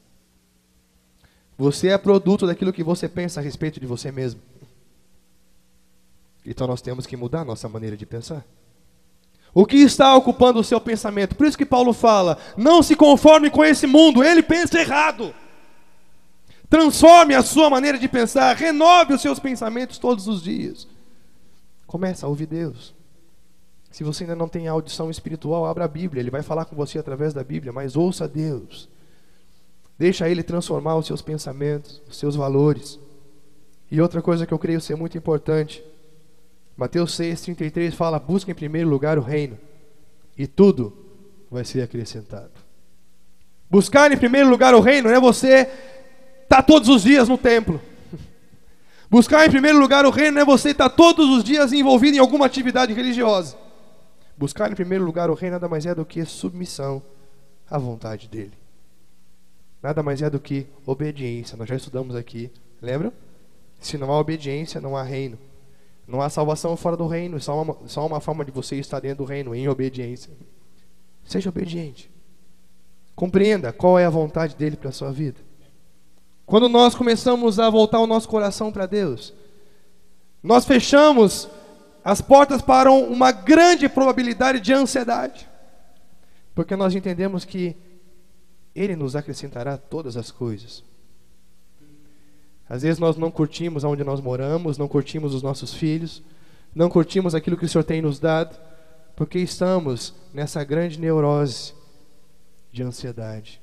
Você 1.59 1.88
é 1.88 1.98
produto 1.98 2.46
daquilo 2.46 2.72
que 2.72 2.82
você 2.82 3.09
pensa 3.09 3.40
a 3.40 3.42
respeito 3.42 3.80
de 3.80 3.86
você 3.86 4.12
mesmo. 4.12 4.40
Então 6.44 6.66
nós 6.66 6.80
temos 6.80 7.07
que 7.07 7.16
mudar 7.16 7.44
nossa 7.44 7.68
maneira 7.68 7.96
de 7.96 8.07
pensar. 8.07 8.44
O 9.52 9.64
que 9.64 9.78
está 9.78 10.14
ocupando 10.14 10.61
o 10.61 10.64
seu 10.64 10.80
pensamento? 10.80 11.34
Por 11.34 11.46
isso 11.46 11.57
que 11.57 11.64
Paulo 11.64 11.92
fala: 11.92 12.38
não 12.57 12.82
se 12.82 12.94
conforme 12.94 13.50
com 13.50 13.64
esse 13.64 13.86
mundo, 13.86 14.22
ele 14.22 14.42
pensa 14.42 14.78
errado. 14.78 15.34
Transforme 16.68 17.34
a 17.34 17.42
sua 17.42 17.70
maneira 17.70 17.98
de 17.98 18.09
pensar, 18.09 18.54
renove 18.54 19.14
os 19.14 19.22
seus 19.22 19.38
pensamentos 19.38 19.98
todos 19.98 20.28
os 20.28 20.42
dias. 20.42 20.86
Começa 21.86 22.26
a 22.26 22.28
ouvir 22.28 22.46
Deus. 22.46 22.94
Se 23.90 24.04
você 24.04 24.24
ainda 24.24 24.36
não 24.36 24.48
tem 24.48 24.68
audição 24.68 25.11
espiritual, 25.11 25.64
abra 25.64 25.86
a 25.86 25.88
Bíblia, 25.88 26.20
ele 26.20 26.30
vai 26.30 26.42
falar 26.42 26.66
com 26.66 26.76
você 26.76 26.98
através 26.98 27.32
da 27.32 27.42
Bíblia, 27.42 27.72
mas 27.72 27.96
ouça 27.96 28.28
Deus. 28.28 28.90
Deixa 29.99 30.28
ele 30.28 30.42
transformar 30.42 30.97
os 30.97 31.07
seus 31.07 31.22
pensamentos, 31.22 32.03
os 32.09 32.18
seus 32.18 32.36
valores. 32.36 32.99
E 33.90 34.01
outra 34.01 34.20
coisa 34.20 34.47
que 34.47 34.53
eu 34.53 34.59
creio 34.59 34.80
ser 34.80 34.94
muito 34.94 35.16
importante, 35.16 35.82
Mateus 36.76 37.12
6:33 37.16 37.94
fala: 37.94 38.18
"Busque 38.18 38.51
em 38.51 38.55
primeiro 38.55 38.88
lugar 38.88 39.18
o 39.18 39.22
reino, 39.22 39.59
e 40.36 40.47
tudo 40.47 40.92
vai 41.51 41.64
ser 41.64 41.82
acrescentado". 41.82 42.51
Buscar 43.70 44.12
em 44.12 44.16
primeiro 44.16 44.49
lugar 44.49 44.74
o 44.74 44.80
reino 44.80 45.09
não 45.09 45.16
é 45.16 45.20
você 45.20 45.68
estar 46.42 46.57
tá 46.57 46.62
todos 46.62 46.88
os 46.88 47.03
dias 47.03 47.28
no 47.28 47.38
templo. 47.38 47.80
Buscar 49.11 49.47
em 49.47 49.51
primeiro 49.51 49.78
lugar 49.78 50.05
o 50.05 50.11
reino 50.11 50.32
não 50.32 50.42
é 50.42 50.44
você 50.44 50.70
estar 50.70 50.90
tá 50.90 50.94
todos 50.94 51.28
os 51.30 51.42
dias 51.42 51.72
envolvido 51.72 52.16
em 52.16 52.20
alguma 52.20 52.44
atividade 52.44 52.92
religiosa. 52.92 53.57
Buscar 54.36 54.70
em 54.70 54.74
primeiro 54.74 55.05
lugar 55.05 55.30
o 55.30 55.34
reino 55.34 55.55
nada 55.55 55.68
mais 55.68 55.86
é 55.86 55.94
do 55.94 56.05
que 56.05 56.22
submissão 56.26 57.03
à 57.68 57.78
vontade 57.78 58.28
dele. 58.28 58.65
Nada 59.87 60.03
mais 60.03 60.20
é 60.20 60.28
do 60.28 60.41
que 60.41 60.66
obediência. 60.84 61.57
Nós 61.57 61.68
já 61.68 61.76
estudamos 61.76 62.16
aqui, 62.16 62.51
lembra? 62.82 63.12
Se 63.78 63.97
não 63.97 64.11
há 64.11 64.18
obediência, 64.18 64.80
não 64.80 64.97
há 64.97 65.05
reino. 65.05 65.39
Não 66.09 66.20
há 66.20 66.28
salvação 66.28 66.76
fora 66.76 66.97
do 66.97 67.07
reino, 67.07 67.41
só 67.41 67.62
uma, 67.62 67.76
só 67.87 68.05
uma 68.05 68.20
forma 68.20 68.45
de 68.45 68.51
você 68.51 68.74
estar 68.74 68.99
dentro 68.99 69.18
do 69.18 69.24
reino, 69.24 69.55
em 69.55 69.68
obediência. 69.68 70.32
Seja 71.22 71.51
obediente. 71.51 72.11
Compreenda 73.14 73.72
qual 73.72 73.97
é 73.97 74.05
a 74.05 74.11
vontade 74.11 74.57
dele 74.57 74.74
para 74.74 74.89
a 74.89 74.93
sua 74.93 75.12
vida. 75.12 75.39
Quando 76.45 76.68
nós 76.68 76.97
começamos 76.97 77.61
a 77.61 77.70
voltar 77.70 78.01
o 78.01 78.09
nosso 78.09 78.28
coração 78.28 78.72
para 78.72 78.87
Deus, 78.87 79.32
nós 80.43 80.64
fechamos 80.64 81.49
as 82.03 82.20
portas 82.20 82.61
para 82.61 82.91
uma 82.91 83.30
grande 83.30 83.89
probabilidade 83.89 84.59
de 84.59 84.72
ansiedade. 84.72 85.49
Porque 86.57 86.74
nós 86.74 86.93
entendemos 86.93 87.45
que 87.45 87.76
Ele 88.76 88.94
nos 88.94 89.16
acrescentará 89.16 89.78
todas 89.78 90.18
as 90.18 90.30
coisas. 90.30 90.84
Às 92.68 92.82
vezes 92.82 92.98
nós 92.98 93.16
não 93.16 93.30
curtimos 93.30 93.84
onde 93.84 94.04
nós 94.04 94.20
moramos, 94.20 94.76
não 94.76 94.86
curtimos 94.86 95.34
os 95.34 95.42
nossos 95.42 95.72
filhos, 95.72 96.22
não 96.74 96.90
curtimos 96.90 97.34
aquilo 97.34 97.56
que 97.56 97.64
o 97.64 97.68
Senhor 97.68 97.84
tem 97.84 98.02
nos 98.02 98.18
dado, 98.18 98.54
porque 99.16 99.38
estamos 99.38 100.14
nessa 100.34 100.62
grande 100.62 101.00
neurose 101.00 101.72
de 102.70 102.82
ansiedade. 102.82 103.62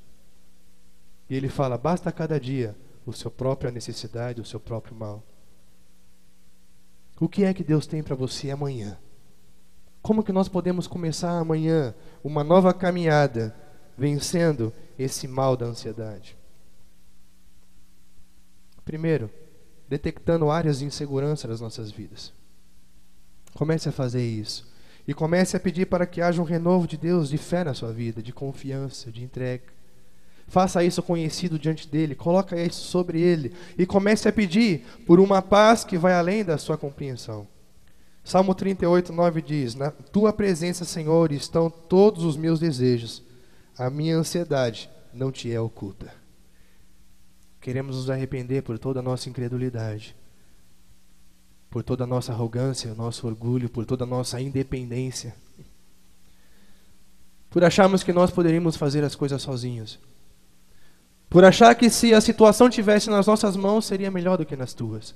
E 1.30 1.36
ele 1.36 1.47
fala: 1.47 1.78
basta 1.78 2.11
cada 2.11 2.39
dia 2.39 2.76
o 3.05 3.14
seu 3.14 3.30
própria 3.30 3.70
necessidade, 3.70 4.41
o 4.41 4.45
seu 4.45 4.59
próprio 4.59 4.95
mal. 4.95 5.22
O 7.20 7.30
que 7.30 7.43
é 7.43 7.53
que 7.53 7.64
Deus 7.64 7.86
tem 7.86 8.01
para 8.01 8.16
você 8.16 8.49
amanhã? 8.49 8.97
Como 10.01 10.24
que 10.24 10.32
nós 10.32 10.49
podemos 10.49 10.88
começar 10.88 11.38
amanhã 11.38 11.93
uma 12.24 12.43
nova 12.43 12.74
caminhada 12.74 13.55
vencendo 13.98 14.74
esse 14.98 15.28
mal 15.28 15.56
da 15.56 15.66
ansiedade? 15.66 16.38
Primeiro, 18.86 19.30
detectando 19.88 20.50
áreas 20.50 20.80
de 20.80 20.86
insegurança 20.86 21.48
das 21.48 21.62
nossas 21.62 21.91
vidas. 21.91 22.34
Comece 23.54 23.89
a 23.89 23.91
fazer 23.91 24.26
isso. 24.26 24.72
E 25.08 25.14
comece 25.14 25.56
a 25.56 25.60
pedir 25.60 25.86
para 25.86 26.06
que 26.06 26.22
haja 26.22 26.41
um 26.41 26.46
renovo 26.46 26.88
de 26.88 26.98
Deus, 26.98 27.30
de 27.30 27.38
fé 27.38 27.64
na 27.64 27.74
sua 27.74 27.91
vida, 27.91 28.22
de 28.22 28.32
confiança, 28.32 29.12
de 29.12 29.24
entrega. 29.24 29.64
Faça 30.48 30.84
isso 30.84 31.02
conhecido 31.02 31.58
diante 31.58 31.88
dele, 31.88 32.16
coloca 32.16 32.60
isso 32.60 32.84
sobre 32.86 33.22
ele 33.22 33.54
e 33.78 33.86
comece 33.86 34.28
a 34.28 34.32
pedir 34.32 34.86
por 35.06 35.20
uma 35.20 35.41
paz 35.41 35.84
que 35.84 35.98
vai 35.98 36.14
além 36.14 36.44
da 36.44 36.58
sua 36.58 36.78
compreensão. 36.78 37.48
Salmo 38.24 38.54
38, 38.56 39.12
9 39.12 39.41
diz: 39.41 39.76
Na 39.76 39.91
tua 39.91 40.32
presença, 40.32 40.86
Senhor, 40.86 41.32
estão 41.32 41.70
todos 41.70 42.24
os 42.24 42.38
meus 42.38 42.60
desejos, 42.60 43.22
a 43.78 43.90
minha 43.90 44.16
ansiedade 44.18 44.90
não 45.14 45.32
te 45.32 45.52
é 45.52 45.60
oculta. 45.60 46.14
Queremos 47.60 47.96
nos 47.96 48.10
arrepender 48.10 48.62
por 48.62 48.78
toda 48.78 49.00
a 49.00 49.04
nossa 49.04 49.30
incredulidade, 49.30 50.16
por 51.70 51.82
toda 51.82 52.04
a 52.04 52.08
nossa 52.08 52.32
arrogância, 52.32 52.92
o 52.92 52.96
nosso 52.96 53.26
orgulho, 53.26 53.70
por 53.70 53.86
toda 53.86 54.04
a 54.04 54.08
nossa 54.08 54.40
independência, 54.40 55.36
por 57.50 57.64
acharmos 57.64 58.04
que 58.04 58.14
nós 58.14 58.32
poderíamos 58.32 58.76
fazer 58.76 59.04
as 59.04 59.16
coisas 59.16 59.42
sozinhos, 59.42 60.00
por 61.30 61.44
achar 61.44 61.74
que 61.74 61.90
se 61.90 62.14
a 62.14 62.22
situação 62.22 62.70
tivesse 62.70 63.10
nas 63.10 63.26
nossas 63.26 63.56
mãos 63.56 63.86
seria 63.86 64.12
melhor 64.12 64.38
do 64.38 64.46
que 64.46 64.56
nas 64.56 64.74
tuas. 64.74 65.16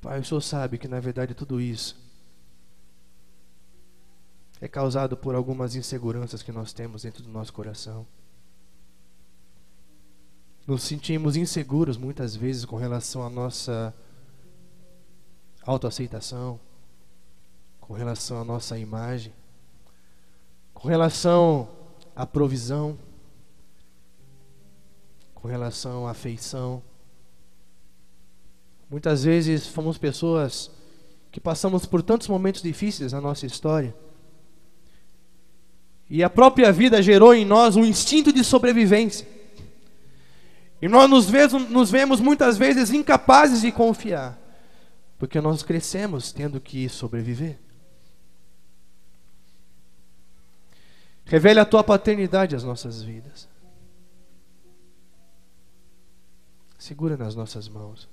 Pai, 0.00 0.18
o 0.18 0.24
Senhor 0.24 0.40
sabe 0.40 0.78
que 0.78 0.88
na 0.88 0.98
verdade 0.98 1.32
tudo 1.32 1.60
isso 1.60 2.01
é 4.62 4.68
causado 4.68 5.16
por 5.16 5.34
algumas 5.34 5.74
inseguranças 5.74 6.40
que 6.40 6.52
nós 6.52 6.72
temos 6.72 7.02
dentro 7.02 7.20
do 7.20 7.28
nosso 7.28 7.52
coração. 7.52 8.06
Nos 10.64 10.84
sentimos 10.84 11.34
inseguros 11.34 11.96
muitas 11.96 12.36
vezes 12.36 12.64
com 12.64 12.76
relação 12.76 13.26
à 13.26 13.28
nossa 13.28 13.92
autoaceitação, 15.62 16.60
com 17.80 17.92
relação 17.92 18.40
à 18.40 18.44
nossa 18.44 18.78
imagem, 18.78 19.32
com 20.72 20.86
relação 20.86 21.68
à 22.14 22.24
provisão, 22.24 22.96
com 25.34 25.48
relação 25.48 26.06
à 26.06 26.12
afeição. 26.12 26.80
Muitas 28.88 29.24
vezes 29.24 29.66
fomos 29.66 29.98
pessoas 29.98 30.70
que 31.32 31.40
passamos 31.40 31.84
por 31.84 32.00
tantos 32.00 32.28
momentos 32.28 32.62
difíceis 32.62 33.12
na 33.12 33.20
nossa 33.20 33.44
história. 33.44 33.92
E 36.14 36.22
a 36.22 36.28
própria 36.28 36.70
vida 36.70 37.00
gerou 37.02 37.32
em 37.32 37.42
nós 37.42 37.74
um 37.74 37.86
instinto 37.86 38.30
de 38.34 38.44
sobrevivência. 38.44 39.26
E 40.82 40.86
nós 40.86 41.08
nos 41.08 41.30
vemos, 41.30 41.70
nos 41.70 41.90
vemos 41.90 42.20
muitas 42.20 42.58
vezes 42.58 42.90
incapazes 42.90 43.62
de 43.62 43.72
confiar, 43.72 44.38
porque 45.18 45.40
nós 45.40 45.62
crescemos 45.62 46.30
tendo 46.30 46.60
que 46.60 46.86
sobreviver. 46.86 47.58
Revele 51.24 51.60
a 51.60 51.64
tua 51.64 51.82
paternidade 51.82 52.54
às 52.54 52.62
nossas 52.62 53.02
vidas. 53.02 53.48
Segura 56.76 57.16
nas 57.16 57.34
nossas 57.34 57.70
mãos. 57.70 58.06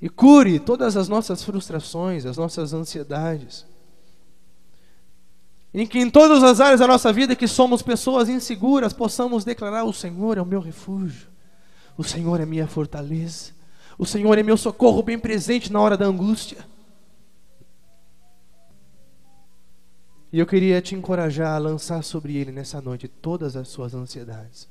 E 0.00 0.08
cure 0.08 0.58
todas 0.58 0.96
as 0.96 1.10
nossas 1.10 1.44
frustrações, 1.44 2.24
as 2.24 2.38
nossas 2.38 2.72
ansiedades 2.72 3.70
em 5.74 5.86
que 5.86 5.98
em 5.98 6.10
todas 6.10 6.42
as 6.42 6.60
áreas 6.60 6.80
da 6.80 6.86
nossa 6.86 7.12
vida 7.12 7.34
que 7.34 7.48
somos 7.48 7.80
pessoas 7.80 8.28
inseguras, 8.28 8.92
possamos 8.92 9.44
declarar: 9.44 9.84
o 9.84 9.92
Senhor 9.92 10.36
é 10.36 10.42
o 10.42 10.46
meu 10.46 10.60
refúgio, 10.60 11.28
o 11.96 12.04
Senhor 12.04 12.40
é 12.40 12.46
minha 12.46 12.66
fortaleza, 12.66 13.52
o 13.98 14.04
Senhor 14.04 14.36
é 14.36 14.42
meu 14.42 14.56
socorro 14.56 15.02
bem 15.02 15.18
presente 15.18 15.72
na 15.72 15.80
hora 15.80 15.96
da 15.96 16.04
angústia. 16.04 16.58
E 20.30 20.38
eu 20.38 20.46
queria 20.46 20.80
te 20.80 20.94
encorajar 20.94 21.54
a 21.54 21.58
lançar 21.58 22.02
sobre 22.02 22.36
Ele 22.36 22.50
nessa 22.50 22.80
noite 22.80 23.06
todas 23.06 23.54
as 23.54 23.68
suas 23.68 23.94
ansiedades, 23.94 24.66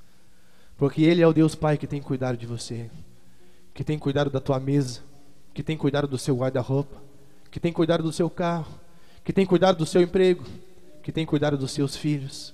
Porque 0.75 1.03
Ele 1.03 1.21
é 1.21 1.27
o 1.27 1.33
Deus 1.33 1.53
Pai 1.53 1.77
que 1.77 1.85
tem 1.85 2.01
cuidado 2.01 2.35
de 2.35 2.47
você, 2.47 2.89
que 3.73 3.83
tem 3.83 3.99
cuidado 3.99 4.31
da 4.31 4.39
tua 4.39 4.59
mesa, 4.59 5.01
que 5.53 5.61
tem 5.61 5.77
cuidado 5.77 6.07
do 6.07 6.17
seu 6.17 6.35
guarda-roupa, 6.35 6.97
que 7.51 7.59
tem 7.59 7.71
cuidado 7.71 8.01
do 8.01 8.11
seu 8.11 8.27
carro, 8.27 8.73
que 9.23 9.31
tem 9.31 9.45
cuidado 9.45 9.77
do 9.77 9.85
seu 9.85 10.01
emprego, 10.01 10.43
que 11.01 11.11
tem 11.11 11.25
cuidado 11.25 11.57
dos 11.57 11.71
seus 11.71 11.95
filhos. 11.95 12.53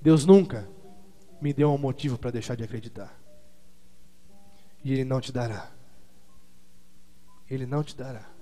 Deus 0.00 0.24
nunca 0.24 0.68
me 1.40 1.52
deu 1.52 1.70
um 1.70 1.78
motivo 1.78 2.18
para 2.18 2.30
deixar 2.30 2.56
de 2.56 2.64
acreditar. 2.64 3.18
E 4.82 4.92
Ele 4.92 5.04
não 5.04 5.20
te 5.20 5.30
dará. 5.30 5.70
Ele 7.48 7.66
não 7.66 7.82
te 7.82 7.96
dará. 7.96 8.39